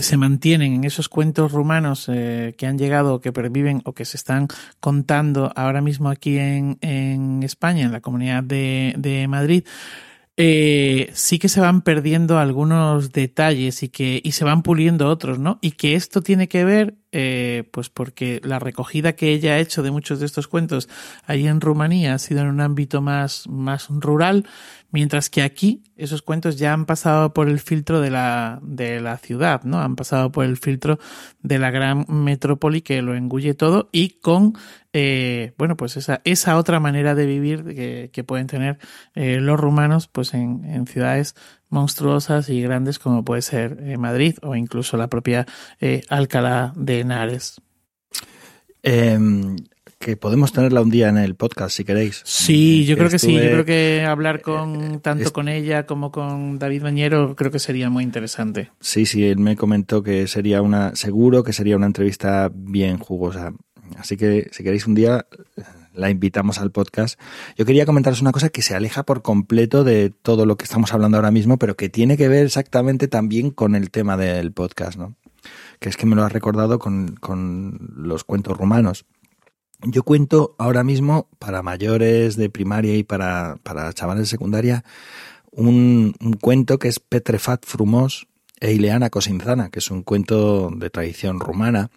se 0.00 0.16
mantienen 0.16 0.74
en 0.74 0.84
esos 0.84 1.08
cuentos 1.08 1.52
rumanos 1.52 2.08
eh, 2.08 2.54
que 2.56 2.66
han 2.66 2.78
llegado, 2.78 3.20
que 3.20 3.32
perviven 3.32 3.82
o 3.84 3.92
que 3.92 4.04
se 4.04 4.16
están 4.16 4.48
contando 4.80 5.52
ahora 5.54 5.80
mismo 5.80 6.08
aquí 6.08 6.38
en, 6.38 6.78
España, 7.42 7.84
en 7.84 7.92
la 7.92 8.00
comunidad 8.00 8.42
de, 8.42 8.94
de 8.96 9.28
Madrid, 9.28 9.64
eh, 10.36 11.10
sí 11.12 11.38
que 11.38 11.48
se 11.48 11.60
van 11.60 11.82
perdiendo 11.82 12.38
algunos 12.38 13.12
detalles 13.12 13.82
y 13.82 13.88
que 13.88 14.20
y 14.24 14.32
se 14.32 14.44
van 14.44 14.62
puliendo 14.62 15.08
otros, 15.08 15.38
¿no? 15.38 15.58
Y 15.60 15.72
que 15.72 15.94
esto 15.94 16.22
tiene 16.22 16.48
que 16.48 16.64
ver, 16.64 16.94
eh, 17.12 17.64
pues 17.70 17.90
porque 17.90 18.40
la 18.42 18.58
recogida 18.58 19.12
que 19.12 19.32
ella 19.32 19.52
ha 19.52 19.58
hecho 19.58 19.82
de 19.82 19.90
muchos 19.90 20.18
de 20.18 20.26
estos 20.26 20.48
cuentos 20.48 20.88
ahí 21.26 21.46
en 21.46 21.60
Rumanía 21.60 22.14
ha 22.14 22.18
sido 22.18 22.40
en 22.40 22.48
un 22.48 22.60
ámbito 22.60 23.02
más, 23.02 23.46
más 23.48 23.88
rural, 23.90 24.46
mientras 24.90 25.28
que 25.28 25.42
aquí 25.42 25.82
esos 25.96 26.22
cuentos 26.22 26.56
ya 26.56 26.72
han 26.72 26.86
pasado 26.86 27.34
por 27.34 27.48
el 27.48 27.60
filtro 27.60 28.00
de 28.00 28.10
la, 28.10 28.58
de 28.62 29.00
la 29.00 29.18
ciudad, 29.18 29.62
¿no? 29.62 29.80
Han 29.80 29.94
pasado 29.94 30.32
por 30.32 30.44
el 30.44 30.56
filtro 30.56 30.98
de 31.42 31.58
la 31.58 31.70
gran 31.70 32.06
metrópoli 32.08 32.80
que 32.82 33.02
lo 33.02 33.14
engulle 33.14 33.54
todo 33.54 33.90
y 33.92 34.20
con 34.20 34.54
eh, 34.94 35.54
bueno, 35.56 35.76
pues 35.76 35.96
esa, 35.96 36.20
esa 36.24 36.58
otra 36.58 36.78
manera 36.78 37.14
de 37.14 37.24
vivir 37.24 37.64
que, 37.64 38.10
que 38.12 38.24
pueden 38.24 38.46
tener 38.46 38.78
eh, 39.14 39.38
los 39.40 39.58
rumanos, 39.58 40.06
pues 40.06 40.34
en, 40.34 40.64
en, 40.66 40.86
ciudades 40.86 41.34
monstruosas 41.72 42.48
y 42.48 42.60
grandes 42.62 42.98
como 42.98 43.24
puede 43.24 43.42
ser 43.42 43.78
eh, 43.82 43.96
Madrid 43.96 44.36
o 44.42 44.54
incluso 44.54 44.96
la 44.96 45.08
propia 45.08 45.46
eh, 45.80 46.02
Alcalá 46.08 46.72
de 46.76 47.00
Henares. 47.00 47.60
Eh, 48.82 49.18
que 50.02 50.16
podemos 50.16 50.52
tenerla 50.52 50.82
un 50.82 50.90
día 50.90 51.08
en 51.08 51.16
el 51.16 51.36
podcast 51.36 51.76
si 51.76 51.84
queréis. 51.84 52.22
Sí, 52.24 52.84
yo 52.84 52.96
creo 52.96 53.08
que 53.08 53.20
sí. 53.20 53.34
Yo 53.34 53.40
creo 53.40 53.64
que 53.64 54.04
hablar 54.04 54.42
con 54.42 55.00
tanto 55.00 55.32
con 55.32 55.48
ella 55.48 55.86
como 55.86 56.10
con 56.10 56.58
David 56.58 56.82
Bañero 56.82 57.36
creo 57.36 57.52
que 57.52 57.60
sería 57.60 57.88
muy 57.88 58.02
interesante. 58.02 58.70
Sí, 58.80 59.06
sí, 59.06 59.24
él 59.24 59.38
me 59.38 59.56
comentó 59.56 60.02
que 60.02 60.26
sería 60.26 60.60
una, 60.60 60.94
seguro 60.96 61.44
que 61.44 61.52
sería 61.52 61.76
una 61.76 61.86
entrevista 61.86 62.50
bien 62.52 62.98
jugosa. 62.98 63.52
Así 63.96 64.16
que 64.16 64.48
si 64.50 64.64
queréis 64.64 64.86
un 64.86 64.94
día 64.94 65.24
la 65.94 66.10
invitamos 66.10 66.58
al 66.58 66.70
podcast. 66.70 67.18
Yo 67.56 67.64
quería 67.64 67.86
comentaros 67.86 68.20
una 68.20 68.32
cosa 68.32 68.48
que 68.48 68.62
se 68.62 68.74
aleja 68.74 69.02
por 69.02 69.22
completo 69.22 69.84
de 69.84 70.10
todo 70.10 70.46
lo 70.46 70.56
que 70.56 70.64
estamos 70.64 70.92
hablando 70.92 71.16
ahora 71.16 71.30
mismo, 71.30 71.58
pero 71.58 71.76
que 71.76 71.88
tiene 71.88 72.16
que 72.16 72.28
ver 72.28 72.46
exactamente 72.46 73.08
también 73.08 73.50
con 73.50 73.74
el 73.74 73.90
tema 73.90 74.16
del 74.16 74.52
podcast, 74.52 74.98
¿no? 74.98 75.14
Que 75.80 75.88
es 75.88 75.96
que 75.96 76.06
me 76.06 76.16
lo 76.16 76.24
has 76.24 76.32
recordado 76.32 76.78
con, 76.78 77.16
con 77.16 77.92
los 77.96 78.24
cuentos 78.24 78.56
rumanos. 78.56 79.04
Yo 79.84 80.04
cuento 80.04 80.54
ahora 80.58 80.84
mismo 80.84 81.28
para 81.38 81.62
mayores 81.62 82.36
de 82.36 82.48
primaria 82.48 82.96
y 82.96 83.02
para, 83.02 83.56
para 83.64 83.92
chavales 83.92 84.22
de 84.22 84.26
secundaria 84.26 84.84
un, 85.50 86.14
un 86.20 86.32
cuento 86.34 86.78
que 86.78 86.88
es 86.88 87.00
Petrefat 87.00 87.64
Frumos 87.66 88.28
e 88.60 88.72
Ileana 88.72 89.10
Cosinzana, 89.10 89.70
que 89.70 89.80
es 89.80 89.90
un 89.90 90.02
cuento 90.02 90.70
de 90.70 90.88
tradición 90.88 91.40
rumana 91.40 91.90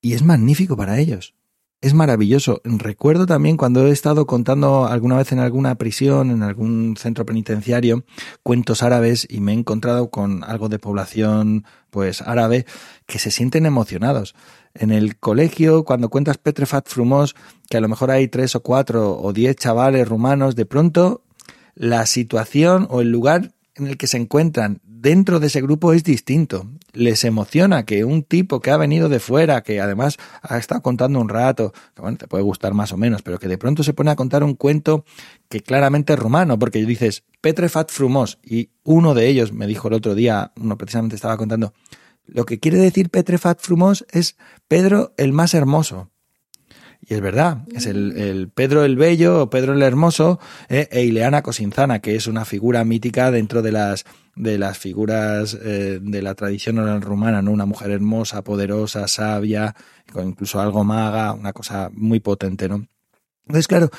y 0.00 0.14
es 0.14 0.22
magnífico 0.22 0.76
para 0.76 0.98
ellos. 0.98 1.34
Es 1.82 1.94
maravilloso. 1.94 2.60
Recuerdo 2.62 3.24
también 3.24 3.56
cuando 3.56 3.86
he 3.86 3.90
estado 3.90 4.26
contando 4.26 4.86
alguna 4.86 5.16
vez 5.16 5.32
en 5.32 5.38
alguna 5.38 5.76
prisión, 5.76 6.30
en 6.30 6.42
algún 6.42 6.94
centro 6.98 7.24
penitenciario, 7.24 8.04
cuentos 8.42 8.82
árabes 8.82 9.26
y 9.30 9.40
me 9.40 9.52
he 9.52 9.54
encontrado 9.54 10.10
con 10.10 10.44
algo 10.44 10.68
de 10.68 10.78
población 10.78 11.64
pues 11.88 12.20
árabe 12.20 12.66
que 13.06 13.18
se 13.18 13.30
sienten 13.30 13.64
emocionados. 13.64 14.34
En 14.74 14.90
el 14.90 15.16
colegio, 15.16 15.86
cuando 15.86 16.10
cuentas 16.10 16.36
Petrefat 16.36 16.86
Frumos, 16.86 17.34
que 17.70 17.78
a 17.78 17.80
lo 17.80 17.88
mejor 17.88 18.10
hay 18.10 18.28
tres 18.28 18.54
o 18.54 18.62
cuatro 18.62 19.18
o 19.18 19.32
diez 19.32 19.56
chavales 19.56 20.06
rumanos, 20.06 20.56
de 20.56 20.66
pronto 20.66 21.22
la 21.74 22.04
situación 22.04 22.88
o 22.90 23.00
el 23.00 23.10
lugar 23.10 23.52
en 23.74 23.86
el 23.86 23.96
que 23.96 24.06
se 24.06 24.18
encuentran 24.18 24.82
dentro 25.00 25.40
de 25.40 25.46
ese 25.46 25.62
grupo 25.62 25.92
es 25.92 26.04
distinto. 26.04 26.66
Les 26.92 27.24
emociona 27.24 27.84
que 27.84 28.04
un 28.04 28.22
tipo 28.22 28.60
que 28.60 28.70
ha 28.70 28.76
venido 28.76 29.08
de 29.08 29.18
fuera, 29.18 29.62
que 29.62 29.80
además 29.80 30.18
ha 30.42 30.58
estado 30.58 30.82
contando 30.82 31.20
un 31.20 31.28
rato, 31.28 31.72
que 31.94 32.02
bueno, 32.02 32.18
te 32.18 32.28
puede 32.28 32.44
gustar 32.44 32.74
más 32.74 32.92
o 32.92 32.96
menos, 32.96 33.22
pero 33.22 33.38
que 33.38 33.48
de 33.48 33.58
pronto 33.58 33.82
se 33.82 33.94
pone 33.94 34.10
a 34.10 34.16
contar 34.16 34.44
un 34.44 34.54
cuento 34.54 35.04
que 35.48 35.60
claramente 35.60 36.12
es 36.12 36.18
rumano, 36.18 36.58
porque 36.58 36.84
dices 36.84 37.24
Petrefat 37.40 37.90
Frumos, 37.90 38.38
y 38.44 38.70
uno 38.84 39.14
de 39.14 39.28
ellos 39.28 39.52
me 39.52 39.66
dijo 39.66 39.88
el 39.88 39.94
otro 39.94 40.14
día, 40.14 40.52
uno 40.60 40.76
precisamente 40.76 41.16
estaba 41.16 41.36
contando, 41.36 41.72
lo 42.26 42.44
que 42.44 42.60
quiere 42.60 42.78
decir 42.78 43.08
Petrefat 43.08 43.60
Frumos 43.60 44.06
es 44.10 44.36
Pedro 44.68 45.14
el 45.16 45.32
más 45.32 45.54
hermoso. 45.54 46.10
Y 47.10 47.14
es 47.14 47.20
verdad, 47.20 47.66
es 47.74 47.86
el, 47.86 48.16
el, 48.16 48.50
Pedro 48.50 48.84
el 48.84 48.94
Bello 48.94 49.42
o 49.42 49.50
Pedro 49.50 49.72
el 49.72 49.82
Hermoso 49.82 50.38
eh, 50.68 50.86
e 50.92 51.02
Ileana 51.02 51.42
Cosinzana, 51.42 51.98
que 51.98 52.14
es 52.14 52.28
una 52.28 52.44
figura 52.44 52.84
mítica 52.84 53.32
dentro 53.32 53.62
de 53.62 53.72
las, 53.72 54.04
de 54.36 54.58
las 54.58 54.78
figuras 54.78 55.58
eh, 55.60 55.98
de 56.00 56.22
la 56.22 56.36
tradición 56.36 56.78
oral 56.78 57.02
rumana, 57.02 57.42
¿no? 57.42 57.50
Una 57.50 57.66
mujer 57.66 57.90
hermosa, 57.90 58.44
poderosa, 58.44 59.08
sabia, 59.08 59.74
incluso 60.22 60.60
algo 60.60 60.84
maga, 60.84 61.32
una 61.32 61.52
cosa 61.52 61.90
muy 61.92 62.20
potente, 62.20 62.68
¿no? 62.68 62.86
Entonces, 63.44 63.66
claro, 63.66 63.90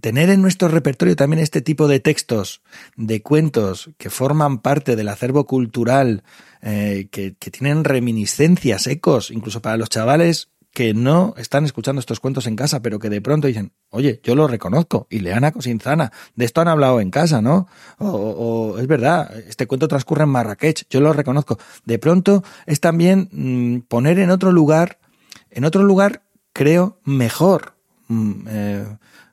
tener 0.00 0.28
en 0.28 0.42
nuestro 0.42 0.66
repertorio 0.66 1.14
también 1.14 1.40
este 1.40 1.62
tipo 1.62 1.86
de 1.86 2.00
textos, 2.00 2.60
de 2.96 3.22
cuentos 3.22 3.90
que 3.98 4.10
forman 4.10 4.58
parte 4.58 4.96
del 4.96 5.10
acervo 5.10 5.46
cultural, 5.46 6.24
eh, 6.60 7.06
que, 7.12 7.36
que 7.38 7.52
tienen 7.52 7.84
reminiscencias, 7.84 8.88
ecos, 8.88 9.30
incluso 9.30 9.62
para 9.62 9.76
los 9.76 9.90
chavales 9.90 10.51
que 10.72 10.94
no 10.94 11.34
están 11.36 11.64
escuchando 11.64 12.00
estos 12.00 12.18
cuentos 12.18 12.46
en 12.46 12.56
casa, 12.56 12.80
pero 12.80 12.98
que 12.98 13.10
de 13.10 13.20
pronto 13.20 13.46
dicen, 13.46 13.72
oye, 13.90 14.20
yo 14.22 14.34
lo 14.34 14.48
reconozco, 14.48 15.06
Ileana 15.10 15.52
Cosinzana, 15.52 16.12
de 16.34 16.44
esto 16.46 16.62
han 16.62 16.68
hablado 16.68 17.00
en 17.00 17.10
casa, 17.10 17.42
¿no? 17.42 17.68
O, 17.98 18.78
es 18.78 18.86
verdad, 18.86 19.30
este 19.46 19.66
cuento 19.66 19.86
transcurre 19.86 20.24
en 20.24 20.30
Marrakech, 20.30 20.86
yo 20.88 21.00
lo 21.00 21.12
reconozco. 21.12 21.58
De 21.84 21.98
pronto 21.98 22.42
es 22.64 22.80
también 22.80 23.28
mmm, 23.32 23.80
poner 23.80 24.18
en 24.18 24.30
otro 24.30 24.50
lugar, 24.50 24.98
en 25.50 25.64
otro 25.64 25.82
lugar, 25.82 26.22
creo, 26.54 26.98
mejor, 27.04 27.74
mmm, 28.08 28.32
eh, 28.48 28.86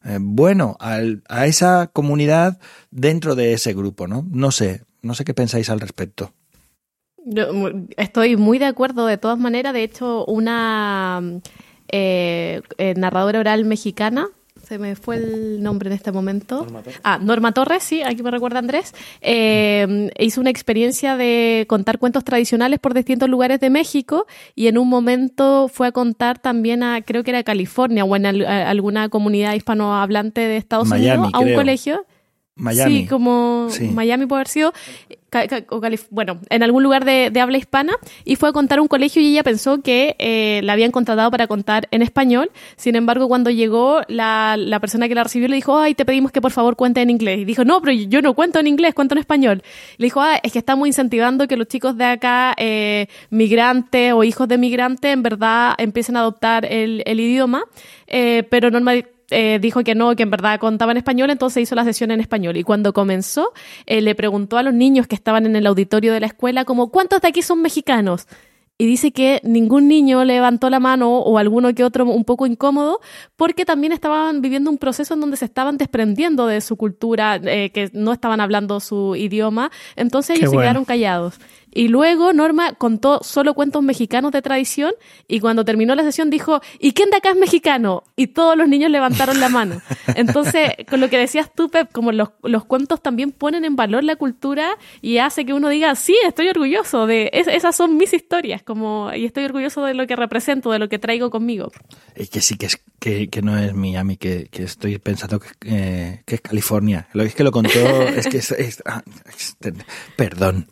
eh, 0.04 0.17
bueno, 0.19 0.75
al, 0.82 1.23
a 1.30 1.45
esa 1.45 1.88
comunidad 1.88 2.60
dentro 2.91 3.36
de 3.36 3.54
ese 3.54 3.73
grupo, 3.73 4.08
¿no? 4.08 4.25
No 4.30 4.52
sé, 4.52 4.84
no 5.02 5.13
sé 5.15 5.23
qué 5.23 5.34
pensáis 5.34 5.69
al 5.69 5.80
respecto. 5.80 6.34
Yo 7.25 7.47
estoy 7.97 8.38
muy 8.38 8.58
de 8.60 8.65
acuerdo 8.65 9.05
de 9.05 9.17
todas 9.17 9.38
maneras. 9.39 9.73
De 9.73 9.84
hecho, 9.84 10.25
una 10.25 11.21
eh, 11.89 12.62
eh, 12.77 12.93
narradora 12.97 13.39
oral 13.39 13.65
mexicana, 13.65 14.27
se 14.69 14.77
me 14.77 14.95
fue 14.95 15.15
el 15.15 15.63
nombre 15.63 15.89
en 15.89 15.93
este 15.93 16.12
momento. 16.12 16.63
Norma 16.63 16.84
ah, 17.03 17.17
Norma 17.19 17.51
Torres, 17.53 17.82
sí, 17.82 18.03
aquí 18.03 18.21
me 18.21 18.29
recuerda 18.29 18.60
Andrés. 18.60 18.93
Eh, 19.21 20.12
hizo 20.19 20.39
una 20.41 20.51
experiencia 20.51 21.17
de 21.17 21.65
contar 21.67 21.97
cuentos 21.97 22.23
tradicionales 22.23 22.77
por 22.77 22.93
distintos 22.93 23.27
lugares 23.29 23.60
de 23.60 23.71
México 23.71 24.27
y 24.53 24.67
en 24.67 24.77
un 24.77 24.88
momento 24.88 25.69
fue 25.73 25.88
a 25.88 25.91
contar 25.91 26.38
también 26.38 26.84
a, 26.84 27.01
creo 27.01 27.23
que 27.23 27.32
era 27.32 27.41
California 27.41 28.05
o 28.05 28.15
en 28.15 28.27
al, 28.27 28.45
alguna 28.45 29.10
comunidad 29.10 29.55
hispanohablante 29.55 30.41
de 30.41 30.58
Estados 30.58 30.88
Miami, 30.88 31.17
Unidos, 31.23 31.32
a 31.34 31.39
un 31.39 31.45
creo. 31.45 31.58
colegio. 31.58 32.05
Miami. 32.55 32.99
Sí, 32.99 33.08
como 33.08 33.67
Sí. 33.71 33.88
Miami 33.88 34.27
puede 34.27 34.41
haber 34.41 34.49
sido, 34.49 34.73
bueno, 36.09 36.39
en 36.49 36.63
algún 36.63 36.83
lugar 36.83 37.05
de, 37.05 37.31
habla 37.39 37.57
hispana, 37.57 37.93
y 38.25 38.35
fue 38.35 38.49
a 38.49 38.51
contar 38.51 38.79
un 38.79 38.87
colegio 38.87 39.21
y 39.21 39.27
ella 39.27 39.43
pensó 39.43 39.81
que 39.81 40.15
eh, 40.19 40.61
la 40.63 40.73
habían 40.73 40.91
contratado 40.91 41.31
para 41.31 41.47
contar 41.47 41.87
en 41.91 42.01
español. 42.01 42.51
Sin 42.75 42.95
embargo, 42.95 43.27
cuando 43.27 43.49
llegó, 43.49 44.01
la, 44.07 44.55
la 44.57 44.79
persona 44.79 45.07
que 45.07 45.15
la 45.15 45.23
recibió 45.23 45.47
le 45.47 45.55
dijo, 45.55 45.77
ay, 45.77 45.95
te 45.95 46.05
pedimos 46.05 46.31
que 46.31 46.41
por 46.41 46.51
favor 46.51 46.75
cuente 46.75 47.01
en 47.01 47.09
inglés. 47.09 47.39
Y 47.39 47.45
dijo, 47.45 47.63
no, 47.63 47.81
pero 47.81 47.93
yo 47.93 48.21
no 48.21 48.33
cuento 48.33 48.59
en 48.59 48.67
inglés, 48.67 48.93
cuento 48.93 49.15
en 49.15 49.19
español. 49.19 49.63
Le 49.97 50.05
dijo, 50.05 50.21
ah, 50.21 50.39
es 50.41 50.51
que 50.51 50.59
estamos 50.59 50.87
incentivando 50.87 51.47
que 51.47 51.57
los 51.57 51.67
chicos 51.67 51.97
de 51.97 52.05
acá, 52.05 52.53
eh, 52.57 53.07
migrantes 53.29 54.13
o 54.13 54.23
hijos 54.23 54.47
de 54.47 54.57
migrantes, 54.57 55.13
en 55.13 55.23
verdad 55.23 55.75
empiecen 55.77 56.17
a 56.17 56.21
adoptar 56.21 56.65
el, 56.65 57.03
el 57.05 57.19
idioma, 57.19 57.63
eh, 58.07 58.43
pero 58.49 58.71
normal 58.71 59.05
eh, 59.31 59.59
dijo 59.61 59.83
que 59.83 59.95
no, 59.95 60.15
que 60.15 60.23
en 60.23 60.29
verdad 60.29 60.59
contaba 60.59 60.91
en 60.91 60.97
español, 60.97 61.29
entonces 61.29 61.63
hizo 61.63 61.75
la 61.75 61.83
sesión 61.83 62.11
en 62.11 62.19
español. 62.19 62.57
Y 62.57 62.63
cuando 62.63 62.93
comenzó, 62.93 63.51
eh, 63.85 64.01
le 64.01 64.15
preguntó 64.15 64.57
a 64.57 64.63
los 64.63 64.73
niños 64.73 65.07
que 65.07 65.15
estaban 65.15 65.45
en 65.45 65.55
el 65.55 65.67
auditorio 65.67 66.13
de 66.13 66.19
la 66.19 66.27
escuela 66.27 66.65
como, 66.65 66.89
¿cuántos 66.89 67.21
de 67.21 67.27
aquí 67.27 67.41
son 67.41 67.61
mexicanos? 67.61 68.27
Y 68.81 68.85
dice 68.85 69.11
que 69.11 69.41
ningún 69.43 69.89
niño 69.89 70.23
levantó 70.23 70.69
la 70.69 70.79
mano 70.79 71.17
o 71.17 71.37
alguno 71.37 71.75
que 71.75 71.83
otro 71.83 72.05
un 72.05 72.23
poco 72.23 72.45
incómodo 72.47 73.01
porque 73.35 73.65
también 73.65 73.91
estaban 73.91 74.39
viviendo 74.39 74.71
un 74.71 74.77
proceso 74.77 75.15
en 75.15 75.19
donde 75.19 75.35
se 75.35 75.43
estaban 75.43 75.75
desprendiendo 75.75 76.47
de 76.47 76.61
su 76.61 76.77
cultura, 76.77 77.41
eh, 77.43 77.71
que 77.71 77.89
no 77.91 78.13
estaban 78.13 78.39
hablando 78.39 78.79
su 78.79 79.17
idioma, 79.17 79.69
entonces 79.97 80.35
Qué 80.35 80.39
ellos 80.39 80.51
se 80.51 80.57
quedaron 80.57 80.85
callados. 80.85 81.41
Y 81.73 81.88
luego 81.88 82.34
Norma 82.34 82.73
contó 82.73 83.19
solo 83.23 83.53
cuentos 83.53 83.84
mexicanos 83.84 84.32
de 84.32 84.41
tradición 84.41 84.91
y 85.27 85.39
cuando 85.39 85.65
terminó 85.65 85.95
la 85.95 86.03
sesión 86.03 86.29
dijo, 86.29 86.62
¿y 86.79 86.93
quién 86.93 87.10
de 87.10 87.17
acá 87.17 87.32
es 87.32 87.36
mexicano? 87.36 88.03
Y 88.15 88.27
todos 88.27 88.58
los 88.58 88.67
niños 88.67 88.91
levantaron 88.91 89.39
la 89.39 89.49
mano. 89.49 89.82
Entonces, 90.15 90.71
con 90.89 90.99
lo 90.99 91.10
que 91.10 91.17
decías 91.17 91.51
tú, 91.53 91.69
Pep, 91.69 91.91
como 91.91 92.12
los, 92.12 92.29
los 92.43 92.65
cuentos 92.65 93.01
también 93.01 93.32
ponen 93.32 93.65
en 93.65 93.75
valor 93.75 94.03
la 94.03 94.15
cultura 94.15 94.77
y 95.01 95.17
hace 95.17 95.45
que 95.45 95.53
uno 95.53 95.69
diga, 95.69 95.95
sí, 95.95 96.17
estoy 96.25 96.49
orgulloso 96.49 97.08
de, 97.08 97.29
esas 97.34 97.75
son 97.75 97.97
mis 97.97 98.13
historias, 98.13 98.63
como, 98.63 99.12
y 99.13 99.25
estoy 99.25 99.45
orgulloso 99.45 99.84
de 99.86 99.93
lo 99.93 100.08
que 100.08 100.15
represento, 100.15 100.71
de 100.71 100.79
lo 100.79 100.89
que 100.89 100.99
traigo 100.99 101.29
conmigo. 101.29 101.71
Es 102.15 102.29
que 102.29 102.41
sí 102.41 102.55
que 102.55 102.67
es 102.67 102.82
que, 102.99 103.29
que 103.29 103.41
no 103.41 103.58
es 103.58 103.73
Miami, 103.73 104.17
que, 104.17 104.47
que 104.51 104.63
estoy 104.63 104.97
pensando 104.97 105.39
que, 105.39 105.49
eh, 105.65 106.21
que, 106.25 106.36
es 106.36 106.41
California. 106.41 107.08
Lo 107.13 107.23
que 107.23 107.29
es 107.29 107.36
que 107.36 107.43
lo 107.43 107.51
contó, 107.51 108.01
es 108.01 108.27
que 108.27 108.38
es, 108.38 108.82
ah, 108.86 109.03
perdón. 110.15 110.67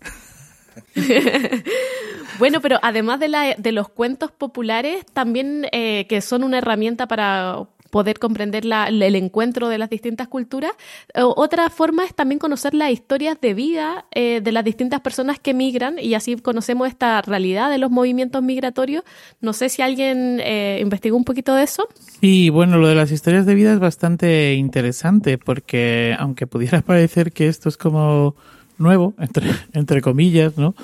bueno, 2.40 2.62
pero 2.62 2.78
además 2.82 3.20
de, 3.20 3.28
la, 3.28 3.56
de 3.56 3.72
los 3.72 3.90
cuentos 3.90 4.32
populares, 4.32 5.06
también 5.14 5.68
eh, 5.72 6.06
que 6.08 6.22
son 6.22 6.44
una 6.44 6.60
herramienta 6.60 7.08
para 7.08 7.68
poder 7.90 8.20
comprender 8.20 8.64
el 8.66 9.16
encuentro 9.16 9.70
de 9.70 9.78
las 9.78 9.90
distintas 9.90 10.28
culturas. 10.28 10.72
Otra 11.16 11.70
forma 11.70 12.06
es 12.06 12.14
también 12.14 12.40
conocer 12.40 12.74
las 12.74 12.92
historias 12.92 13.40
de 13.42 13.54
vida 13.54 14.06
eh, 14.12 14.42
de 14.42 14.52
las 14.52 14.64
distintas 14.64 15.02
personas 15.02 15.40
que 15.40 15.54
migran 15.54 15.98
y 16.00 16.14
así 16.14 16.36
conocemos 16.38 16.88
esta 16.88 17.22
realidad 17.22 17.70
de 17.70 17.78
los 17.78 17.92
movimientos 17.92 18.44
migratorios. 18.44 19.04
No 19.42 19.54
sé 19.54 19.70
si 19.70 19.82
alguien 19.82 20.40
eh, 20.44 20.80
investigó 20.82 21.18
un 21.18 21.24
poquito 21.24 21.56
de 21.56 21.64
eso. 21.64 21.88
Sí, 22.22 22.50
bueno, 22.50 22.78
lo 22.78 22.88
de 22.88 22.96
las 22.96 23.12
historias 23.12 23.46
de 23.46 23.56
vida 23.56 23.74
es 23.74 23.80
bastante 23.80 24.54
interesante 24.54 25.38
porque 25.38 26.16
aunque 26.20 26.48
pudiera 26.48 26.82
parecer 26.86 27.32
que 27.32 27.48
esto 27.48 27.70
es 27.70 27.78
como 27.78 28.36
nuevo, 28.78 29.14
entre, 29.18 29.50
entre 29.74 30.02
comillas, 30.02 30.58
¿no? 30.58 30.76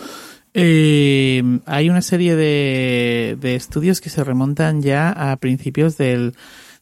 Eh, 0.54 1.42
hay 1.66 1.90
una 1.90 2.02
serie 2.02 2.36
de, 2.36 3.38
de, 3.40 3.56
estudios 3.56 4.02
que 4.02 4.10
se 4.10 4.24
remontan 4.24 4.84
ya 4.84 5.10
a 5.10 5.36
principios 5.38 5.98
del, 5.98 6.36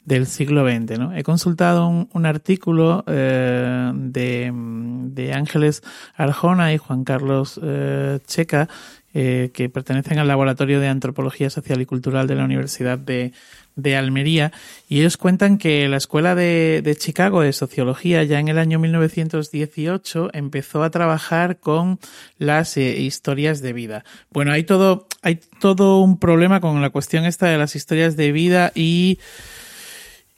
del 0.03 0.27
siglo 0.27 0.69
XX. 0.69 0.99
¿no? 0.99 1.15
He 1.15 1.23
consultado 1.23 1.87
un, 1.87 2.25
artículo 2.25 3.05
eh, 3.07 3.91
de, 3.95 4.51
de, 4.53 5.33
Ángeles 5.33 5.83
Arjona 6.15 6.73
y 6.73 6.77
Juan 6.77 7.05
Carlos 7.05 7.59
eh, 7.63 8.19
Checa 8.25 8.67
que 9.13 9.69
pertenecen 9.73 10.19
al 10.19 10.27
Laboratorio 10.29 10.79
de 10.79 10.87
Antropología 10.87 11.49
Social 11.49 11.81
y 11.81 11.85
Cultural 11.85 12.27
de 12.27 12.35
la 12.35 12.45
Universidad 12.45 12.97
de, 12.97 13.33
de 13.75 13.95
Almería 13.95 14.51
y 14.89 14.99
ellos 14.99 15.17
cuentan 15.17 15.57
que 15.57 15.87
la 15.87 15.97
Escuela 15.97 16.35
de, 16.35 16.81
de, 16.83 16.95
Chicago 16.95 17.41
de 17.41 17.53
Sociología 17.53 18.23
ya 18.23 18.39
en 18.39 18.47
el 18.47 18.57
año 18.57 18.79
1918 18.79 20.29
empezó 20.33 20.83
a 20.83 20.89
trabajar 20.89 21.57
con 21.57 21.99
las 22.37 22.77
eh, 22.77 22.99
historias 22.99 23.61
de 23.61 23.73
vida. 23.73 24.03
Bueno, 24.31 24.51
hay 24.51 24.63
todo, 24.63 25.07
hay 25.21 25.39
todo 25.59 25.99
un 26.01 26.19
problema 26.19 26.59
con 26.59 26.81
la 26.81 26.89
cuestión 26.89 27.25
esta 27.25 27.47
de 27.47 27.57
las 27.57 27.75
historias 27.75 28.17
de 28.17 28.31
vida 28.31 28.71
y 28.75 29.19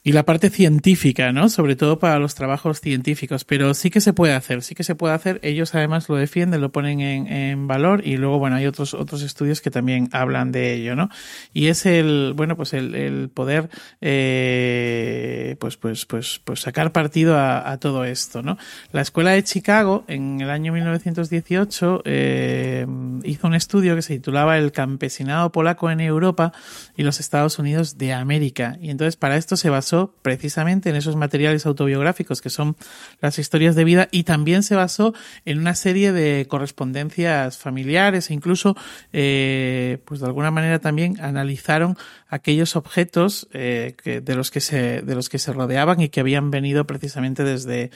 y 0.06 0.12
la 0.12 0.26
parte 0.26 0.50
científica, 0.50 1.32
¿no? 1.32 1.48
Sobre 1.48 1.76
todo 1.76 1.98
para 1.98 2.18
los 2.18 2.34
trabajos 2.34 2.82
científicos, 2.82 3.46
pero 3.46 3.72
sí 3.72 3.88
que 3.88 4.02
se 4.02 4.12
puede 4.12 4.34
hacer, 4.34 4.62
sí 4.62 4.74
que 4.74 4.84
se 4.84 4.94
puede 4.94 5.14
hacer. 5.14 5.40
Ellos 5.42 5.74
además 5.74 6.10
lo 6.10 6.16
defienden, 6.16 6.60
lo 6.60 6.70
ponen 6.70 7.00
en, 7.00 7.26
en 7.26 7.66
valor 7.66 8.06
y 8.06 8.18
luego, 8.18 8.38
bueno, 8.38 8.56
hay 8.56 8.66
otros, 8.66 8.92
otros 8.92 9.22
estudios 9.22 9.62
que 9.62 9.70
también 9.70 10.10
hablan 10.12 10.52
de 10.52 10.74
ello, 10.74 10.94
¿no? 10.94 11.08
Y 11.54 11.68
es 11.68 11.86
el, 11.86 12.34
bueno, 12.36 12.54
pues 12.54 12.74
el, 12.74 12.94
el 12.94 13.30
poder, 13.30 13.70
eh, 14.02 15.56
pues, 15.58 15.78
pues, 15.78 16.04
pues, 16.04 16.38
pues 16.44 16.60
sacar 16.60 16.92
partido 16.92 17.38
a, 17.38 17.78
todo 17.80 18.04
esto, 18.04 18.42
¿no? 18.42 18.58
La 18.92 19.00
Escuela 19.00 19.30
de 19.30 19.42
Chicago, 19.42 20.04
en 20.06 20.42
el 20.42 20.50
año 20.50 20.74
1918, 20.74 22.02
eh, 22.04 22.86
hizo 23.24 23.46
un 23.46 23.54
estudio 23.54 23.96
que 23.96 24.02
se 24.02 24.14
titulaba 24.14 24.58
El 24.58 24.70
campesinado 24.70 25.50
polaco 25.50 25.90
en 25.90 26.00
Europa 26.00 26.52
y 26.94 27.04
los 27.04 27.20
Estados 27.20 27.58
Unidos 27.58 27.96
de 27.96 28.12
América. 28.12 28.76
Y 28.82 28.90
entonces 28.90 29.16
para 29.16 29.38
esto 29.38 29.56
se 29.56 29.70
basó 29.70 29.93
precisamente 30.22 30.90
en 30.90 30.96
esos 30.96 31.16
materiales 31.16 31.66
autobiográficos 31.66 32.40
que 32.40 32.50
son 32.50 32.76
las 33.20 33.38
historias 33.38 33.74
de 33.74 33.84
vida 33.84 34.08
y 34.10 34.24
también 34.24 34.62
se 34.62 34.74
basó 34.74 35.14
en 35.44 35.58
una 35.58 35.74
serie 35.74 36.12
de 36.12 36.46
correspondencias 36.46 37.58
familiares 37.58 38.30
e 38.30 38.34
incluso, 38.34 38.76
eh, 39.12 39.98
pues 40.04 40.20
de 40.20 40.26
alguna 40.26 40.50
manera 40.50 40.78
también 40.78 41.20
analizaron 41.20 41.96
aquellos 42.28 42.76
objetos 42.76 43.48
eh, 43.52 43.94
de 44.04 44.34
los 44.34 44.50
que 44.50 44.60
se 44.60 45.02
de 45.02 45.14
los 45.14 45.28
que 45.28 45.38
se 45.38 45.52
rodeaban 45.52 46.00
y 46.00 46.08
que 46.08 46.20
habían 46.20 46.50
venido 46.50 46.86
precisamente 46.86 47.44
desde 47.44 47.90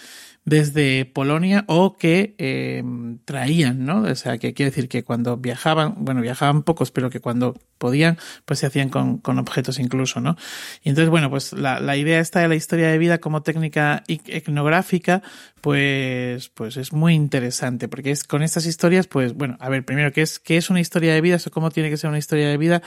desde 0.49 1.05
Polonia 1.05 1.65
o 1.67 1.97
que 1.97 2.35
eh, 2.39 2.83
traían, 3.25 3.85
¿no? 3.85 4.03
O 4.03 4.15
sea, 4.15 4.39
que 4.39 4.55
quiere 4.55 4.71
decir 4.71 4.89
que 4.89 5.05
cuando 5.05 5.37
viajaban, 5.37 5.95
bueno, 5.99 6.21
viajaban 6.21 6.63
pocos, 6.63 6.91
pero 6.91 7.11
que 7.11 7.21
cuando 7.21 7.55
podían, 7.79 8.19
pues 8.45 8.61
se 8.61 8.67
hacían 8.67 8.89
con, 8.89 9.19
con 9.19 9.39
objetos 9.39 9.79
incluso, 9.79 10.21
¿no? 10.21 10.37
Y 10.83 10.89
entonces, 10.89 11.11
bueno, 11.11 11.31
pues 11.31 11.53
la, 11.53 11.81
la 11.81 11.97
idea 11.97 12.21
esta 12.21 12.41
de 12.41 12.49
la 12.49 12.55
historia 12.55 12.89
de 12.89 12.99
vida 12.99 13.19
como 13.19 13.43
técnica 13.43 14.03
etnográfica, 14.09 15.23
pues, 15.61 16.49
pues 16.49 16.77
es 16.77 16.93
muy 16.93 17.15
interesante, 17.15 17.89
porque 17.89 18.11
es 18.11 18.25
con 18.25 18.43
estas 18.43 18.67
historias, 18.67 19.07
pues, 19.07 19.35
bueno, 19.35 19.57
a 19.61 19.69
ver, 19.69 19.85
primero, 19.85 20.13
¿qué 20.13 20.23
es, 20.23 20.39
qué 20.39 20.57
es 20.57 20.71
una 20.71 20.81
historia 20.81 21.13
de 21.13 21.21
vida? 21.21 21.39
¿O 21.47 21.51
cómo 21.51 21.71
tiene 21.71 21.91
que 21.91 21.97
ser 21.97 22.09
una 22.09 22.19
historia 22.19 22.49
de 22.49 22.57
vida? 22.57 22.83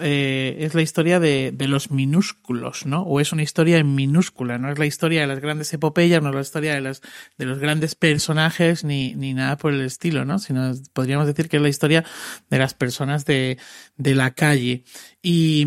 Eh, 0.00 0.56
es 0.60 0.74
la 0.74 0.80
historia 0.80 1.20
de, 1.20 1.52
de, 1.52 1.68
los 1.68 1.90
minúsculos, 1.90 2.86
¿no? 2.86 3.02
O 3.02 3.20
es 3.20 3.32
una 3.32 3.42
historia 3.42 3.76
en 3.76 3.94
minúscula, 3.94 4.56
no 4.56 4.72
es 4.72 4.78
la 4.78 4.86
historia 4.86 5.20
de 5.20 5.26
las 5.26 5.40
grandes 5.40 5.72
epopeyas, 5.74 6.22
no 6.22 6.30
es 6.30 6.34
la 6.34 6.40
historia 6.40 6.74
de, 6.74 6.80
las, 6.80 7.02
de 7.36 7.44
los 7.44 7.58
grandes 7.58 7.94
personajes 7.94 8.84
ni, 8.84 9.14
ni 9.14 9.34
nada 9.34 9.58
por 9.58 9.74
el 9.74 9.82
estilo, 9.82 10.24
¿no? 10.24 10.38
Sino 10.38 10.72
podríamos 10.94 11.26
decir 11.26 11.50
que 11.50 11.58
es 11.58 11.62
la 11.62 11.68
historia 11.68 12.04
de 12.48 12.58
las 12.58 12.72
personas 12.72 13.26
de, 13.26 13.58
de 13.96 14.14
la 14.14 14.32
calle. 14.32 14.84
Y, 15.22 15.66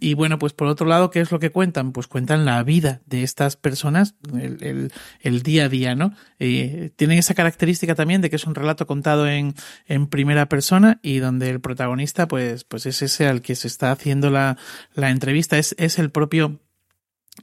y, 0.00 0.14
bueno, 0.14 0.38
pues 0.38 0.52
por 0.52 0.68
otro 0.68 0.86
lado, 0.86 1.10
¿qué 1.10 1.20
es 1.20 1.30
lo 1.30 1.38
que 1.38 1.50
cuentan? 1.50 1.92
Pues 1.92 2.06
cuentan 2.06 2.44
la 2.44 2.62
vida 2.62 3.00
de 3.06 3.22
estas 3.22 3.56
personas, 3.56 4.14
el, 4.32 4.92
el, 5.20 5.42
día 5.42 5.64
a 5.64 5.68
día, 5.68 5.94
¿no? 5.94 6.14
Eh, 6.38 6.90
tienen 6.96 7.18
esa 7.18 7.34
característica 7.34 7.94
también 7.94 8.20
de 8.20 8.30
que 8.30 8.36
es 8.36 8.46
un 8.46 8.54
relato 8.54 8.86
contado 8.86 9.28
en, 9.28 9.54
en 9.86 10.06
primera 10.06 10.48
persona 10.48 11.00
y 11.02 11.18
donde 11.18 11.50
el 11.50 11.60
protagonista, 11.60 12.28
pues, 12.28 12.64
pues 12.64 12.86
es 12.86 13.00
ese 13.02 13.26
al 13.26 13.40
que 13.40 13.54
se 13.54 13.68
está 13.68 13.92
haciendo 13.92 14.30
la, 14.30 14.58
la 14.94 15.10
entrevista, 15.10 15.58
es, 15.58 15.74
es 15.78 15.98
el 15.98 16.10
propio 16.10 16.60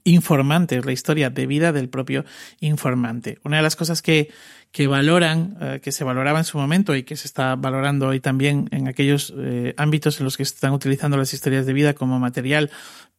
informante, 0.03 0.77
es 0.77 0.85
la 0.85 0.91
historia 0.91 1.29
de 1.29 1.45
vida 1.45 1.71
del 1.71 1.89
propio 1.89 2.25
informante. 2.59 3.39
Una 3.43 3.57
de 3.57 3.63
las 3.63 3.75
cosas 3.75 4.01
que, 4.01 4.29
que 4.71 4.87
valoran, 4.87 5.57
eh, 5.61 5.79
que 5.83 5.91
se 5.91 6.03
valoraba 6.03 6.39
en 6.39 6.45
su 6.45 6.57
momento 6.57 6.95
y 6.95 7.03
que 7.03 7.17
se 7.17 7.27
está 7.27 7.55
valorando 7.55 8.07
hoy 8.07 8.19
también 8.19 8.69
en 8.71 8.87
aquellos 8.87 9.33
eh, 9.37 9.73
ámbitos 9.77 10.19
en 10.19 10.25
los 10.25 10.37
que 10.37 10.45
se 10.45 10.55
están 10.55 10.73
utilizando 10.73 11.17
las 11.17 11.33
historias 11.33 11.65
de 11.65 11.73
vida 11.73 11.93
como 11.93 12.19
material 12.19 12.71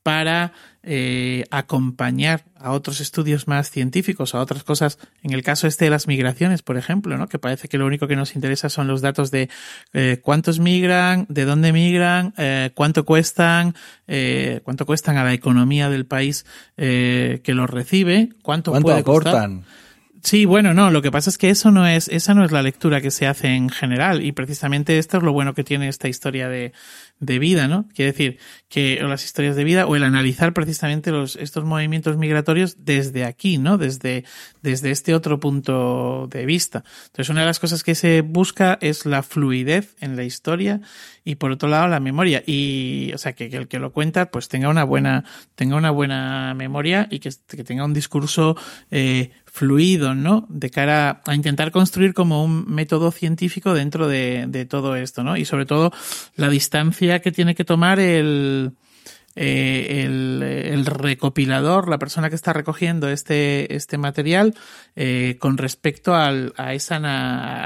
para 0.02 0.52
eh, 0.82 1.44
acompañar 1.50 2.44
a 2.56 2.72
otros 2.72 3.00
estudios 3.00 3.46
más 3.46 3.70
científicos, 3.70 4.34
a 4.34 4.40
otras 4.40 4.64
cosas, 4.64 4.98
en 5.22 5.32
el 5.32 5.42
caso 5.42 5.66
este 5.66 5.84
de 5.84 5.90
las 5.92 6.08
migraciones, 6.08 6.62
por 6.62 6.76
ejemplo, 6.76 7.16
¿no? 7.16 7.28
que 7.28 7.38
parece 7.38 7.68
que 7.68 7.78
lo 7.78 7.86
único 7.86 8.08
que 8.08 8.16
nos 8.16 8.34
interesa 8.34 8.68
son 8.68 8.88
los 8.88 9.00
datos 9.00 9.30
de 9.30 9.48
eh, 9.92 10.18
cuántos 10.22 10.58
migran, 10.58 11.26
de 11.28 11.44
dónde 11.44 11.72
migran, 11.72 12.34
eh, 12.36 12.70
cuánto 12.74 13.04
cuestan, 13.04 13.74
eh, 14.08 14.60
cuánto 14.64 14.86
cuestan 14.86 15.18
a 15.18 15.24
la 15.24 15.32
economía 15.32 15.88
del 15.88 16.06
país 16.06 16.46
eh, 16.76 17.40
que 17.44 17.54
los 17.54 17.70
recibe, 17.70 18.30
cuánto, 18.42 18.72
¿Cuánto 18.72 18.86
puede 18.86 19.00
aportan. 19.00 19.58
Costar. 19.58 19.81
Sí, 20.22 20.44
bueno, 20.44 20.72
no, 20.72 20.92
lo 20.92 21.02
que 21.02 21.10
pasa 21.10 21.30
es 21.30 21.36
que 21.36 21.50
eso 21.50 21.72
no 21.72 21.84
es, 21.84 22.06
esa 22.06 22.32
no 22.32 22.44
es 22.44 22.52
la 22.52 22.62
lectura 22.62 23.00
que 23.00 23.10
se 23.10 23.26
hace 23.26 23.48
en 23.48 23.68
general 23.68 24.24
y 24.24 24.30
precisamente 24.30 24.98
esto 24.98 25.16
es 25.16 25.22
lo 25.24 25.32
bueno 25.32 25.52
que 25.52 25.64
tiene 25.64 25.88
esta 25.88 26.08
historia 26.08 26.48
de, 26.48 26.72
de 27.22 27.38
vida, 27.38 27.68
¿no? 27.68 27.88
Quiere 27.94 28.10
decir 28.10 28.38
que 28.68 29.00
o 29.02 29.06
las 29.06 29.24
historias 29.24 29.54
de 29.54 29.62
vida 29.62 29.86
o 29.86 29.94
el 29.94 30.02
analizar 30.02 30.52
precisamente 30.52 31.12
los, 31.12 31.36
estos 31.36 31.64
movimientos 31.64 32.16
migratorios 32.16 32.84
desde 32.84 33.24
aquí, 33.24 33.58
¿no? 33.58 33.78
Desde, 33.78 34.24
desde 34.60 34.90
este 34.90 35.14
otro 35.14 35.38
punto 35.38 36.26
de 36.28 36.44
vista. 36.46 36.82
Entonces, 37.06 37.28
una 37.28 37.40
de 37.40 37.46
las 37.46 37.60
cosas 37.60 37.84
que 37.84 37.94
se 37.94 38.22
busca 38.22 38.76
es 38.80 39.06
la 39.06 39.22
fluidez 39.22 39.94
en 40.00 40.16
la 40.16 40.24
historia 40.24 40.80
y 41.24 41.36
por 41.36 41.52
otro 41.52 41.68
lado 41.68 41.86
la 41.86 42.00
memoria. 42.00 42.42
Y, 42.44 43.12
o 43.14 43.18
sea, 43.18 43.34
que, 43.34 43.46
el 43.46 43.68
que 43.68 43.78
lo 43.78 43.92
cuenta 43.92 44.30
pues 44.32 44.48
tenga 44.48 44.68
una 44.68 44.82
buena, 44.82 45.24
tenga 45.54 45.76
una 45.76 45.92
buena 45.92 46.54
memoria 46.54 47.06
y 47.08 47.20
que, 47.20 47.30
que 47.48 47.62
tenga 47.62 47.84
un 47.84 47.94
discurso 47.94 48.56
eh, 48.90 49.30
fluido, 49.52 50.14
¿no? 50.14 50.46
De 50.48 50.70
cara 50.70 51.20
a 51.26 51.34
intentar 51.34 51.70
construir 51.72 52.14
como 52.14 52.42
un 52.42 52.64
método 52.68 53.12
científico 53.12 53.74
dentro 53.74 54.08
de, 54.08 54.66
todo 54.68 54.96
esto, 54.96 55.22
¿no? 55.22 55.36
Y 55.36 55.44
sobre 55.44 55.66
todo 55.66 55.92
la 56.36 56.48
distancia 56.48 57.20
que 57.20 57.32
tiene 57.32 57.54
que 57.54 57.66
tomar 57.66 58.00
el, 58.00 58.72
eh, 59.36 60.04
el, 60.06 60.42
el, 60.42 60.86
recopilador, 60.86 61.90
la 61.90 61.98
persona 61.98 62.30
que 62.30 62.34
está 62.34 62.54
recogiendo 62.54 63.10
este, 63.10 63.76
este 63.76 63.98
material, 63.98 64.54
eh, 64.96 65.36
con 65.38 65.58
respecto 65.58 66.14
al, 66.14 66.54
a 66.56 66.72
esa, 66.72 66.96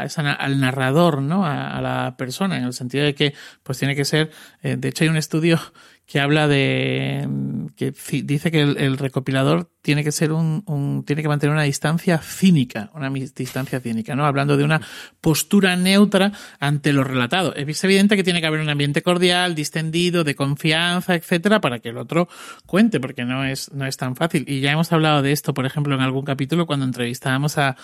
a 0.01 0.05
esa, 0.05 0.33
al 0.33 0.59
narrador, 0.59 1.22
¿no? 1.22 1.46
A, 1.46 1.79
a, 1.79 1.81
la 1.81 2.16
persona, 2.16 2.59
en 2.59 2.64
el 2.64 2.72
sentido 2.72 3.05
de 3.05 3.14
que, 3.14 3.33
pues 3.62 3.79
tiene 3.79 3.94
que 3.94 4.05
ser, 4.05 4.33
eh, 4.64 4.75
de 4.77 4.88
hecho 4.88 5.05
hay 5.05 5.11
un 5.11 5.16
estudio 5.16 5.61
que 6.06 6.20
habla 6.20 6.46
de 6.46 7.28
que 7.76 7.92
dice 8.22 8.50
que 8.52 8.62
el, 8.62 8.96
recopilador 8.96 9.70
tiene 9.82 10.04
que 10.04 10.12
ser 10.12 10.32
un, 10.32 11.04
tiene 11.04 11.22
que 11.22 11.28
mantener 11.28 11.52
una 11.52 11.64
distancia 11.64 12.18
cínica, 12.18 12.90
una 12.94 13.10
distancia 13.10 13.80
cínica, 13.80 14.14
¿no? 14.14 14.24
Hablando 14.24 14.56
de 14.56 14.64
una 14.64 14.80
postura 15.20 15.74
neutra 15.76 16.32
ante 16.60 16.92
lo 16.92 17.02
relatado. 17.02 17.54
Es 17.54 17.82
evidente 17.84 18.16
que 18.16 18.22
tiene 18.22 18.40
que 18.40 18.46
haber 18.46 18.60
un 18.60 18.68
ambiente 18.68 19.02
cordial, 19.02 19.56
distendido, 19.56 20.22
de 20.22 20.36
confianza, 20.36 21.16
etcétera, 21.16 21.60
para 21.60 21.80
que 21.80 21.88
el 21.88 21.98
otro 21.98 22.28
cuente, 22.66 23.00
porque 23.00 23.24
no 23.24 23.44
es, 23.44 23.72
no 23.72 23.84
es 23.84 23.96
tan 23.96 24.14
fácil. 24.14 24.44
Y 24.46 24.60
ya 24.60 24.72
hemos 24.72 24.92
hablado 24.92 25.22
de 25.22 25.32
esto, 25.32 25.54
por 25.54 25.66
ejemplo, 25.66 25.94
en 25.96 26.02
algún 26.02 26.24
capítulo 26.24 26.66
cuando 26.66 26.86
entrevistábamos 26.86 27.58
a, 27.58 27.76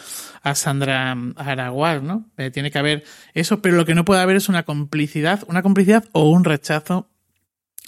a 0.42 0.54
Sandra 0.54 1.16
Araguar, 1.36 2.02
¿no? 2.02 2.30
Eh, 2.36 2.50
tiene 2.50 2.70
que 2.70 2.78
haber 2.78 3.04
eso, 3.34 3.60
pero 3.60 3.76
lo 3.76 3.84
que 3.84 3.94
no 3.94 4.04
puede 4.04 4.22
haber 4.22 4.36
es 4.36 4.48
una 4.48 4.62
complicidad, 4.62 5.42
una 5.48 5.62
complicidad 5.62 6.04
o 6.12 6.30
un 6.30 6.44
rechazo 6.44 7.11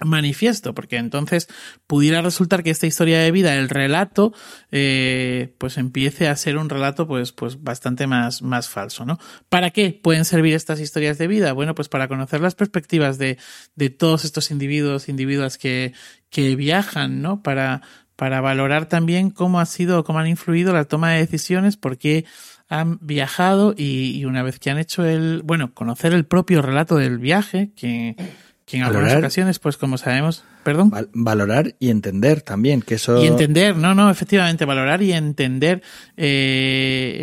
manifiesto, 0.02 0.74
porque 0.74 0.96
entonces 0.96 1.48
pudiera 1.86 2.20
resultar 2.20 2.62
que 2.64 2.70
esta 2.70 2.86
historia 2.86 3.20
de 3.20 3.30
vida, 3.30 3.54
el 3.54 3.68
relato, 3.68 4.32
eh, 4.72 5.54
pues 5.58 5.78
empiece 5.78 6.26
a 6.26 6.36
ser 6.36 6.56
un 6.56 6.68
relato 6.68 7.06
pues, 7.06 7.32
pues 7.32 7.62
bastante 7.62 8.06
más, 8.06 8.42
más 8.42 8.68
falso, 8.68 9.04
¿no? 9.04 9.18
¿Para 9.48 9.70
qué 9.70 9.98
pueden 10.02 10.24
servir 10.24 10.54
estas 10.54 10.80
historias 10.80 11.16
de 11.18 11.28
vida? 11.28 11.52
Bueno, 11.52 11.74
pues 11.76 11.88
para 11.88 12.08
conocer 12.08 12.40
las 12.40 12.56
perspectivas 12.56 13.18
de, 13.18 13.38
de 13.76 13.90
todos 13.90 14.24
estos 14.24 14.50
individuos, 14.50 15.08
individuas 15.08 15.58
que, 15.58 15.92
que 16.28 16.56
viajan, 16.56 17.22
¿no? 17.22 17.42
Para, 17.42 17.82
para 18.16 18.40
valorar 18.40 18.86
también 18.86 19.30
cómo 19.30 19.60
ha 19.60 19.66
sido, 19.66 20.02
cómo 20.02 20.18
han 20.18 20.26
influido 20.26 20.72
la 20.72 20.86
toma 20.86 21.12
de 21.12 21.20
decisiones, 21.20 21.76
porque 21.76 22.24
han 22.68 22.98
viajado 23.00 23.74
y, 23.76 24.16
y 24.16 24.24
una 24.24 24.42
vez 24.42 24.58
que 24.58 24.70
han 24.70 24.78
hecho 24.78 25.04
el, 25.04 25.42
bueno, 25.44 25.72
conocer 25.72 26.12
el 26.14 26.24
propio 26.24 26.62
relato 26.62 26.96
del 26.96 27.18
viaje, 27.18 27.70
que 27.76 28.16
que 28.64 28.78
en 28.78 28.84
algunas 28.84 29.14
ocasiones, 29.14 29.58
pues 29.58 29.76
como 29.76 29.98
sabemos, 29.98 30.44
perdón. 30.62 30.90
valorar 31.12 31.74
y 31.78 31.90
entender 31.90 32.40
también, 32.40 32.80
que 32.80 32.94
eso... 32.94 33.22
Y 33.22 33.26
entender, 33.26 33.76
no, 33.76 33.94
no, 33.94 34.10
efectivamente, 34.10 34.64
valorar 34.64 35.02
y 35.02 35.12
entender 35.12 35.82
eh, 36.16 37.16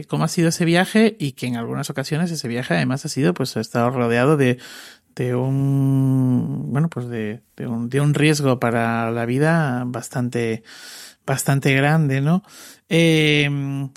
eh, 0.00 0.04
cómo 0.08 0.24
ha 0.24 0.28
sido 0.28 0.50
ese 0.50 0.66
viaje 0.66 1.16
y 1.18 1.32
que 1.32 1.46
en 1.46 1.56
algunas 1.56 1.88
ocasiones 1.88 2.30
ese 2.30 2.46
viaje 2.48 2.74
además 2.74 3.06
ha 3.06 3.08
sido, 3.08 3.32
pues 3.32 3.56
ha 3.56 3.60
estado 3.60 3.90
rodeado 3.90 4.36
de, 4.36 4.58
de 5.14 5.34
un, 5.34 6.70
bueno, 6.70 6.90
pues 6.90 7.08
de, 7.08 7.40
de, 7.56 7.66
un, 7.66 7.88
de 7.88 8.02
un 8.02 8.12
riesgo 8.12 8.60
para 8.60 9.10
la 9.10 9.24
vida 9.24 9.84
bastante, 9.86 10.62
bastante 11.24 11.74
grande, 11.74 12.20
¿no? 12.20 12.42
Eh, 12.90 13.48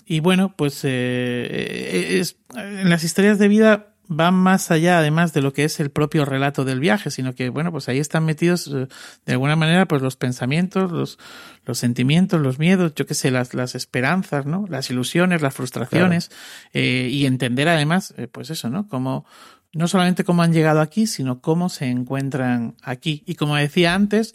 y 0.06 0.20
bueno, 0.20 0.54
pues 0.56 0.80
eh, 0.84 2.18
es, 2.18 2.36
en 2.56 2.88
las 2.88 3.04
historias 3.04 3.38
de 3.38 3.48
vida 3.48 3.89
van 4.12 4.34
más 4.34 4.72
allá, 4.72 4.98
además 4.98 5.32
de 5.32 5.40
lo 5.40 5.52
que 5.52 5.62
es 5.62 5.78
el 5.78 5.90
propio 5.90 6.24
relato 6.24 6.64
del 6.64 6.80
viaje, 6.80 7.12
sino 7.12 7.32
que, 7.32 7.48
bueno, 7.48 7.70
pues 7.70 7.88
ahí 7.88 8.00
están 8.00 8.24
metidos 8.24 8.66
eh, 8.66 8.88
de 9.24 9.32
alguna 9.32 9.54
manera, 9.54 9.86
pues 9.86 10.02
los 10.02 10.16
pensamientos, 10.16 10.90
los, 10.90 11.16
los 11.64 11.78
sentimientos, 11.78 12.40
los 12.40 12.58
miedos, 12.58 12.92
yo 12.96 13.06
qué 13.06 13.14
sé, 13.14 13.30
las, 13.30 13.54
las 13.54 13.76
esperanzas, 13.76 14.46
¿no? 14.46 14.66
Las 14.68 14.90
ilusiones, 14.90 15.42
las 15.42 15.54
frustraciones, 15.54 16.32
eh, 16.72 17.08
y 17.08 17.24
entender 17.24 17.68
además, 17.68 18.12
eh, 18.16 18.26
pues 18.26 18.50
eso, 18.50 18.68
¿no? 18.68 18.88
Cómo, 18.88 19.26
no 19.72 19.86
solamente 19.86 20.24
cómo 20.24 20.42
han 20.42 20.52
llegado 20.52 20.80
aquí, 20.80 21.06
sino 21.06 21.40
cómo 21.40 21.68
se 21.68 21.86
encuentran 21.86 22.74
aquí. 22.82 23.22
Y 23.26 23.36
como 23.36 23.54
decía 23.54 23.94
antes, 23.94 24.34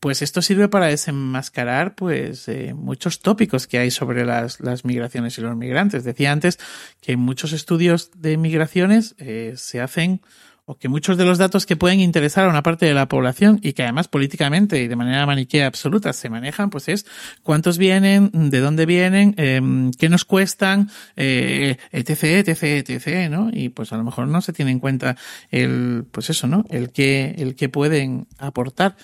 pues 0.00 0.22
esto 0.22 0.42
sirve 0.42 0.68
para 0.68 0.86
desenmascarar 0.86 1.94
pues 1.94 2.48
eh, 2.48 2.72
muchos 2.74 3.20
tópicos 3.20 3.66
que 3.66 3.78
hay 3.78 3.90
sobre 3.90 4.24
las, 4.24 4.60
las, 4.60 4.84
migraciones 4.84 5.36
y 5.38 5.42
los 5.42 5.56
migrantes. 5.56 6.04
Decía 6.04 6.32
antes 6.32 6.58
que 7.00 7.16
muchos 7.16 7.52
estudios 7.52 8.10
de 8.16 8.38
migraciones 8.38 9.14
eh, 9.18 9.52
se 9.56 9.80
hacen 9.80 10.22
o 10.70 10.78
que 10.78 10.88
muchos 10.88 11.16
de 11.16 11.24
los 11.24 11.36
datos 11.36 11.66
que 11.66 11.74
pueden 11.74 11.98
interesar 11.98 12.46
a 12.46 12.48
una 12.48 12.62
parte 12.62 12.86
de 12.86 12.94
la 12.94 13.08
población 13.08 13.58
y 13.60 13.72
que 13.72 13.82
además 13.82 14.06
políticamente 14.06 14.80
y 14.80 14.86
de 14.86 14.94
manera 14.94 15.26
maniquea 15.26 15.66
absoluta 15.66 16.12
se 16.12 16.30
manejan, 16.30 16.70
pues 16.70 16.88
es 16.88 17.06
cuántos 17.42 17.76
vienen, 17.76 18.30
de 18.32 18.60
dónde 18.60 18.86
vienen, 18.86 19.34
eh, 19.36 19.60
qué 19.98 20.08
nos 20.08 20.24
cuestan, 20.24 20.88
eh, 21.16 21.76
etc, 21.90 22.46
etc, 22.46 22.88
etc, 22.88 23.28
¿no? 23.28 23.50
Y 23.52 23.70
pues 23.70 23.92
a 23.92 23.96
lo 23.96 24.04
mejor 24.04 24.28
no 24.28 24.40
se 24.42 24.52
tiene 24.52 24.70
en 24.70 24.78
cuenta 24.78 25.16
el, 25.50 26.04
pues 26.08 26.30
eso, 26.30 26.46
¿no? 26.46 26.64
El 26.70 26.90
que, 26.92 27.34
el 27.36 27.56
que 27.56 27.68
pueden 27.68 28.28
aportar. 28.38 28.94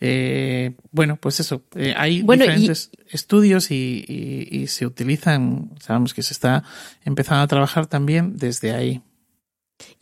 Eh, 0.00 0.76
bueno, 0.92 1.16
pues 1.16 1.40
eso, 1.40 1.62
eh, 1.74 1.92
hay 1.96 2.22
diferentes 2.22 2.90
estudios 3.10 3.70
y, 3.70 4.04
y, 4.50 4.66
se 4.66 4.86
utilizan, 4.86 5.72
sabemos 5.78 6.14
que 6.14 6.22
se 6.22 6.32
está 6.32 6.64
empezando 7.04 7.42
a 7.42 7.46
trabajar 7.46 7.86
también 7.86 8.36
desde 8.38 8.72
ahí. 8.72 9.02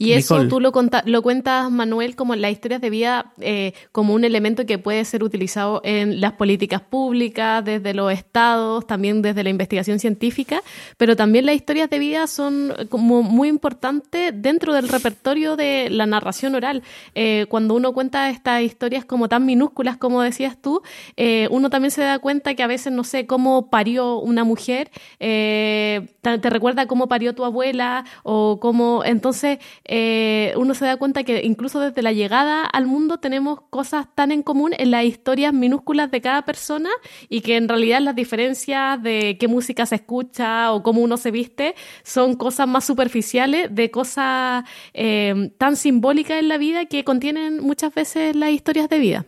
Y 0.00 0.12
eso 0.12 0.46
tú 0.46 0.60
lo, 0.60 0.70
lo, 1.06 1.22
cuentas, 1.22 1.70
Manuel, 1.72 2.14
como 2.14 2.36
las 2.36 2.52
historias 2.52 2.80
de 2.80 2.88
vida 2.88 3.32
eh, 3.40 3.72
como 3.90 4.14
un 4.14 4.22
elemento 4.22 4.64
que 4.64 4.78
puede 4.78 5.04
ser 5.04 5.24
utilizado 5.24 5.80
en 5.82 6.20
las 6.20 6.34
políticas 6.34 6.80
públicas, 6.82 7.64
desde 7.64 7.94
los 7.94 8.12
estados, 8.12 8.86
también 8.86 9.22
desde 9.22 9.42
la 9.42 9.50
investigación 9.50 9.98
científica, 9.98 10.62
pero 10.98 11.16
también 11.16 11.46
las 11.46 11.56
historias 11.56 11.90
de 11.90 11.98
vida 11.98 12.28
son 12.28 12.72
como 12.90 13.24
muy 13.24 13.48
importantes 13.48 14.32
dentro 14.36 14.72
del 14.72 14.88
repertorio 14.88 15.56
de 15.56 15.90
la 15.90 16.06
narración 16.06 16.54
oral. 16.54 16.84
Eh, 17.16 17.46
cuando 17.48 17.74
uno 17.74 17.92
cuenta 17.92 18.30
estas 18.30 18.62
historias 18.62 19.04
como 19.04 19.28
tan 19.28 19.44
minúsculas, 19.46 19.96
como 19.96 20.22
decías 20.22 20.56
tú, 20.62 20.80
eh, 21.16 21.48
uno 21.50 21.70
también 21.70 21.90
se 21.90 22.02
da 22.02 22.20
cuenta 22.20 22.54
que 22.54 22.62
a 22.62 22.68
veces 22.68 22.92
no 22.92 23.02
sé 23.02 23.26
cómo 23.26 23.68
parió 23.68 24.20
una 24.20 24.44
mujer, 24.44 24.92
te, 25.18 26.08
te 26.22 26.50
recuerda 26.50 26.86
cómo 26.86 27.08
parió 27.08 27.34
tu 27.34 27.44
abuela 27.44 28.04
o 28.22 28.60
cómo... 28.60 29.02
Entonces, 29.04 29.58
eh, 29.90 30.52
uno 30.56 30.74
se 30.74 30.84
da 30.84 30.98
cuenta 30.98 31.24
que 31.24 31.42
incluso 31.44 31.80
desde 31.80 32.02
la 32.02 32.12
llegada 32.12 32.62
al 32.64 32.86
mundo 32.86 33.18
tenemos 33.18 33.60
cosas 33.70 34.06
tan 34.14 34.30
en 34.32 34.42
común 34.42 34.72
en 34.76 34.90
las 34.90 35.04
historias 35.04 35.54
minúsculas 35.54 36.10
de 36.10 36.20
cada 36.20 36.42
persona 36.42 36.90
y 37.30 37.40
que 37.40 37.56
en 37.56 37.68
realidad 37.68 38.00
las 38.00 38.14
diferencias 38.14 39.02
de 39.02 39.38
qué 39.40 39.48
música 39.48 39.86
se 39.86 39.94
escucha 39.94 40.72
o 40.72 40.82
cómo 40.82 41.00
uno 41.00 41.16
se 41.16 41.30
viste 41.30 41.74
son 42.02 42.34
cosas 42.34 42.68
más 42.68 42.84
superficiales 42.84 43.74
de 43.74 43.90
cosas 43.90 44.64
eh, 44.92 45.52
tan 45.56 45.76
simbólicas 45.76 46.38
en 46.38 46.48
la 46.48 46.58
vida 46.58 46.84
que 46.84 47.02
contienen 47.02 47.60
muchas 47.60 47.94
veces 47.94 48.36
las 48.36 48.50
historias 48.50 48.90
de 48.90 48.98
vida. 48.98 49.26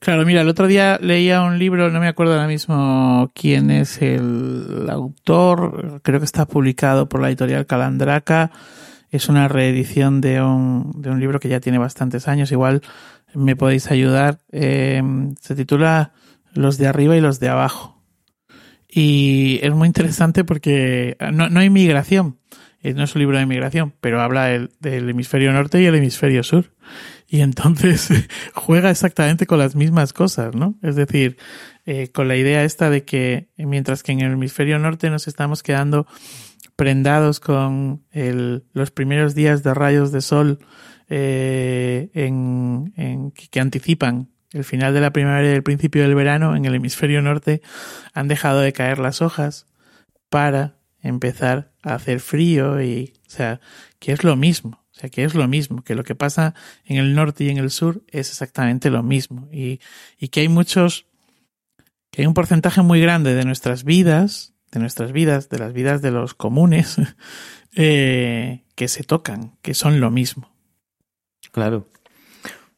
Claro, 0.00 0.26
mira, 0.26 0.42
el 0.42 0.48
otro 0.48 0.66
día 0.66 0.98
leía 1.00 1.40
un 1.42 1.58
libro, 1.58 1.90
no 1.90 1.98
me 1.98 2.08
acuerdo 2.08 2.34
ahora 2.34 2.46
mismo 2.46 3.30
quién 3.34 3.70
es 3.70 4.02
el 4.02 4.86
autor, 4.90 6.02
creo 6.02 6.18
que 6.18 6.26
está 6.26 6.46
publicado 6.46 7.08
por 7.08 7.22
la 7.22 7.28
editorial 7.28 7.64
Calandraca, 7.64 8.50
es 9.14 9.28
una 9.28 9.46
reedición 9.46 10.20
de 10.20 10.42
un, 10.42 10.90
de 10.96 11.08
un 11.08 11.20
libro 11.20 11.38
que 11.38 11.48
ya 11.48 11.60
tiene 11.60 11.78
bastantes 11.78 12.26
años. 12.26 12.50
Igual 12.50 12.82
me 13.32 13.54
podéis 13.54 13.92
ayudar. 13.92 14.40
Eh, 14.50 15.00
se 15.40 15.54
titula 15.54 16.12
Los 16.52 16.78
de 16.78 16.88
arriba 16.88 17.16
y 17.16 17.20
los 17.20 17.38
de 17.38 17.48
abajo. 17.48 18.02
Y 18.88 19.60
es 19.62 19.72
muy 19.72 19.86
interesante 19.86 20.42
porque 20.42 21.16
no, 21.32 21.48
no 21.48 21.60
hay 21.60 21.70
migración. 21.70 22.38
Eh, 22.82 22.92
no 22.92 23.04
es 23.04 23.14
un 23.14 23.20
libro 23.20 23.38
de 23.38 23.46
migración, 23.46 23.94
pero 24.00 24.20
habla 24.20 24.46
del, 24.46 25.08
hemisferio 25.08 25.52
norte 25.52 25.80
y 25.80 25.86
el 25.86 25.94
hemisferio 25.94 26.42
sur. 26.42 26.72
Y 27.28 27.40
entonces 27.40 28.10
juega 28.54 28.90
exactamente 28.90 29.46
con 29.46 29.60
las 29.60 29.76
mismas 29.76 30.12
cosas, 30.12 30.56
¿no? 30.56 30.74
Es 30.82 30.96
decir, 30.96 31.36
eh, 31.86 32.08
con 32.08 32.26
la 32.26 32.34
idea 32.34 32.64
esta 32.64 32.90
de 32.90 33.04
que 33.04 33.48
mientras 33.56 34.02
que 34.02 34.10
en 34.10 34.20
el 34.22 34.32
hemisferio 34.32 34.78
norte 34.80 35.08
nos 35.08 35.28
estamos 35.28 35.62
quedando 35.62 36.08
prendados 36.76 37.40
con 37.40 38.04
el, 38.10 38.64
los 38.72 38.90
primeros 38.90 39.34
días 39.34 39.62
de 39.62 39.74
rayos 39.74 40.12
de 40.12 40.20
sol 40.20 40.58
eh, 41.08 42.10
en, 42.14 42.92
en, 42.96 43.30
que 43.30 43.60
anticipan 43.60 44.30
el 44.52 44.64
final 44.64 44.94
de 44.94 45.00
la 45.00 45.12
primavera 45.12 45.48
y 45.48 45.54
el 45.54 45.62
principio 45.62 46.02
del 46.02 46.14
verano 46.14 46.56
en 46.56 46.64
el 46.64 46.74
hemisferio 46.74 47.22
norte 47.22 47.62
han 48.12 48.28
dejado 48.28 48.60
de 48.60 48.72
caer 48.72 48.98
las 48.98 49.20
hojas 49.22 49.66
para 50.28 50.76
empezar 51.00 51.72
a 51.82 51.94
hacer 51.94 52.20
frío 52.20 52.82
y 52.82 53.12
o 53.26 53.30
sea 53.30 53.60
que 53.98 54.12
es 54.12 54.24
lo 54.24 54.36
mismo 54.36 54.84
o 54.94 54.98
sea 54.98 55.10
que 55.10 55.24
es 55.24 55.34
lo 55.34 55.48
mismo 55.48 55.82
que 55.82 55.96
lo 55.96 56.04
que 56.04 56.14
pasa 56.14 56.54
en 56.84 56.98
el 56.98 57.14
norte 57.14 57.44
y 57.44 57.50
en 57.50 57.58
el 57.58 57.70
sur 57.70 58.04
es 58.08 58.30
exactamente 58.30 58.90
lo 58.90 59.02
mismo. 59.02 59.48
Y, 59.52 59.80
y 60.18 60.28
que 60.28 60.40
hay 60.40 60.48
muchos 60.48 61.06
que 62.12 62.22
hay 62.22 62.26
un 62.26 62.34
porcentaje 62.34 62.80
muy 62.82 63.00
grande 63.00 63.34
de 63.34 63.44
nuestras 63.44 63.82
vidas 63.82 64.53
de 64.74 64.80
nuestras 64.80 65.12
vidas, 65.12 65.48
de 65.48 65.58
las 65.58 65.72
vidas 65.72 66.02
de 66.02 66.10
los 66.10 66.34
comunes, 66.34 66.96
eh, 67.76 68.64
que 68.74 68.88
se 68.88 69.04
tocan, 69.04 69.56
que 69.62 69.72
son 69.72 70.00
lo 70.00 70.10
mismo. 70.10 70.50
Claro. 71.52 71.86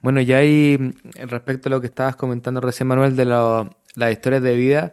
Bueno, 0.00 0.20
ya 0.20 0.37
ahí, 0.37 0.94
respecto 1.14 1.68
a 1.68 1.70
lo 1.70 1.80
que 1.80 1.87
estabas 1.88 2.14
comentando 2.14 2.61
recién, 2.61 2.87
Manuel, 2.87 3.16
de 3.16 3.24
las 3.24 4.12
historias 4.12 4.42
de 4.42 4.54
vida, 4.54 4.92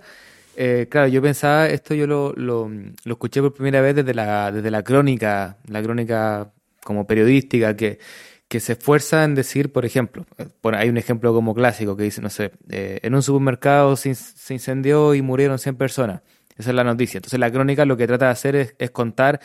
eh, 0.56 0.88
claro, 0.90 1.08
yo 1.08 1.22
pensaba, 1.22 1.68
esto 1.68 1.94
yo 1.94 2.08
lo, 2.08 2.34
lo, 2.36 2.72
escuché 3.06 3.42
por 3.42 3.54
primera 3.54 3.82
vez 3.82 3.96
desde 3.96 4.14
la, 4.14 4.52
desde 4.52 4.72
la 4.72 4.82
crónica, 4.84 5.58
la 5.68 5.84
crónica 5.84 6.54
como 6.84 7.06
periodística, 7.06 7.76
que, 7.76 8.00
que 8.48 8.60
se 8.60 8.74
esfuerza 8.74 9.24
en 9.24 9.36
decir, 9.36 9.74
por 9.74 9.84
ejemplo, 9.86 10.26
hay 10.64 10.88
un 10.88 10.98
ejemplo 10.98 11.34
como 11.34 11.54
clásico 11.54 11.98
que 11.98 12.04
dice, 12.04 12.22
no 12.22 12.30
sé, 12.30 12.52
eh, 12.70 13.00
en 13.04 13.14
un 13.14 13.24
supermercado 13.24 13.96
se, 13.98 14.16
se, 14.16 14.54
incendió 14.54 15.16
y 15.16 15.22
murieron 15.22 15.60
100 15.60 15.76
personas. 15.76 16.22
Esa 16.58 16.70
es 16.70 16.76
la 16.76 16.84
noticia. 16.84 17.18
Entonces 17.18 17.40
la 17.40 17.52
crónica 17.52 17.86
lo 17.86 17.98
que 17.98 18.08
trata 18.08 18.26
de 18.26 18.32
hacer 18.32 18.76
es, 18.78 18.92
contar 18.92 19.40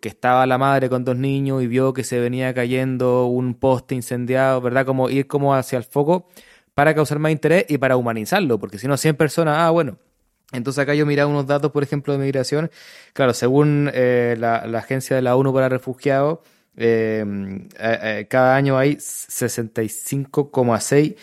que 0.00 0.08
estaba 0.08 0.46
la 0.46 0.58
madre 0.58 0.88
con 0.88 1.04
dos 1.04 1.16
niños 1.16 1.62
y 1.62 1.66
vio 1.66 1.92
que 1.92 2.04
se 2.04 2.18
venía 2.18 2.54
cayendo 2.54 3.26
un 3.26 3.54
poste 3.54 3.94
incendiado, 3.94 4.60
¿verdad? 4.60 4.86
Como 4.86 5.10
ir 5.10 5.26
como 5.26 5.54
hacia 5.54 5.76
el 5.76 5.84
foco 5.84 6.28
para 6.74 6.94
causar 6.94 7.18
más 7.18 7.32
interés 7.32 7.66
y 7.68 7.78
para 7.78 7.96
humanizarlo, 7.96 8.58
porque 8.58 8.78
si 8.78 8.88
no, 8.88 8.96
100 8.96 9.16
personas, 9.16 9.56
ah, 9.58 9.70
bueno. 9.70 9.98
Entonces 10.52 10.82
acá 10.82 10.94
yo 10.94 11.06
miraba 11.06 11.30
unos 11.30 11.46
datos, 11.46 11.70
por 11.72 11.82
ejemplo, 11.82 12.12
de 12.12 12.18
migración. 12.20 12.70
Claro, 13.12 13.34
según 13.34 13.90
eh, 13.92 14.36
la, 14.38 14.58
agencia 14.78 15.16
de 15.16 15.22
la 15.22 15.36
ONU 15.36 15.52
para 15.52 15.68
refugiados, 15.68 16.40
eh, 16.76 17.24
eh, 17.78 18.26
cada 18.28 18.56
año 18.56 18.78
hay 18.78 18.96
65,6 18.96 21.16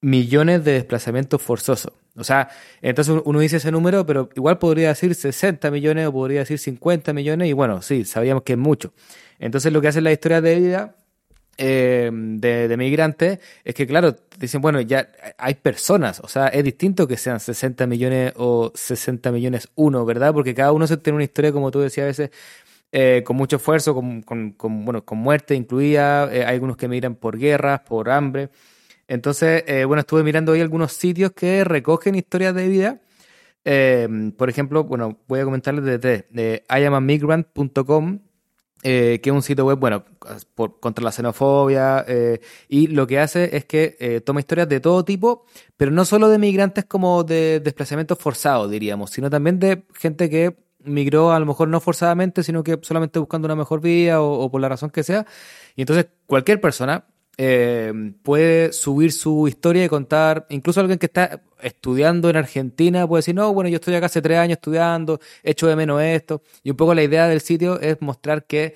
millones 0.00 0.64
de 0.64 0.72
desplazamientos 0.72 1.42
forzosos. 1.42 1.92
O 2.16 2.24
sea, 2.24 2.48
entonces 2.82 3.14
uno 3.24 3.38
dice 3.40 3.56
ese 3.58 3.70
número, 3.70 4.06
pero 4.06 4.28
igual 4.34 4.58
podría 4.58 4.88
decir 4.88 5.14
60 5.14 5.70
millones 5.70 6.06
o 6.06 6.12
podría 6.12 6.40
decir 6.40 6.58
50 6.58 7.12
millones 7.12 7.48
y 7.48 7.52
bueno, 7.52 7.82
sí, 7.82 8.04
sabíamos 8.04 8.42
que 8.42 8.54
es 8.54 8.58
mucho. 8.58 8.92
Entonces 9.38 9.72
lo 9.72 9.80
que 9.80 9.88
hacen 9.88 10.04
las 10.04 10.12
historias 10.12 10.42
de 10.42 10.54
vida 10.56 10.96
eh, 11.58 12.10
de, 12.12 12.76
migrantes 12.76 13.38
es 13.64 13.74
que, 13.74 13.86
claro, 13.86 14.14
dicen, 14.38 14.60
bueno, 14.60 14.80
ya 14.80 15.10
hay 15.38 15.54
personas, 15.54 16.20
o 16.20 16.28
sea, 16.28 16.48
es 16.48 16.62
distinto 16.64 17.08
que 17.08 17.16
sean 17.16 17.40
60 17.40 17.86
millones 17.86 18.32
o 18.36 18.72
60 18.74 19.32
millones 19.32 19.68
uno, 19.74 20.04
¿verdad? 20.04 20.34
Porque 20.34 20.54
cada 20.54 20.72
uno 20.72 20.86
se 20.86 20.96
tiene 20.98 21.16
una 21.16 21.24
historia, 21.24 21.52
como 21.52 21.70
tú 21.70 21.80
decías 21.80 22.04
a 22.04 22.08
veces, 22.08 22.30
eh, 22.92 23.22
con 23.24 23.36
mucho 23.36 23.56
esfuerzo, 23.56 23.94
con, 23.94 24.22
con, 24.22 24.54
bueno, 24.84 25.04
con 25.04 25.18
muerte 25.18 25.54
incluida, 25.54 26.32
eh, 26.32 26.44
hay 26.44 26.54
algunos 26.54 26.76
que 26.76 26.88
migran 26.88 27.14
por 27.14 27.38
guerras, 27.38 27.80
por 27.80 28.10
hambre. 28.10 28.50
Entonces, 29.08 29.64
eh, 29.66 29.84
bueno, 29.84 30.00
estuve 30.00 30.22
mirando 30.22 30.52
hoy 30.52 30.60
algunos 30.60 30.92
sitios 30.92 31.32
que 31.32 31.64
recogen 31.64 32.14
historias 32.14 32.54
de 32.54 32.68
vida. 32.68 33.00
Eh, 33.64 34.32
por 34.36 34.48
ejemplo, 34.48 34.84
bueno, 34.84 35.18
voy 35.28 35.40
a 35.40 35.44
comentarles 35.44 35.84
de, 35.84 35.98
de 35.98 36.64
iamamigrant.com, 36.68 38.20
eh, 38.82 39.20
que 39.22 39.30
es 39.30 39.34
un 39.34 39.42
sitio 39.42 39.64
web, 39.64 39.78
bueno, 39.78 40.04
por, 40.54 40.78
contra 40.80 41.04
la 41.04 41.12
xenofobia, 41.12 42.04
y 42.68 42.88
lo 42.88 43.06
que 43.06 43.18
hace 43.18 43.56
es 43.56 43.64
que 43.64 44.22
toma 44.24 44.40
historias 44.40 44.68
de 44.68 44.80
todo 44.80 45.04
tipo, 45.04 45.44
pero 45.76 45.90
no 45.90 46.04
solo 46.04 46.28
de 46.28 46.38
migrantes 46.38 46.84
como 46.84 47.24
de 47.24 47.60
desplazamientos 47.60 48.18
forzados, 48.18 48.70
diríamos, 48.70 49.10
sino 49.10 49.30
también 49.30 49.58
de 49.58 49.84
gente 49.94 50.30
que 50.30 50.56
migró 50.84 51.32
a 51.32 51.40
lo 51.40 51.46
mejor 51.46 51.68
no 51.68 51.80
forzadamente, 51.80 52.44
sino 52.44 52.62
que 52.62 52.78
solamente 52.82 53.18
buscando 53.18 53.46
una 53.46 53.56
mejor 53.56 53.80
vida 53.80 54.20
o, 54.20 54.38
o 54.38 54.50
por 54.50 54.60
la 54.60 54.68
razón 54.68 54.90
que 54.90 55.02
sea. 55.02 55.26
Y 55.74 55.82
entonces 55.82 56.06
cualquier 56.26 56.60
persona 56.60 57.06
eh, 57.38 57.92
puede 58.22 58.72
subir 58.72 59.12
su 59.12 59.46
historia 59.46 59.84
y 59.84 59.88
contar, 59.88 60.46
incluso 60.48 60.80
alguien 60.80 60.98
que 60.98 61.06
está 61.06 61.42
estudiando 61.60 62.30
en 62.30 62.36
Argentina 62.36 63.06
puede 63.06 63.18
decir, 63.20 63.34
no, 63.34 63.52
bueno, 63.52 63.68
yo 63.68 63.76
estoy 63.76 63.94
acá 63.94 64.06
hace 64.06 64.22
tres 64.22 64.38
años 64.38 64.56
estudiando, 64.56 65.20
echo 65.42 65.66
de 65.66 65.76
menos 65.76 66.00
esto. 66.02 66.42
Y 66.62 66.70
un 66.70 66.76
poco 66.76 66.94
la 66.94 67.02
idea 67.02 67.28
del 67.28 67.40
sitio 67.40 67.80
es 67.80 68.00
mostrar 68.00 68.46
que, 68.46 68.74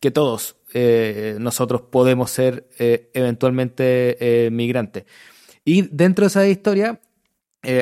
que 0.00 0.10
todos 0.10 0.56
eh, 0.74 1.36
nosotros 1.38 1.82
podemos 1.82 2.30
ser 2.30 2.68
eh, 2.78 3.10
eventualmente 3.14 4.48
migrantes. 4.50 5.04
Y 5.64 5.82
dentro 5.82 6.24
de 6.24 6.28
esa 6.28 6.46
historia, 6.46 7.00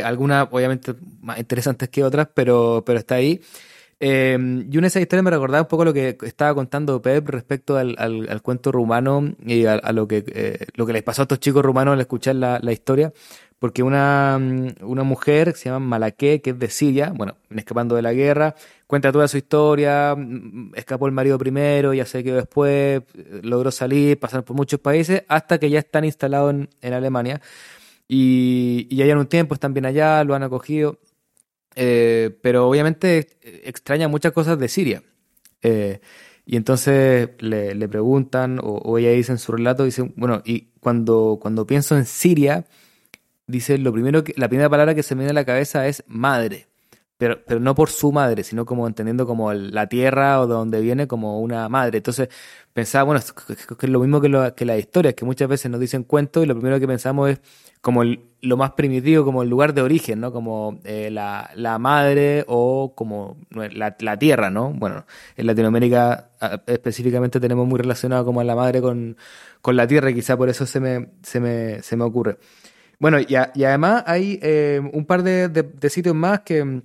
algunas 0.05 0.49
obviamente 0.51 0.95
más 1.21 1.39
interesantes 1.39 1.89
que 1.89 2.05
otras, 2.05 2.29
pero, 2.35 2.85
pero 2.85 2.99
está 2.99 3.17
ahí. 3.17 3.41
Eh, 4.03 4.33
y 4.35 4.79
una 4.79 4.87
de 4.87 4.89
esas 4.89 5.03
historias 5.03 5.23
me 5.23 5.31
recordaba 5.31 5.61
un 5.61 5.69
poco 5.69 5.85
lo 5.85 5.93
que 5.93 6.17
estaba 6.23 6.55
contando 6.55 7.03
Pep 7.03 7.29
respecto 7.29 7.77
al, 7.77 7.95
al, 7.99 8.41
cuento 8.41 8.73
rumano 8.73 9.35
y 9.45 9.67
a, 9.67 9.77
lo, 9.93 10.09
que, 10.09 10.25
eh, 10.27 10.67
lo 10.75 10.87
que 10.87 10.95
les 10.95 11.03
pasó 11.03 11.21
a 11.23 11.25
estos 11.25 11.39
chicos 11.39 11.63
rumanos 11.63 11.93
al 11.93 12.01
escuchar 12.01 12.37
la, 12.37 12.59
la 12.63 12.73
historia. 12.73 13.13
Porque 13.59 13.83
una, 13.83 14.41
una 14.81 15.03
mujer 15.03 15.53
que 15.53 15.59
se 15.59 15.67
llama 15.67 15.81
Malaké, 15.85 16.41
que 16.41 16.51
es 16.51 16.59
de 16.59 16.71
Siria, 16.71 17.13
bueno, 17.15 17.37
escapando 17.55 17.95
de 17.95 18.01
la 18.01 18.15
guerra, 18.15 18.55
cuenta 18.87 19.13
toda 19.13 19.29
su 19.29 19.37
historia, 19.37 20.15
mm, 20.17 20.73
escapó 20.77 21.07
el 21.07 21.13
marido 21.13 21.37
primero, 21.37 21.93
ya 21.93 22.07
sé 22.07 22.25
que 22.25 22.33
después 22.33 23.03
logró 23.43 23.71
salir, 23.71 24.19
pasar 24.19 24.45
por 24.45 24.57
muchos 24.57 24.81
países, 24.81 25.25
hasta 25.29 25.59
que 25.59 25.69
ya 25.69 25.81
están 25.81 26.07
instalados 26.07 26.55
en, 26.55 26.71
en 26.81 26.95
Alemania. 26.95 27.43
Y, 28.09 28.87
y 28.89 28.97
ya 28.97 29.05
llevan 29.05 29.21
un 29.21 29.27
tiempo, 29.27 29.53
están 29.53 29.75
bien 29.75 29.85
allá, 29.85 30.25
lo 30.25 30.35
han 30.35 30.43
acogido. 30.43 30.99
Eh, 31.77 32.37
pero 32.43 32.69
obviamente 32.69 33.39
eh, 33.43 33.63
extraña 33.65 34.09
muchas 34.09 34.33
cosas 34.33 34.59
de 34.59 34.69
Siria. 34.69 35.03
Eh, 35.63 36.01
y 36.47 36.57
entonces 36.57 37.31
le, 37.39 37.89
preguntan, 37.89 38.59
o, 38.63 38.99
ella 38.99 39.11
dice 39.11 39.33
en 39.33 39.39
su 39.39 39.53
relato, 39.53 39.85
dice, 39.85 40.11
bueno, 40.17 40.43
y 40.45 40.71
cuando, 40.81 41.39
cuando 41.41 41.67
pienso 41.67 41.97
en 41.97 42.07
Siria, 42.07 42.65
dice, 43.47 43.79
lo 43.79 43.93
primero 43.93 44.25
que, 44.25 44.35
la 44.37 44.49
primera 44.49 44.69
palabra 44.69 44.95
que 44.95 45.03
se 45.03 45.15
me 45.15 45.21
viene 45.21 45.31
a 45.31 45.35
la 45.35 45.45
cabeza 45.45 45.87
es 45.87 46.03
madre. 46.09 46.67
Pero, 47.21 47.39
pero 47.47 47.61
no 47.61 47.75
por 47.75 47.91
su 47.91 48.13
madre, 48.13 48.43
sino 48.45 48.65
como 48.65 48.87
entendiendo 48.87 49.27
como 49.27 49.53
la 49.53 49.87
tierra 49.87 50.41
o 50.41 50.47
de 50.47 50.55
donde 50.55 50.81
viene 50.81 51.07
como 51.07 51.41
una 51.41 51.69
madre. 51.69 51.99
Entonces 51.99 52.31
pensaba, 52.73 53.05
bueno, 53.05 53.19
es, 53.19 53.35
es 53.79 53.89
lo 53.91 54.01
mismo 54.01 54.23
que, 54.23 54.31
lo, 54.31 54.55
que 54.55 54.65
la 54.65 54.79
historia, 54.79 55.13
que 55.13 55.27
muchas 55.27 55.47
veces 55.47 55.71
nos 55.71 55.81
dicen 55.81 56.03
cuentos 56.05 56.43
y 56.43 56.47
lo 56.47 56.55
primero 56.55 56.81
que 56.81 56.87
pensamos 56.87 57.29
es 57.29 57.41
como 57.83 58.05
lo 58.05 58.57
más 58.57 58.71
primitivo, 58.71 59.23
como 59.23 59.43
el 59.43 59.51
lugar 59.51 59.75
de 59.75 59.83
origen, 59.83 60.21
¿no? 60.21 60.33
Como 60.33 60.81
eh, 60.85 61.11
la, 61.11 61.51
la, 61.57 61.79
madre 61.79 62.47
o 62.49 62.95
como 62.95 63.37
la, 63.51 63.95
la, 64.01 64.19
tierra, 64.19 64.49
¿no? 64.49 64.73
Bueno, 64.73 65.05
en 65.37 65.47
Latinoamérica 65.47 66.31
específicamente 66.67 67.39
tenemos 67.39 67.67
muy 67.67 67.79
relacionado 67.79 68.25
como 68.25 68.41
a 68.41 68.45
la 68.45 68.57
madre 68.57 68.81
con, 68.81 69.19
con 69.61 69.77
la 69.77 69.87
tierra 69.87 70.09
y 70.09 70.15
quizá 70.15 70.39
por 70.39 70.49
eso 70.49 70.65
se 70.65 70.81
me, 70.81 71.11
se 71.23 71.39
me, 71.39 71.83
se 71.83 71.97
me 71.99 72.05
ocurre. 72.05 72.39
Bueno, 72.99 73.19
y, 73.19 73.29
y 73.55 73.65
además 73.65 74.05
hay 74.07 74.39
eh, 74.43 74.81
un 74.93 75.07
par 75.07 75.23
de, 75.23 75.91
sitios 75.91 76.15
más 76.15 76.41
que 76.41 76.83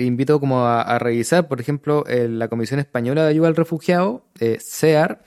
invito 0.00 0.40
como 0.40 0.66
a, 0.66 0.98
revisar, 0.98 1.48
por 1.48 1.60
ejemplo, 1.60 2.04
la 2.08 2.48
Comisión 2.48 2.80
Española 2.80 3.24
de 3.24 3.30
Ayuda 3.30 3.48
al 3.48 3.56
Refugiado, 3.56 4.24
eh, 4.40 4.58
CEAR, 4.60 5.22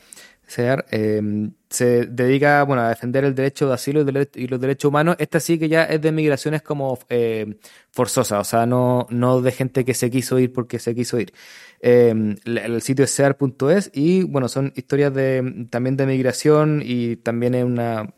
CEAR 0.48 0.86
eh, 0.92 1.50
se 1.76 2.06
dedica 2.06 2.64
bueno, 2.64 2.84
a 2.84 2.90
defender 2.90 3.26
el 3.26 3.36
derecho 3.36 3.68
de 3.68 3.74
asilo 3.74 4.06
y 4.36 4.48
los 4.48 4.60
derechos 4.62 4.90
humanos. 4.90 5.16
Esta 5.20 5.40
sí 5.40 5.60
que 5.60 5.68
ya 5.68 5.84
es 5.84 6.02
de 6.02 6.12
migraciones 6.12 6.62
como 6.62 6.98
eh, 7.10 7.58
forzosa, 7.92 8.40
o 8.40 8.44
sea, 8.44 8.66
no, 8.66 9.08
de 9.42 9.52
gente 9.52 9.84
que 9.84 9.94
se 9.94 10.10
quiso 10.10 10.40
ir 10.40 10.54
porque 10.54 10.80
se 10.80 10.96
quiso 10.96 11.20
ir. 11.20 11.34
Eh, 11.82 12.36
el 12.46 12.82
sitio 12.82 13.06
es 13.06 13.12
sear.es 13.12 13.92
y 13.94 14.24
bueno, 14.24 14.48
son 14.48 14.72
historias 14.76 15.14
de, 15.14 15.68
también 15.70 15.98
de 15.98 16.06
migración 16.06 16.82
y 16.84 17.18
también 17.18 17.54
es 17.56 17.66
una, 17.66 18.14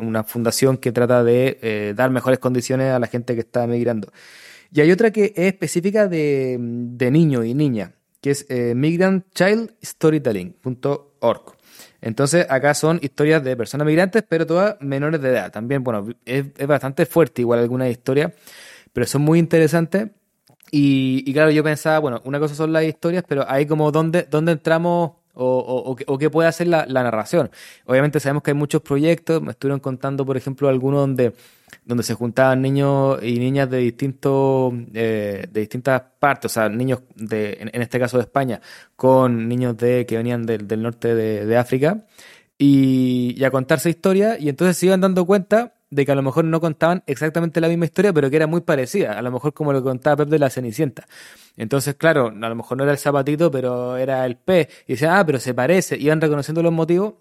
una 0.00 0.22
fundación 0.24 0.76
que 0.76 0.92
trata 0.92 1.24
de 1.24 1.58
eh, 1.62 1.94
dar 1.96 2.10
mejores 2.10 2.38
condiciones 2.38 2.92
a 2.92 2.98
la 2.98 3.06
gente 3.06 3.34
que 3.34 3.40
está 3.40 3.66
migrando. 3.66 4.12
Y 4.72 4.80
hay 4.80 4.90
otra 4.90 5.10
que 5.10 5.34
es 5.36 5.52
específica 5.52 6.08
de, 6.08 6.56
de 6.58 7.10
niños 7.10 7.44
y 7.44 7.52
niñas, 7.54 7.90
que 8.20 8.30
es 8.30 8.46
eh, 8.48 8.74
migrantchildstorytelling.org. 8.74 11.42
Entonces, 12.00 12.46
acá 12.48 12.72
son 12.74 12.98
historias 13.02 13.44
de 13.44 13.54
personas 13.56 13.86
migrantes, 13.86 14.24
pero 14.28 14.46
todas 14.46 14.80
menores 14.80 15.20
de 15.20 15.28
edad. 15.28 15.52
También, 15.52 15.84
bueno, 15.84 16.08
es, 16.24 16.46
bastante 16.66 17.04
fuerte 17.06 17.42
igual 17.42 17.60
algunas 17.60 17.90
historias, 17.90 18.32
pero 18.92 19.06
son 19.06 19.22
muy 19.22 19.38
interesantes. 19.38 20.08
Y, 20.70 21.22
y, 21.26 21.32
claro, 21.32 21.50
yo 21.50 21.62
pensaba, 21.62 21.98
bueno, 21.98 22.20
una 22.24 22.40
cosa 22.40 22.54
son 22.54 22.72
las 22.72 22.84
historias, 22.84 23.24
pero 23.28 23.44
hay 23.48 23.66
como 23.66 23.92
dónde, 23.92 24.26
dónde 24.30 24.52
entramos 24.52 25.12
o, 25.34 25.96
o, 26.06 26.18
qué 26.18 26.30
puede 26.30 26.48
hacer 26.48 26.66
la, 26.66 26.86
la, 26.86 27.02
narración. 27.02 27.50
Obviamente 27.86 28.20
sabemos 28.20 28.42
que 28.42 28.50
hay 28.50 28.56
muchos 28.56 28.82
proyectos, 28.82 29.42
me 29.42 29.52
estuvieron 29.52 29.80
contando, 29.80 30.26
por 30.26 30.36
ejemplo, 30.36 30.68
algunos 30.68 31.00
donde, 31.00 31.32
donde 31.84 32.02
se 32.02 32.14
juntaban 32.14 32.62
niños 32.62 33.18
y 33.22 33.38
niñas 33.38 33.68
de 33.70 33.78
distintos 33.78 34.72
eh, 34.94 35.46
de 35.50 35.60
distintas 35.60 36.02
partes, 36.18 36.50
o 36.50 36.54
sea, 36.54 36.68
niños 36.68 37.00
de, 37.16 37.58
en, 37.72 37.82
este 37.82 37.98
caso 37.98 38.18
de 38.18 38.24
España, 38.24 38.60
con 38.96 39.48
niños 39.48 39.76
de 39.76 40.06
que 40.06 40.16
venían 40.16 40.44
del, 40.44 40.66
del 40.68 40.82
norte 40.82 41.14
de, 41.14 41.46
de 41.46 41.56
África, 41.56 42.04
y, 42.58 43.34
y, 43.36 43.44
a 43.44 43.50
contarse 43.50 43.90
historias, 43.90 44.40
y 44.40 44.48
entonces 44.48 44.76
se 44.76 44.86
iban 44.86 45.00
dando 45.00 45.24
cuenta 45.24 45.74
de 45.90 46.06
que 46.06 46.12
a 46.12 46.14
lo 46.14 46.22
mejor 46.22 46.44
no 46.44 46.60
contaban 46.60 47.02
exactamente 47.06 47.60
la 47.60 47.68
misma 47.68 47.84
historia, 47.84 48.12
pero 48.12 48.30
que 48.30 48.36
era 48.36 48.46
muy 48.46 48.62
parecida, 48.62 49.12
a 49.12 49.22
lo 49.22 49.30
mejor 49.30 49.52
como 49.52 49.72
lo 49.72 49.82
contaba 49.82 50.16
Pep 50.16 50.28
de 50.28 50.38
la 50.38 50.48
Cenicienta. 50.48 51.06
Entonces, 51.56 51.96
claro, 51.96 52.28
a 52.28 52.48
lo 52.48 52.54
mejor 52.54 52.78
no 52.78 52.84
era 52.84 52.92
el 52.92 52.98
zapatito, 52.98 53.50
pero 53.50 53.98
era 53.98 54.24
el 54.24 54.36
pez, 54.36 54.68
y 54.86 54.94
decían, 54.94 55.16
ah, 55.16 55.26
pero 55.26 55.38
se 55.38 55.52
parece, 55.52 55.98
iban 55.98 56.20
reconociendo 56.20 56.62
los 56.62 56.72
motivos, 56.72 57.14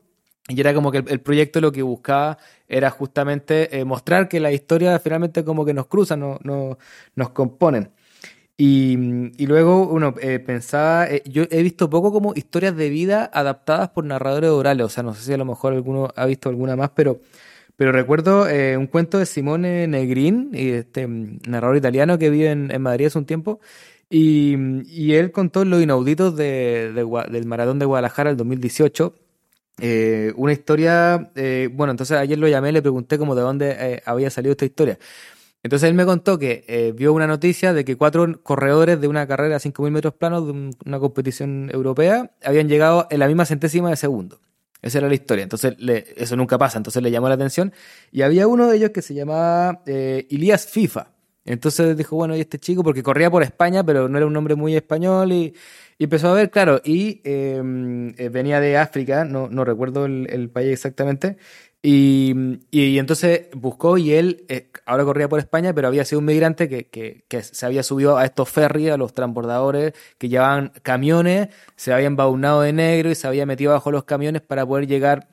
y 0.48 0.60
era 0.60 0.74
como 0.74 0.92
que 0.92 1.04
el, 1.08 1.22
proyecto 1.22 1.62
lo 1.62 1.72
que 1.72 1.82
buscaba 1.82 2.38
era 2.68 2.89
justamente 2.89 3.80
eh, 3.80 3.86
mostrar 3.86 4.28
que 4.28 4.39
la 4.39 4.52
historia 4.52 4.98
finalmente 5.00 5.44
como 5.44 5.66
que 5.66 5.74
nos 5.74 5.88
cruzan, 5.88 6.20
no, 6.20 6.39
no, 6.44 6.78
nos 7.16 7.30
componen. 7.30 7.92
Y, 8.58 8.94
y 9.42 9.48
luego 9.48 9.88
uno 9.88 10.14
eh, 10.22 10.39
pensaba, 10.39 11.08
eh, 11.10 11.24
yo 11.26 11.44
he 11.50 11.64
visto 11.64 11.89
poco 11.89 12.12
como 12.12 12.34
historias 12.36 12.76
de 12.76 12.89
vida 12.89 13.30
adaptadas 13.34 13.89
por 13.89 14.06
narradores 14.06 14.52
orales, 14.52 14.86
o 14.86 14.89
sea, 14.89 15.04
no 15.04 15.14
sé 15.16 15.24
si 15.24 15.34
a 15.34 15.38
lo 15.38 15.46
mejor 15.46 15.74
alguno 15.74 16.10
ha 16.16 16.26
visto 16.26 16.50
alguna 16.50 16.76
más, 16.76 16.92
pero 16.92 17.22
pero 17.78 17.92
recuerdo 17.92 18.46
un 18.78 18.88
cuento 18.88 19.18
de 19.18 19.26
Simone 19.26 19.88
Negrin, 19.88 20.52
este 20.54 21.08
mm, 21.08 21.39
narrador 21.48 21.78
italiano 21.78 22.20
que 22.20 22.30
vive 22.30 22.52
en, 22.52 22.82
Madrid 22.82 23.08
hace 23.08 23.18
un 23.18 23.26
tiempo, 23.26 23.60
y, 24.10 24.56
y 24.86 25.14
él 25.16 25.32
contó 25.32 25.66
los 25.66 25.82
inauditos 25.82 26.36
de, 26.36 26.94
del 27.32 27.46
Maratón 27.46 27.80
de 27.80 27.86
Guadalajara 27.86 28.30
el 28.30 28.38
2018. 28.38 29.16
Eh, 29.80 30.34
una 30.36 30.54
historia, 30.54 31.32
eh, 31.36 31.70
bueno, 31.72 31.92
entonces 31.92 32.18
ayer 32.18 32.38
lo 32.38 32.48
llamé, 32.48 32.72
le 32.72 32.82
pregunté 32.82 33.18
como 33.18 33.36
de 33.36 33.42
dónde 33.42 33.76
eh, 33.80 34.02
había 34.06 34.30
salido 34.30 34.52
esta 34.52 34.66
historia. 34.66 35.00
Entonces 35.64 35.90
él 35.90 35.96
me 35.96 36.06
contó 36.06 36.40
que 36.40 36.66
eh, 36.68 36.92
vio 36.96 37.14
una 37.14 37.28
noticia 37.28 37.74
de 37.74 37.86
que 37.86 37.96
cuatro 37.96 38.42
corredores 38.42 39.00
de 39.00 39.08
una 39.08 39.28
carrera 39.28 39.58
a 39.58 39.60
5.000 39.60 39.92
metros 39.92 40.14
planos 40.16 40.48
de 40.48 40.72
una 40.86 41.00
competición 41.00 41.70
europea 41.72 42.32
habían 42.44 42.68
llegado 42.68 43.08
en 43.12 43.20
la 43.20 43.28
misma 43.28 43.46
centésima 43.46 43.90
de 43.90 43.96
segundo. 43.96 44.40
Esa 44.82 44.98
era 44.98 45.08
la 45.08 45.14
historia. 45.14 45.44
Entonces, 45.44 45.76
eso 46.16 46.36
nunca 46.36 46.58
pasa. 46.58 46.80
Entonces 46.80 47.04
le 47.04 47.12
llamó 47.12 47.30
la 47.30 47.36
atención. 47.36 47.72
Y 48.12 48.24
había 48.24 48.48
uno 48.48 48.68
de 48.68 48.78
ellos 48.78 48.90
que 48.90 49.04
se 49.04 49.14
llamaba 49.14 49.84
eh, 49.86 50.26
Ilías 50.30 50.66
FIFA. 50.66 51.12
Entonces 51.46 51.98
dijo, 51.98 52.16
bueno, 52.16 52.36
y 52.36 52.40
este 52.40 52.60
chico, 52.60 52.84
porque 52.84 53.04
corría 53.04 53.30
por 53.30 53.44
España, 53.44 53.84
pero 53.84 54.08
no 54.08 54.18
era 54.18 54.28
un 54.28 54.34
nombre 54.34 54.56
muy 54.56 54.76
español, 54.76 55.32
y, 55.32 55.54
empezó 56.06 56.30
a 56.30 56.34
ver, 56.34 56.49
claro, 56.49 56.82
y 56.84 57.22
em, 57.24 58.10
eh, 58.18 58.30
venía 58.30 58.60
de 58.60 58.78
África, 58.78 59.26
no, 59.26 59.49
no 59.49 59.64
recuerdo 59.66 60.06
el, 60.06 60.49
país 60.49 60.72
exactamente, 60.72 61.38
y, 61.84 62.34
y, 62.72 62.99
entonces 62.99 63.47
buscó 63.54 63.97
y 63.97 64.14
él 64.14 64.45
eh, 64.49 64.70
ahora 64.86 65.04
corría 65.04 65.30
por 65.30 65.39
España, 65.39 65.74
pero 65.74 65.88
había 65.88 66.06
sido 66.06 66.20
un 66.20 66.26
migrante 66.26 66.70
que, 66.70 66.88
que, 66.88 67.24
que, 67.28 67.41
se 67.43 67.66
había 67.66 67.84
subido 67.84 68.18
a 68.18 68.26
estos 68.26 68.49
ferries, 68.49 68.91
a 68.91 68.97
los 68.97 69.14
transbordadores 69.14 69.93
que 70.18 70.30
llevaban 70.30 70.72
camiones, 70.84 71.49
se 71.76 71.93
había 71.93 72.08
embaunado 72.08 72.62
de 72.62 72.74
negro 72.74 73.10
y 73.10 73.16
se 73.16 73.28
había 73.28 73.45
metido 73.45 73.74
bajo 73.74 73.91
los 73.91 74.04
camiones 74.04 74.41
para 74.41 74.66
poder 74.66 74.88
llegar 74.88 75.28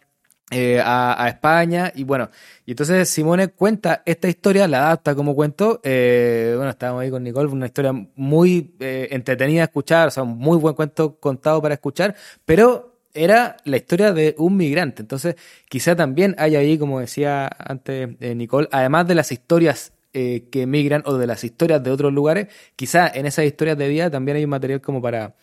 eh, 0.51 0.81
a, 0.83 1.29
España. 1.29 1.93
Y 1.95 2.05
bueno, 2.05 2.31
y 2.65 2.71
entonces 2.71 3.11
Simone 3.11 3.49
cuenta 3.49 4.03
esta 4.07 4.29
historia, 4.29 4.67
la 4.67 4.87
adapta 4.87 5.15
como 5.15 5.35
cuento, 5.35 5.81
eh, 5.85 6.55
bueno, 6.57 6.71
estábamos 6.71 7.03
ahí 7.03 7.11
con 7.11 7.23
Nicole, 7.23 7.51
una 7.51 7.67
historia 7.67 7.93
muy 8.17 8.75
eh, 8.81 9.09
entretenida 9.11 9.61
de 9.61 9.65
escuchar, 9.65 10.09
o 10.09 10.11
sea, 10.11 10.23
un 10.23 10.39
muy 10.39 10.57
buen 10.57 10.75
cuento 10.75 11.17
contado 11.21 11.61
para 11.61 11.75
escuchar, 11.75 12.15
pero 12.47 12.97
era 13.13 13.59
la 13.65 13.77
historia 13.77 14.13
de 14.13 14.35
un 14.39 14.57
migrante, 14.57 15.03
entonces 15.03 15.37
quizá 15.69 15.95
también 15.95 16.35
hay 16.39 16.57
ahí, 16.57 16.79
como 16.79 17.01
decía 17.01 17.51
antes 17.59 18.19
Nicole, 18.19 18.69
además 18.73 19.07
de 19.07 19.15
las 19.17 19.33
historias 19.33 19.93
que 20.13 20.67
migran 20.67 21.03
o 21.05 21.15
de 21.15 21.27
las 21.27 21.45
historias 21.45 21.83
de 21.83 21.91
otros 21.91 22.13
lugares, 22.13 22.49
quizá 22.75 23.07
en 23.07 23.27
esas 23.27 23.45
historias 23.45 23.77
de 23.77 23.89
vida 23.89 24.11
también 24.11 24.39
hay 24.39 24.45
un 24.45 24.51
material 24.51 24.81
como 24.81 25.03
para, 25.03 25.35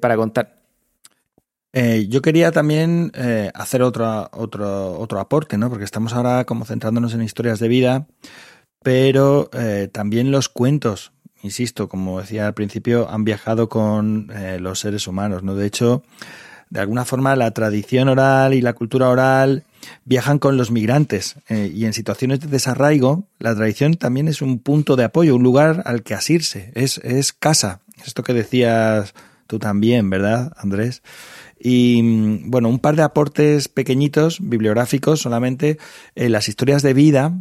para 0.00 0.16
contar. 0.16 0.63
Eh, 1.76 2.06
yo 2.08 2.22
quería 2.22 2.52
también 2.52 3.10
eh, 3.14 3.50
hacer 3.52 3.82
otro, 3.82 4.30
otro, 4.32 4.96
otro 4.96 5.18
aporte, 5.18 5.58
¿no? 5.58 5.68
Porque 5.68 5.84
estamos 5.84 6.12
ahora 6.12 6.44
como 6.44 6.64
centrándonos 6.64 7.14
en 7.14 7.22
historias 7.22 7.58
de 7.58 7.66
vida, 7.66 8.06
pero 8.84 9.50
eh, 9.52 9.88
también 9.92 10.30
los 10.30 10.48
cuentos, 10.48 11.10
insisto, 11.42 11.88
como 11.88 12.20
decía 12.20 12.46
al 12.46 12.54
principio, 12.54 13.10
han 13.10 13.24
viajado 13.24 13.68
con 13.68 14.28
los 14.60 14.78
seres 14.78 15.08
humanos, 15.08 15.42
¿no? 15.42 15.56
De 15.56 15.66
hecho, 15.66 16.04
de 16.70 16.78
alguna 16.78 17.04
forma 17.04 17.34
la 17.34 17.50
tradición 17.50 18.08
oral 18.08 18.54
y 18.54 18.60
la 18.60 18.74
cultura 18.74 19.08
oral 19.08 19.64
viajan 20.04 20.38
con 20.38 20.56
los 20.56 20.70
migrantes 20.70 21.34
y 21.48 21.84
en 21.86 21.92
situaciones 21.92 22.40
de 22.40 22.46
desarraigo 22.46 23.26
la 23.38 23.54
tradición 23.54 23.94
también 23.94 24.28
es 24.28 24.42
un 24.42 24.60
punto 24.60 24.96
de 24.96 25.04
apoyo, 25.04 25.36
un 25.36 25.42
lugar 25.42 25.82
al 25.86 26.02
que 26.04 26.14
asirse, 26.14 26.70
es, 26.74 26.98
es 26.98 27.32
casa. 27.32 27.80
Esto 28.06 28.22
que 28.22 28.32
decías 28.32 29.12
tú 29.46 29.58
también, 29.58 30.08
¿verdad, 30.08 30.52
Andrés? 30.56 31.02
Y 31.64 32.02
mm, 32.02 32.50
bueno, 32.50 32.68
un 32.68 32.78
par 32.78 32.94
de 32.94 33.02
aportes 33.02 33.68
pequeñitos, 33.68 34.38
bibliográficos 34.40 35.20
solamente. 35.20 35.78
Eh, 36.14 36.28
las 36.28 36.48
historias 36.48 36.82
de 36.82 36.92
vida 36.92 37.32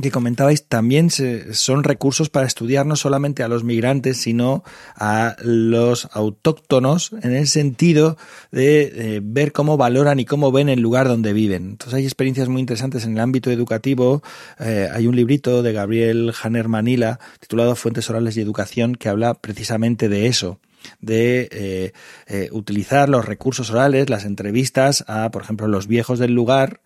que 0.00 0.10
comentabais 0.10 0.66
también 0.66 1.08
son 1.10 1.84
recursos 1.84 2.28
para 2.28 2.48
estudiar 2.48 2.84
no 2.84 2.96
solamente 2.96 3.44
a 3.44 3.48
los 3.48 3.62
migrantes, 3.62 4.16
sino 4.16 4.64
a 4.96 5.36
los 5.40 6.08
autóctonos 6.12 7.12
en 7.22 7.32
el 7.32 7.46
sentido 7.46 8.16
de, 8.50 9.20
ver 9.22 9.52
cómo 9.52 9.76
valoran 9.76 10.18
y 10.18 10.24
cómo 10.24 10.50
ven 10.50 10.68
el 10.68 10.80
lugar 10.80 11.06
donde 11.06 11.32
viven. 11.32 11.70
Entonces 11.70 11.94
hay 11.94 12.04
experiencias 12.04 12.48
muy 12.48 12.60
interesantes 12.60 13.04
en 13.04 13.12
el 13.12 13.20
ámbito 13.20 13.52
educativo. 13.52 14.22
Eh, 14.58 14.88
hay 14.92 15.06
un 15.06 15.14
librito 15.14 15.62
de 15.62 15.72
Gabriel 15.72 16.32
Janer 16.32 16.66
Manila 16.66 17.20
titulado 17.38 17.76
Fuentes 17.76 18.10
Orales 18.10 18.36
y 18.36 18.40
Educación 18.40 18.96
que 18.96 19.08
habla 19.08 19.34
precisamente 19.34 20.08
de 20.08 20.26
eso 20.26 20.58
de 21.00 21.48
eh, 21.50 21.92
eh, 22.26 22.48
utilizar 22.52 23.08
los 23.08 23.24
recursos 23.24 23.70
orales, 23.70 24.10
las 24.10 24.24
entrevistas 24.24 25.04
a, 25.08 25.30
por 25.30 25.42
ejemplo, 25.42 25.68
los 25.68 25.86
viejos 25.86 26.18
del 26.18 26.32
lugar, 26.32 26.80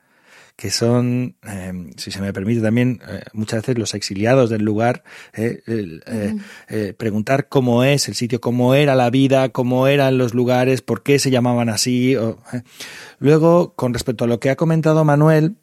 que 0.56 0.70
son, 0.70 1.36
eh, 1.46 1.92
si 1.96 2.10
se 2.10 2.20
me 2.20 2.32
permite 2.32 2.60
también, 2.60 3.00
muchas 3.32 3.62
veces 3.62 3.78
los 3.78 3.94
exiliados 3.94 4.50
del 4.50 4.62
lugar, 4.62 5.04
preguntar 6.96 7.48
cómo 7.48 7.84
es 7.84 8.08
el 8.08 8.16
sitio, 8.16 8.40
cómo 8.40 8.74
era 8.74 8.96
la 8.96 9.08
vida, 9.10 9.50
cómo 9.50 9.86
eran 9.86 10.18
los 10.18 10.34
lugares, 10.34 10.82
por 10.82 11.04
qué 11.04 11.20
se 11.20 11.30
llamaban 11.30 11.68
así. 11.68 12.16
Luego, 13.20 13.74
con 13.74 13.94
respecto 13.94 14.24
a 14.24 14.26
lo 14.26 14.40
que 14.40 14.50
ha 14.50 14.56
comentado 14.56 15.04
Manuel, 15.04 15.54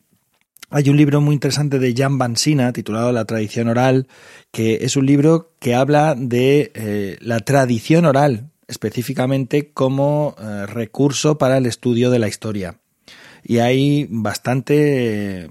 hay 0.70 0.90
un 0.90 0.98
libro 0.98 1.22
muy 1.22 1.34
interesante 1.34 1.80
de 1.80 1.94
Jan 1.96 2.18
Bansina 2.18 2.74
titulado 2.74 3.12
La 3.12 3.26
tradición 3.26 3.68
oral, 3.68 4.08
que 4.52 4.80
es 4.82 4.96
un 4.96 5.06
libro 5.06 5.52
que 5.60 5.76
habla 5.76 6.16
de 6.18 6.72
eh, 6.74 7.18
la 7.22 7.40
tradición 7.40 8.06
oral, 8.06 8.50
específicamente 8.68 9.72
como 9.72 10.36
eh, 10.40 10.66
recurso 10.66 11.38
para 11.38 11.58
el 11.58 11.66
estudio 11.66 12.10
de 12.10 12.20
la 12.20 12.28
historia. 12.28 12.80
Y 13.44 13.60
hay 13.60 14.08
bastante 14.10 15.44
eh, 15.44 15.50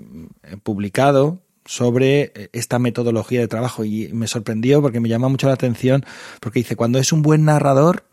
publicado 0.62 1.40
sobre 1.64 2.50
esta 2.52 2.78
metodología 2.78 3.40
de 3.40 3.48
trabajo 3.48 3.86
y 3.86 4.10
me 4.12 4.26
sorprendió 4.26 4.82
porque 4.82 5.00
me 5.00 5.08
llama 5.08 5.28
mucho 5.28 5.46
la 5.46 5.54
atención 5.54 6.04
porque 6.40 6.58
dice, 6.58 6.76
cuando 6.76 6.98
es 6.98 7.10
un 7.10 7.22
buen 7.22 7.46
narrador 7.46 8.04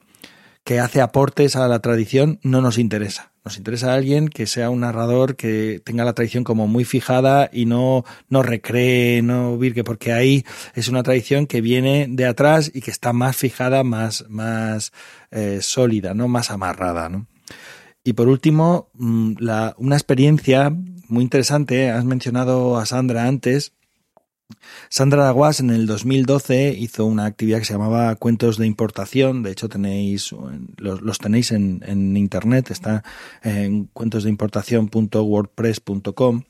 que 0.63 0.79
hace 0.79 1.01
aportes 1.01 1.55
a 1.55 1.67
la 1.67 1.79
tradición, 1.79 2.39
no 2.43 2.61
nos 2.61 2.77
interesa 2.77 3.31
nos 3.43 3.57
interesa 3.57 3.93
alguien 3.93 4.27
que 4.27 4.45
sea 4.45 4.69
un 4.69 4.81
narrador 4.81 5.35
que 5.35 5.81
tenga 5.83 6.05
la 6.05 6.13
tradición 6.13 6.43
como 6.43 6.67
muy 6.67 6.85
fijada 6.85 7.49
y 7.51 7.65
no, 7.65 8.05
no 8.29 8.43
recree, 8.43 9.21
no 9.23 9.57
virque, 9.57 9.83
porque 9.83 10.13
ahí 10.13 10.45
es 10.75 10.87
una 10.89 11.01
tradición 11.01 11.47
que 11.47 11.61
viene 11.61 12.05
de 12.07 12.27
atrás 12.27 12.71
y 12.73 12.81
que 12.81 12.91
está 12.91 13.13
más 13.13 13.35
fijada, 13.35 13.83
más, 13.83 14.25
más 14.29 14.91
eh, 15.31 15.59
sólida, 15.61 16.13
¿no? 16.13 16.27
Más 16.27 16.51
amarrada, 16.51 17.09
¿no? 17.09 17.25
Y 18.03 18.13
por 18.13 18.27
último, 18.27 18.89
mm, 18.93 19.33
la, 19.39 19.75
una 19.77 19.95
experiencia 19.95 20.69
muy 21.07 21.23
interesante, 21.23 21.89
has 21.89 22.05
mencionado 22.05 22.77
a 22.77 22.85
Sandra 22.85 23.25
antes, 23.25 23.73
Sandra 24.89 25.27
Aguas 25.27 25.59
en 25.59 25.69
el 25.69 25.85
2012 25.87 26.73
hizo 26.77 27.05
una 27.05 27.25
actividad 27.25 27.59
que 27.59 27.65
se 27.65 27.73
llamaba 27.73 28.15
Cuentos 28.15 28.57
de 28.57 28.65
Importación. 28.67 29.43
De 29.43 29.51
hecho, 29.51 29.69
tenéis 29.69 30.33
los, 30.77 31.17
tenéis 31.17 31.51
en, 31.51 31.83
en, 31.85 32.15
internet, 32.17 32.71
está 32.71 33.03
en 33.43 33.85
cuentosdeimportación.wordpress.com. 33.85 36.43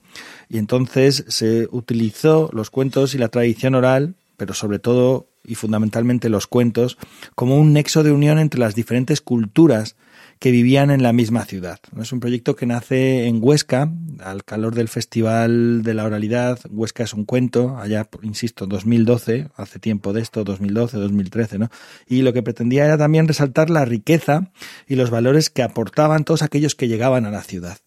Y 0.50 0.58
entonces 0.58 1.24
se 1.28 1.68
utilizó 1.72 2.50
los 2.54 2.70
cuentos 2.70 3.16
y 3.16 3.18
la 3.18 3.30
tradición 3.30 3.76
oral, 3.76 4.16
pero 4.38 4.54
sobre 4.54 4.80
todo 4.80 5.28
y 5.44 5.56
fundamentalmente 5.56 6.30
los 6.30 6.48
cuentos, 6.48 6.98
como 7.36 7.58
un 7.58 7.74
nexo 7.74 8.04
de 8.04 8.12
unión 8.12 8.40
entre 8.40 8.60
las 8.60 8.76
diferentes 8.76 9.22
culturas 9.22 9.96
que 10.42 10.50
vivían 10.50 10.90
en 10.90 11.04
la 11.04 11.14
misma 11.14 11.46
ciudad. 11.46 11.80
Es 12.02 12.12
un 12.12 12.20
proyecto 12.20 12.56
que 12.56 12.66
nace 12.66 13.28
en 13.28 13.38
Huesca, 13.44 13.92
al 14.20 14.44
calor 14.44 14.74
del 14.74 14.88
Festival 14.88 15.84
de 15.84 15.94
la 15.94 16.04
Oralidad. 16.04 16.60
Huesca 16.72 17.04
es 17.04 17.14
un 17.14 17.26
cuento, 17.26 17.78
allá, 17.78 18.10
insisto, 18.24 18.66
2012, 18.66 19.50
hace 19.56 19.78
tiempo 19.78 20.14
de 20.14 20.22
esto, 20.22 20.44
2012, 20.44 20.98
2013, 20.98 21.60
¿no? 21.60 21.70
Y 22.08 22.24
lo 22.24 22.34
que 22.34 22.42
pretendía 22.42 22.86
era 22.86 22.98
también 22.98 23.28
resaltar 23.28 23.70
la 23.70 23.86
riqueza 23.86 24.52
y 24.88 24.96
los 24.96 25.12
valores 25.12 25.52
que 25.52 25.62
aportaban 25.62 26.24
todos 26.24 26.42
aquellos 26.42 26.74
que 26.74 26.88
llegaban 26.88 27.28
a 27.28 27.30
la 27.30 27.44
ciudad. 27.44 27.78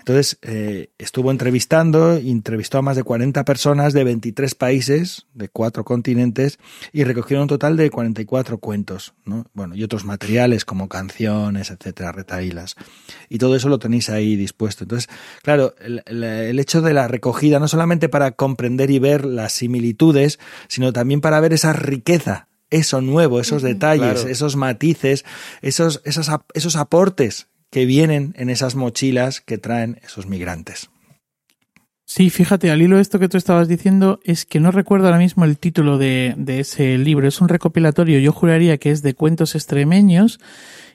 Entonces, 0.00 0.38
eh, 0.42 0.90
estuvo 0.98 1.30
entrevistando, 1.30 2.16
entrevistó 2.16 2.78
a 2.78 2.82
más 2.82 2.96
de 2.96 3.04
40 3.04 3.44
personas 3.44 3.92
de 3.92 4.02
23 4.02 4.54
países, 4.54 5.26
de 5.34 5.48
cuatro 5.50 5.84
continentes, 5.84 6.58
y 6.92 7.04
recogieron 7.04 7.42
un 7.42 7.48
total 7.48 7.76
de 7.76 7.90
44 7.90 8.58
cuentos, 8.58 9.12
¿no? 9.26 9.44
Bueno, 9.52 9.74
y 9.74 9.84
otros 9.84 10.06
materiales 10.06 10.64
como 10.64 10.88
canciones, 10.88 11.70
etcétera, 11.70 12.12
retailas. 12.12 12.76
Y 13.28 13.38
todo 13.38 13.54
eso 13.54 13.68
lo 13.68 13.78
tenéis 13.78 14.08
ahí 14.08 14.36
dispuesto. 14.36 14.84
Entonces, 14.84 15.10
claro, 15.42 15.74
el, 15.78 16.58
hecho 16.58 16.80
de 16.80 16.94
la 16.94 17.06
recogida, 17.06 17.58
no 17.58 17.68
solamente 17.68 18.08
para 18.08 18.32
comprender 18.32 18.90
y 18.90 18.98
ver 18.98 19.26
las 19.26 19.52
similitudes, 19.52 20.38
sino 20.68 20.94
también 20.94 21.20
para 21.20 21.40
ver 21.40 21.52
esa 21.52 21.72
riqueza 21.72 22.48
eso 22.70 23.00
nuevo, 23.00 23.40
esos 23.40 23.62
detalles, 23.62 24.24
esos 24.24 24.54
matices, 24.54 25.24
esos, 25.60 26.02
esos, 26.04 26.30
esos 26.54 26.76
aportes 26.76 27.48
que 27.70 27.86
vienen 27.86 28.34
en 28.36 28.50
esas 28.50 28.74
mochilas 28.74 29.40
que 29.40 29.58
traen 29.58 30.00
esos 30.04 30.26
migrantes. 30.26 30.90
Sí, 32.12 32.28
fíjate, 32.28 32.72
al 32.72 32.82
hilo 32.82 32.96
de 32.96 33.02
esto 33.02 33.20
que 33.20 33.28
tú 33.28 33.36
estabas 33.36 33.68
diciendo, 33.68 34.18
es 34.24 34.44
que 34.44 34.58
no 34.58 34.72
recuerdo 34.72 35.06
ahora 35.06 35.18
mismo 35.18 35.44
el 35.44 35.58
título 35.58 35.96
de, 35.96 36.34
ese 36.48 36.98
libro. 36.98 37.28
Es 37.28 37.40
un 37.40 37.48
recopilatorio, 37.48 38.18
yo 38.18 38.32
juraría 38.32 38.78
que 38.78 38.90
es 38.90 39.02
de 39.02 39.14
cuentos 39.14 39.54
extremeños 39.54 40.40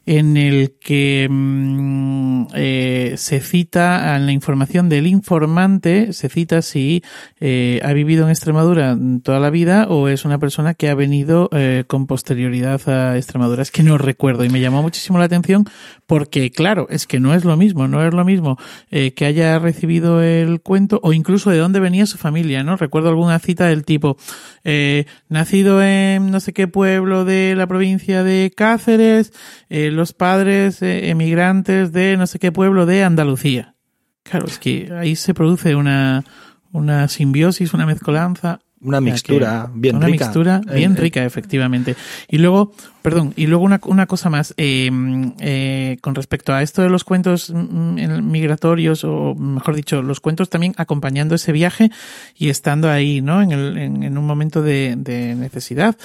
en 0.06 0.38
el 0.38 0.76
que 0.80 1.28
mm, 1.30 2.48
eh, 2.54 3.14
se 3.18 3.40
cita 3.40 4.16
en 4.16 4.26
la 4.26 4.32
información 4.32 4.88
del 4.88 5.08
informante, 5.08 6.14
se 6.14 6.30
cita 6.30 6.62
si 6.62 7.04
eh, 7.40 7.80
ha 7.84 7.92
vivido 7.94 8.26
en 8.26 8.30
Extremadura 8.30 8.98
toda 9.24 9.40
la 9.40 9.50
vida 9.50 9.88
o 9.90 10.08
es 10.08 10.24
una 10.24 10.38
persona 10.38 10.76
que 10.76 10.90
ha 10.90 10.96
venido 10.96 11.50
eh, 11.52 11.86
con 11.88 12.06
posterioridad 12.06 12.88
a 12.88 13.18
Extremadura. 13.18 13.64
Es 13.64 13.72
que 13.72 13.84
no 13.84 13.98
recuerdo 13.98 14.46
y 14.46 14.50
me 14.50 14.62
llamó 14.62 14.84
muchísimo 14.84 15.18
la 15.18 15.26
atención 15.26 15.66
porque, 16.06 16.52
claro, 16.52 16.88
es 16.90 17.08
que 17.08 17.20
no 17.20 17.34
es 17.34 17.44
lo 17.44 17.58
mismo, 17.58 17.88
no 17.88 18.06
es 18.06 18.14
lo 18.14 18.24
mismo 18.24 18.60
que 18.90 19.26
haya 19.26 19.58
recibido 19.60 20.22
el 20.22 20.62
cuento 20.62 21.00
o 21.04 21.14
incluso 21.14 21.50
de 21.50 21.58
dónde 21.58 21.80
venía 21.80 22.06
su 22.06 22.18
familia, 22.18 22.64
¿no? 22.64 22.78
Recuerdo 22.78 23.10
alguna 23.10 23.40
cita 23.40 23.68
del 23.68 23.84
tipo, 23.84 24.18
nacido 25.30 25.82
en 25.82 26.32
no 26.32 26.40
sé 26.40 26.54
qué 26.54 26.68
pueblo 26.68 27.26
de 27.26 27.56
la 27.56 27.68
provincia 27.68 28.24
de 28.24 28.52
Cáceres, 28.56 29.34
los 29.96 30.14
padres 30.14 30.82
eh, 30.82 31.10
emigrantes 31.10 31.92
de 31.92 32.18
no 32.18 32.28
sé 32.28 32.38
qué 32.38 32.52
pueblo 32.52 32.86
de 32.86 33.04
Andalucía. 33.04 33.76
Claro, 34.24 34.48
es 34.48 34.58
que 34.58 34.92
ahí 34.92 35.16
se 35.16 35.34
produce 35.36 35.76
una, 35.76 36.24
una 36.72 37.08
simbiosis, 37.08 37.74
una 37.74 37.86
mezcolanza. 37.86 38.60
Una 38.82 39.02
mixtura 39.02 39.70
bien 39.74 39.96
una 39.96 40.08
rica. 40.08 40.26
mixtura 40.26 40.62
bien 40.74 40.92
eh, 40.92 40.96
eh. 40.96 41.02
rica, 41.02 41.26
efectivamente. 41.26 41.96
Y 42.28 42.38
luego, 42.40 42.74
perdón, 43.02 43.34
y 43.36 43.48
luego 43.48 43.64
una, 43.64 43.80
una 43.86 44.06
cosa 44.06 44.30
más, 44.30 44.54
eh, 44.58 45.98
con 46.02 46.16
respecto 46.16 46.54
a 46.54 46.62
esto 46.62 46.82
de 46.82 46.90
los 46.90 47.04
cuentos 47.04 47.52
mm, 47.52 48.22
migratorios, 48.30 49.04
o 49.04 49.34
mejor 49.36 49.76
dicho, 49.76 50.02
los 50.02 50.20
cuentos 50.20 50.50
también 50.50 50.74
acompañando 50.78 51.36
ese 51.36 51.52
viaje 51.52 51.90
y 52.36 52.50
estando 52.50 52.90
ahí, 52.90 53.22
¿no? 53.22 53.42
En, 53.42 53.52
el, 53.52 53.78
en, 53.78 54.04
en 54.04 54.18
un 54.18 54.26
momento 54.26 54.62
de, 54.62 54.96
de 54.98 55.34
necesidad. 55.36 55.96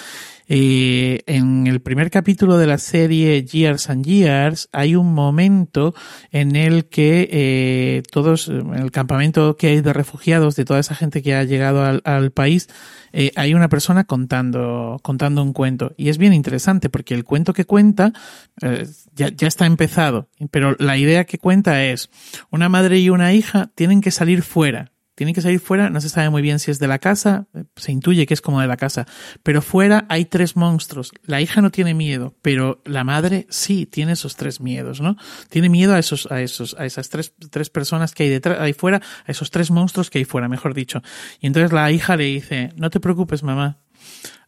En 0.52 1.68
el 1.68 1.80
primer 1.80 2.10
capítulo 2.10 2.58
de 2.58 2.66
la 2.66 2.78
serie 2.78 3.44
Years 3.44 3.88
and 3.88 4.04
Years 4.04 4.68
hay 4.72 4.96
un 4.96 5.14
momento 5.14 5.94
en 6.32 6.56
el 6.56 6.88
que 6.88 7.28
eh, 7.30 8.02
todos, 8.10 8.48
en 8.48 8.74
el 8.74 8.90
campamento 8.90 9.56
que 9.56 9.68
hay 9.68 9.80
de 9.80 9.92
refugiados, 9.92 10.56
de 10.56 10.64
toda 10.64 10.80
esa 10.80 10.96
gente 10.96 11.22
que 11.22 11.36
ha 11.36 11.44
llegado 11.44 11.84
al, 11.84 12.02
al 12.04 12.32
país, 12.32 12.68
eh, 13.12 13.30
hay 13.36 13.54
una 13.54 13.68
persona 13.68 14.02
contando, 14.02 14.98
contando 15.04 15.40
un 15.40 15.52
cuento. 15.52 15.94
Y 15.96 16.08
es 16.08 16.18
bien 16.18 16.32
interesante 16.32 16.90
porque 16.90 17.14
el 17.14 17.22
cuento 17.22 17.52
que 17.52 17.64
cuenta 17.64 18.12
eh, 18.60 18.88
ya, 19.14 19.28
ya 19.28 19.46
está 19.46 19.66
empezado, 19.66 20.30
pero 20.50 20.74
la 20.80 20.96
idea 20.96 21.26
que 21.26 21.38
cuenta 21.38 21.84
es 21.84 22.10
una 22.50 22.68
madre 22.68 22.98
y 22.98 23.08
una 23.08 23.32
hija 23.34 23.70
tienen 23.76 24.00
que 24.00 24.10
salir 24.10 24.42
fuera 24.42 24.90
tienen 25.20 25.34
que 25.34 25.42
salir 25.42 25.60
fuera, 25.60 25.90
no 25.90 26.00
se 26.00 26.08
sabe 26.08 26.30
muy 26.30 26.40
bien 26.40 26.58
si 26.58 26.70
es 26.70 26.78
de 26.78 26.88
la 26.88 26.98
casa, 26.98 27.46
se 27.76 27.92
intuye 27.92 28.24
que 28.24 28.32
es 28.32 28.40
como 28.40 28.62
de 28.62 28.66
la 28.66 28.78
casa, 28.78 29.06
pero 29.42 29.60
fuera 29.60 30.06
hay 30.08 30.24
tres 30.24 30.56
monstruos. 30.56 31.12
La 31.24 31.42
hija 31.42 31.60
no 31.60 31.70
tiene 31.70 31.92
miedo, 31.92 32.34
pero 32.40 32.80
la 32.86 33.04
madre 33.04 33.46
sí 33.50 33.84
tiene 33.84 34.12
esos 34.12 34.36
tres 34.36 34.62
miedos, 34.62 35.02
¿no? 35.02 35.18
Tiene 35.50 35.68
miedo 35.68 35.92
a 35.92 35.98
esos, 35.98 36.26
a 36.32 36.40
esos, 36.40 36.74
a 36.78 36.86
esas 36.86 37.10
tres, 37.10 37.34
tres 37.50 37.68
personas 37.68 38.14
que 38.14 38.22
hay 38.22 38.28
detrás, 38.30 38.60
ahí 38.60 38.72
fuera, 38.72 39.02
a 39.26 39.30
esos 39.30 39.50
tres 39.50 39.70
monstruos 39.70 40.08
que 40.08 40.16
hay 40.16 40.24
fuera, 40.24 40.48
mejor 40.48 40.72
dicho. 40.72 41.02
Y 41.38 41.48
entonces 41.48 41.70
la 41.70 41.92
hija 41.92 42.16
le 42.16 42.24
dice, 42.24 42.72
no 42.76 42.88
te 42.88 42.98
preocupes, 42.98 43.42
mamá, 43.42 43.76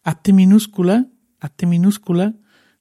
hazte 0.02 0.32
minúscula, 0.32 1.04
hazte 1.38 1.66
minúscula, 1.66 2.32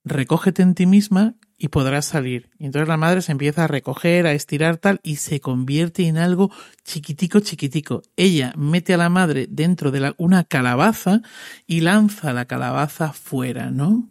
recógete 0.04 0.62
en 0.62 0.76
ti 0.76 0.86
misma 0.86 1.36
y 1.58 1.68
podrás 1.68 2.06
salir. 2.06 2.50
Y 2.58 2.66
entonces 2.66 2.88
la 2.88 2.98
madre 2.98 3.22
se 3.22 3.32
empieza 3.32 3.66
a 3.66 3.68
recoger, 3.68 4.26
a 4.26 4.34
estirar 4.34 4.78
tal 4.78 5.00
y 5.04 5.18
se 5.18 5.40
convierte 5.40 6.08
en 6.08 6.18
algo 6.18 6.52
chiquitico, 6.84 7.40
chiquitico. 7.40 8.02
Ella 8.16 8.54
mete 8.58 8.96
a 8.96 8.98
la 8.98 9.10
madre 9.10 9.48
dentro 9.48 9.92
de 9.92 10.00
la, 10.00 10.16
una 10.18 10.44
calabaza 10.44 11.22
y 11.68 11.82
lanza 11.82 12.34
la 12.34 12.46
calabaza 12.46 13.14
fuera, 13.14 13.70
¿no? 13.70 14.10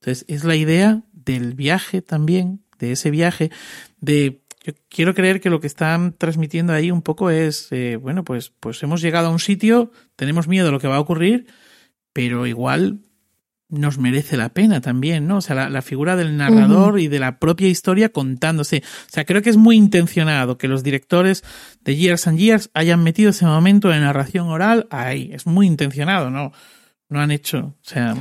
Entonces 0.00 0.24
es 0.28 0.44
la 0.44 0.54
idea 0.54 1.02
del 1.12 1.54
viaje 1.54 2.00
también, 2.00 2.62
de 2.78 2.92
ese 2.92 3.10
viaje, 3.10 3.50
de 4.00 4.42
yo 4.64 4.72
quiero 4.88 5.14
creer 5.14 5.40
que 5.40 5.50
lo 5.50 5.60
que 5.60 5.66
están 5.66 6.12
transmitiendo 6.12 6.72
ahí 6.72 6.92
un 6.92 7.02
poco 7.02 7.30
es, 7.30 7.66
eh, 7.72 7.96
bueno, 7.96 8.22
pues, 8.22 8.50
pues 8.60 8.80
hemos 8.84 9.00
llegado 9.00 9.26
a 9.26 9.30
un 9.30 9.40
sitio, 9.40 9.90
tenemos 10.14 10.46
miedo 10.46 10.66
de 10.66 10.72
lo 10.72 10.78
que 10.78 10.86
va 10.86 10.96
a 10.96 11.00
ocurrir, 11.00 11.46
pero 12.12 12.46
igual 12.46 13.00
nos 13.72 13.98
merece 13.98 14.36
la 14.36 14.50
pena 14.50 14.80
también, 14.82 15.26
¿no? 15.26 15.38
O 15.38 15.40
sea, 15.40 15.56
la, 15.56 15.70
la 15.70 15.80
figura 15.80 16.14
del 16.14 16.36
narrador 16.36 16.94
uh 16.94 16.96
-huh. 16.98 17.02
y 17.02 17.08
de 17.08 17.18
la 17.18 17.38
propia 17.38 17.68
historia 17.68 18.10
contándose. 18.10 18.82
O 18.84 19.12
sea, 19.12 19.24
creo 19.24 19.40
que 19.40 19.50
es 19.50 19.56
muy 19.56 19.76
intencionado 19.76 20.58
que 20.58 20.68
los 20.68 20.82
directores 20.82 21.42
de 21.82 21.96
Years 21.96 22.26
and 22.26 22.38
Years 22.38 22.70
hayan 22.74 23.02
metido 23.02 23.30
ese 23.30 23.46
momento 23.46 23.88
de 23.88 23.98
narración 23.98 24.48
oral 24.48 24.86
ahí. 24.90 25.30
Es 25.32 25.46
muy 25.46 25.66
intencionado, 25.66 26.30
¿no? 26.30 26.52
No 27.08 27.20
han 27.20 27.30
hecho, 27.30 27.58
o 27.58 27.76
sea... 27.80 28.14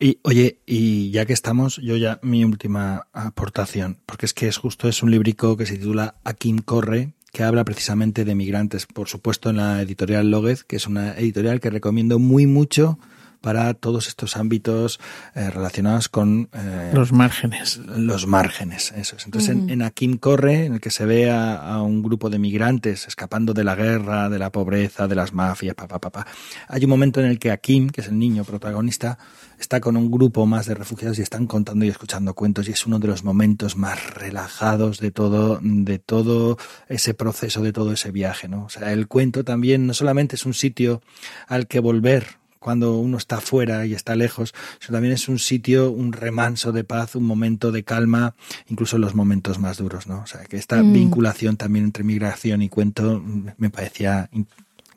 Y 0.00 0.20
oye, 0.22 0.60
y 0.64 1.10
ya 1.10 1.26
que 1.26 1.32
estamos, 1.32 1.80
yo 1.82 1.96
ya 1.96 2.20
mi 2.22 2.44
última 2.44 3.08
aportación, 3.12 3.98
porque 4.06 4.26
es 4.26 4.34
que 4.34 4.46
es 4.46 4.56
justo 4.56 4.88
es 4.88 5.02
un 5.02 5.10
librico 5.10 5.56
que 5.56 5.66
se 5.66 5.76
titula 5.76 6.14
Akim 6.22 6.58
corre, 6.58 7.14
que 7.32 7.42
habla 7.42 7.64
precisamente 7.64 8.24
de 8.24 8.34
migrantes, 8.36 8.86
por 8.86 9.08
supuesto 9.08 9.50
en 9.50 9.56
la 9.56 9.82
editorial 9.82 10.30
Lóguez, 10.30 10.62
que 10.62 10.76
es 10.76 10.86
una 10.86 11.18
editorial 11.18 11.58
que 11.60 11.70
recomiendo 11.70 12.20
muy 12.20 12.46
mucho 12.46 13.00
para 13.40 13.74
todos 13.74 14.08
estos 14.08 14.36
ámbitos 14.36 15.00
eh, 15.34 15.50
relacionados 15.50 16.08
con 16.08 16.48
eh, 16.52 16.90
los 16.94 17.12
márgenes. 17.12 17.78
Los 17.78 18.26
márgenes, 18.26 18.92
eso 18.96 19.16
es. 19.16 19.24
Entonces, 19.24 19.54
uh 19.54 19.58
-huh. 19.58 19.62
en, 19.64 19.70
en, 19.70 19.82
Akim 19.82 20.18
Corre, 20.18 20.66
en 20.66 20.74
el 20.74 20.80
que 20.80 20.90
se 20.90 21.04
ve 21.06 21.30
a, 21.30 21.56
a, 21.56 21.82
un 21.82 22.02
grupo 22.02 22.30
de 22.30 22.38
migrantes 22.38 23.06
escapando 23.06 23.54
de 23.54 23.64
la 23.64 23.74
guerra, 23.74 24.28
de 24.28 24.38
la 24.38 24.50
pobreza, 24.50 25.08
de 25.08 25.14
las 25.14 25.32
mafias, 25.32 25.74
papá, 25.74 25.98
papá, 25.98 26.24
pa, 26.24 26.30
hay 26.68 26.84
un 26.84 26.90
momento 26.90 27.20
en 27.20 27.26
el 27.26 27.38
que 27.38 27.50
Akim, 27.50 27.90
que 27.90 28.00
es 28.00 28.08
el 28.08 28.18
niño 28.18 28.44
protagonista, 28.44 29.18
está 29.58 29.80
con 29.80 29.96
un 29.96 30.10
grupo 30.10 30.46
más 30.46 30.66
de 30.66 30.74
refugiados 30.74 31.18
y 31.18 31.22
están 31.22 31.46
contando 31.46 31.84
y 31.84 31.88
escuchando 31.88 32.34
cuentos 32.34 32.68
y 32.68 32.72
es 32.72 32.86
uno 32.86 32.98
de 32.98 33.08
los 33.08 33.24
momentos 33.24 33.76
más 33.76 34.14
relajados 34.14 35.00
de 35.00 35.10
todo, 35.10 35.58
de 35.62 35.98
todo 35.98 36.58
ese 36.88 37.14
proceso, 37.14 37.62
de 37.62 37.72
todo 37.72 37.92
ese 37.92 38.10
viaje, 38.10 38.48
¿no? 38.48 38.64
O 38.64 38.68
sea, 38.68 38.92
el 38.92 39.08
cuento 39.08 39.44
también 39.44 39.86
no 39.86 39.94
solamente 39.94 40.36
es 40.36 40.46
un 40.46 40.54
sitio 40.54 41.02
al 41.46 41.66
que 41.66 41.80
volver 41.80 42.37
cuando 42.58 42.96
uno 42.98 43.18
está 43.18 43.40
fuera 43.40 43.86
y 43.86 43.94
está 43.94 44.16
lejos, 44.16 44.54
sino 44.80 44.96
también 44.96 45.14
es 45.14 45.28
un 45.28 45.38
sitio, 45.38 45.90
un 45.90 46.12
remanso 46.12 46.72
de 46.72 46.84
paz, 46.84 47.14
un 47.14 47.24
momento 47.24 47.72
de 47.72 47.84
calma, 47.84 48.34
incluso 48.68 48.96
en 48.96 49.02
los 49.02 49.14
momentos 49.14 49.58
más 49.58 49.78
duros, 49.78 50.06
¿no? 50.06 50.20
O 50.20 50.26
sea, 50.26 50.44
que 50.44 50.56
esta 50.56 50.82
mm. 50.82 50.92
vinculación 50.92 51.56
también 51.56 51.84
entre 51.84 52.04
migración 52.04 52.62
y 52.62 52.68
cuento 52.68 53.22
me 53.56 53.70
parecía 53.70 54.30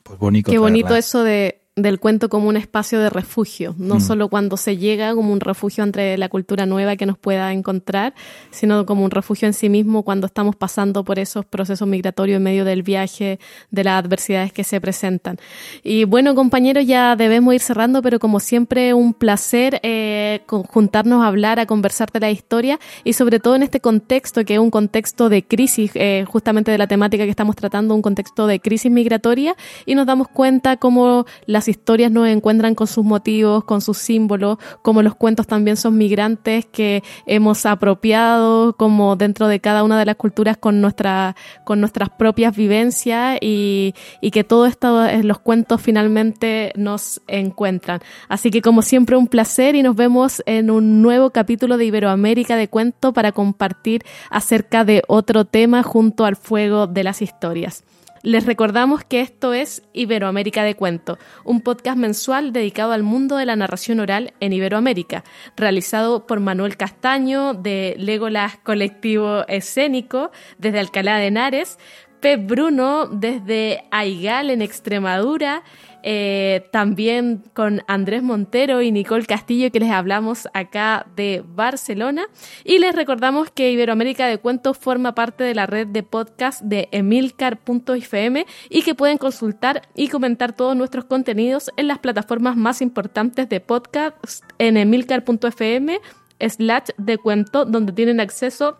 pues 0.04 0.20
bonito. 0.20 0.52
Qué 0.52 0.58
bonito 0.58 0.96
eso 0.96 1.24
de 1.24 1.61
del 1.78 2.02
cuento 2.02 2.28
como 2.28 2.50
un 2.50 2.58
espacio 2.58 3.00
de 3.00 3.10
refugio, 3.10 3.76
no 3.78 3.96
mm. 3.96 4.02
solo 4.02 4.28
cuando 4.28 4.58
se 4.58 4.76
llega 4.76 5.16
como 5.16 5.32
un 5.32 5.40
refugio 5.40 5.86
entre 5.86 6.18
la 6.18 6.28
cultura 6.28 6.66
nueva 6.66 6.98
que 6.98 7.06
nos 7.06 7.18
pueda 7.18 7.54
encontrar, 7.54 8.14
sino 8.50 8.86
como 8.86 9.06
un 9.06 9.12
refugio 9.12 9.48
en 9.48 9.54
sí 9.54 9.70
mismo 9.70 10.04
cuando 10.04 10.28
estamos 10.28 10.58
pasando 10.58 11.06
por 11.06 11.18
esos 11.18 11.46
procesos 11.46 11.88
migratorios 11.88 12.38
en 12.38 12.44
medio 12.44 12.66
del 12.66 12.84
viaje, 12.84 13.40
de 13.70 13.84
las 13.86 14.04
adversidades 14.04 14.52
que 14.52 14.66
se 14.66 14.82
presentan. 14.82 15.38
Y 15.82 16.04
bueno, 16.04 16.36
compañeros, 16.36 16.86
ya 16.86 17.16
debemos 17.16 17.54
ir 17.54 17.62
cerrando, 17.62 18.02
pero 18.02 18.20
como 18.20 18.42
siempre, 18.42 18.94
un 18.94 19.14
placer 19.14 19.80
eh, 19.82 20.42
juntarnos 20.48 21.24
a 21.24 21.28
hablar, 21.28 21.62
a 21.62 21.66
conversar 21.68 22.12
de 22.12 22.20
la 22.20 22.32
historia 22.32 22.82
y 23.06 23.14
sobre 23.14 23.40
todo 23.40 23.56
en 23.56 23.64
este 23.64 23.80
contexto 23.80 24.44
que 24.44 24.56
es 24.56 24.60
un 24.60 24.72
contexto 24.72 25.30
de 25.30 25.44
crisis, 25.44 25.92
eh, 25.96 26.26
justamente 26.28 26.70
de 26.70 26.78
la 26.78 26.88
temática 26.88 27.24
que 27.24 27.30
estamos 27.30 27.56
tratando, 27.56 27.96
un 27.96 28.02
contexto 28.02 28.46
de 28.46 28.60
crisis 28.60 28.92
migratoria 28.92 29.56
y 29.86 29.96
nos 29.96 30.06
damos 30.06 30.28
cuenta 30.28 30.76
cómo 30.76 31.26
las 31.62 31.68
historias 31.68 32.12
nos 32.12 32.28
encuentran 32.28 32.74
con 32.74 32.88
sus 32.88 33.06
motivos, 33.06 33.66
con 33.66 33.82
sus 33.82 34.00
símbolos, 34.00 34.58
como 34.82 35.04
los 35.04 35.14
cuentos 35.14 35.46
también 35.46 35.78
son 35.78 35.96
migrantes 35.96 36.66
que 36.66 37.04
hemos 37.28 37.68
apropiado 37.68 38.76
como 38.78 39.16
dentro 39.16 39.48
de 39.48 39.60
cada 39.60 39.84
una 39.84 40.00
de 40.00 40.06
las 40.06 40.16
culturas 40.16 40.58
con, 40.58 40.82
nuestra, 40.82 41.36
con 41.64 41.80
nuestras 41.80 42.10
propias 42.10 42.56
vivencias 42.56 43.38
y, 43.42 43.94
y 44.22 44.32
que 44.32 44.44
todo 44.44 44.66
esto, 44.66 45.06
los 45.22 45.38
cuentos 45.38 45.80
finalmente 45.84 46.74
nos 46.76 47.22
encuentran. 47.28 48.00
Así 48.28 48.50
que 48.50 48.64
como 48.64 48.82
siempre 48.82 49.16
un 49.16 49.28
placer 49.28 49.76
y 49.76 49.84
nos 49.84 49.96
vemos 49.96 50.42
en 50.48 50.72
un 50.72 51.04
nuevo 51.04 51.30
capítulo 51.30 51.78
de 51.78 51.86
Iberoamérica 51.86 52.56
de 52.56 52.70
Cuento 52.70 53.14
para 53.14 53.34
compartir 53.34 54.04
acerca 54.32 54.84
de 54.84 55.04
otro 55.08 55.46
tema 55.46 55.84
junto 55.84 56.26
al 56.26 56.38
fuego 56.38 56.88
de 56.88 57.04
las 57.04 57.22
historias. 57.22 57.84
Les 58.24 58.46
recordamos 58.46 59.04
que 59.04 59.20
esto 59.20 59.52
es 59.52 59.82
Iberoamérica 59.94 60.64
de 60.64 60.76
Cuento, 60.76 61.18
un 61.44 61.60
podcast 61.60 61.98
mensual 61.98 62.54
dedicado 62.54 62.92
al 62.92 63.02
mundo 63.02 63.36
de 63.36 63.48
la 63.48 63.56
narración 63.56 64.00
oral 64.00 64.36
en 64.40 64.54
Iberoamérica, 64.54 65.24
realizado 65.58 66.28
por 66.28 66.40
Manuel 66.40 66.78
Castaño 66.78 67.56
de 67.56 67.96
Legolas 67.98 68.58
Colectivo 68.58 69.44
Escénico 69.48 70.30
desde 70.60 70.78
Alcalá 70.78 71.18
de 71.18 71.28
Henares, 71.28 71.80
Pep 72.20 72.48
Bruno 72.48 73.08
desde 73.08 73.86
Aigal 73.90 74.52
en 74.52 74.62
Extremadura, 74.62 75.64
eh, 76.04 76.68
también 76.72 77.44
con 77.54 77.82
Andrés 77.88 78.24
Montero 78.24 78.82
y 78.82 78.92
Nicole 78.92 79.26
Castillo 79.26 79.72
que 79.72 79.80
les 79.80 79.92
hablamos 79.92 80.48
acá 80.54 81.06
de 81.16 81.44
Barcelona 81.46 82.24
y 82.64 82.80
les 82.80 82.96
recordamos 82.96 83.52
que 83.52 83.72
Iberoamérica 83.72 84.28
de 84.28 84.38
Cuentos 84.38 84.78
forma 84.78 85.14
parte 85.16 85.44
de 85.44 85.56
la 85.56 85.66
red 85.66 85.88
de 85.88 86.04
podcast 86.04 86.62
de 86.62 86.90
emilcar.fm 86.92 88.46
y 88.70 88.82
que 88.82 88.96
pueden 88.96 89.18
consultar 89.18 89.88
y 89.96 90.08
comentar 90.08 90.54
todos 90.54 90.76
nuestros 90.76 91.06
contenidos 91.06 91.72
en 91.78 91.88
las 91.88 92.00
plataformas 92.00 92.56
más 92.56 92.82
importantes 92.82 93.50
de 93.50 93.60
podcast 93.60 94.44
en 94.58 94.78
emilcar.fm 94.78 96.00
slash 96.40 96.90
de 96.98 97.18
cuento, 97.18 97.66
donde 97.66 97.94
tienen 97.94 98.20
acceso 98.20 98.78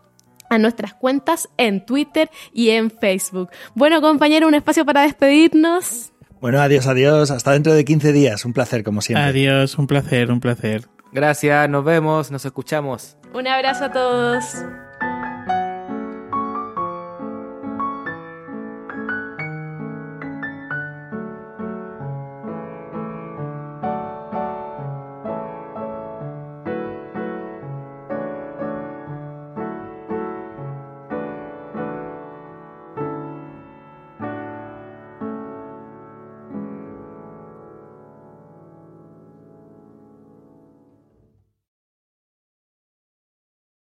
a 0.50 0.58
nuestras 0.58 0.94
cuentas 0.94 1.50
en 1.58 1.86
Twitter 1.86 2.30
y 2.54 2.72
en 2.72 2.92
Facebook. 2.92 3.50
Bueno, 3.74 4.02
compañero, 4.02 4.48
un 4.48 4.56
espacio 4.56 4.86
para 4.86 5.04
despedirnos. 5.04 6.12
Bueno, 6.42 6.60
adiós, 6.60 6.88
adiós. 6.88 7.30
Hasta 7.30 7.52
dentro 7.52 7.74
de 7.74 7.86
15 7.86 8.12
días. 8.12 8.44
Un 8.46 8.54
placer, 8.54 8.84
como 8.84 9.02
siempre. 9.02 9.24
Adiós, 9.30 9.78
un 9.78 9.86
placer, 9.86 10.32
un 10.32 10.40
placer. 10.40 10.88
Gracias, 11.12 11.70
nos 11.70 11.86
vemos, 11.86 12.32
nos 12.32 12.44
escuchamos. 12.46 13.16
Un 13.34 13.48
abrazo 13.48 13.86
a 13.86 13.92
todos. 13.92 14.44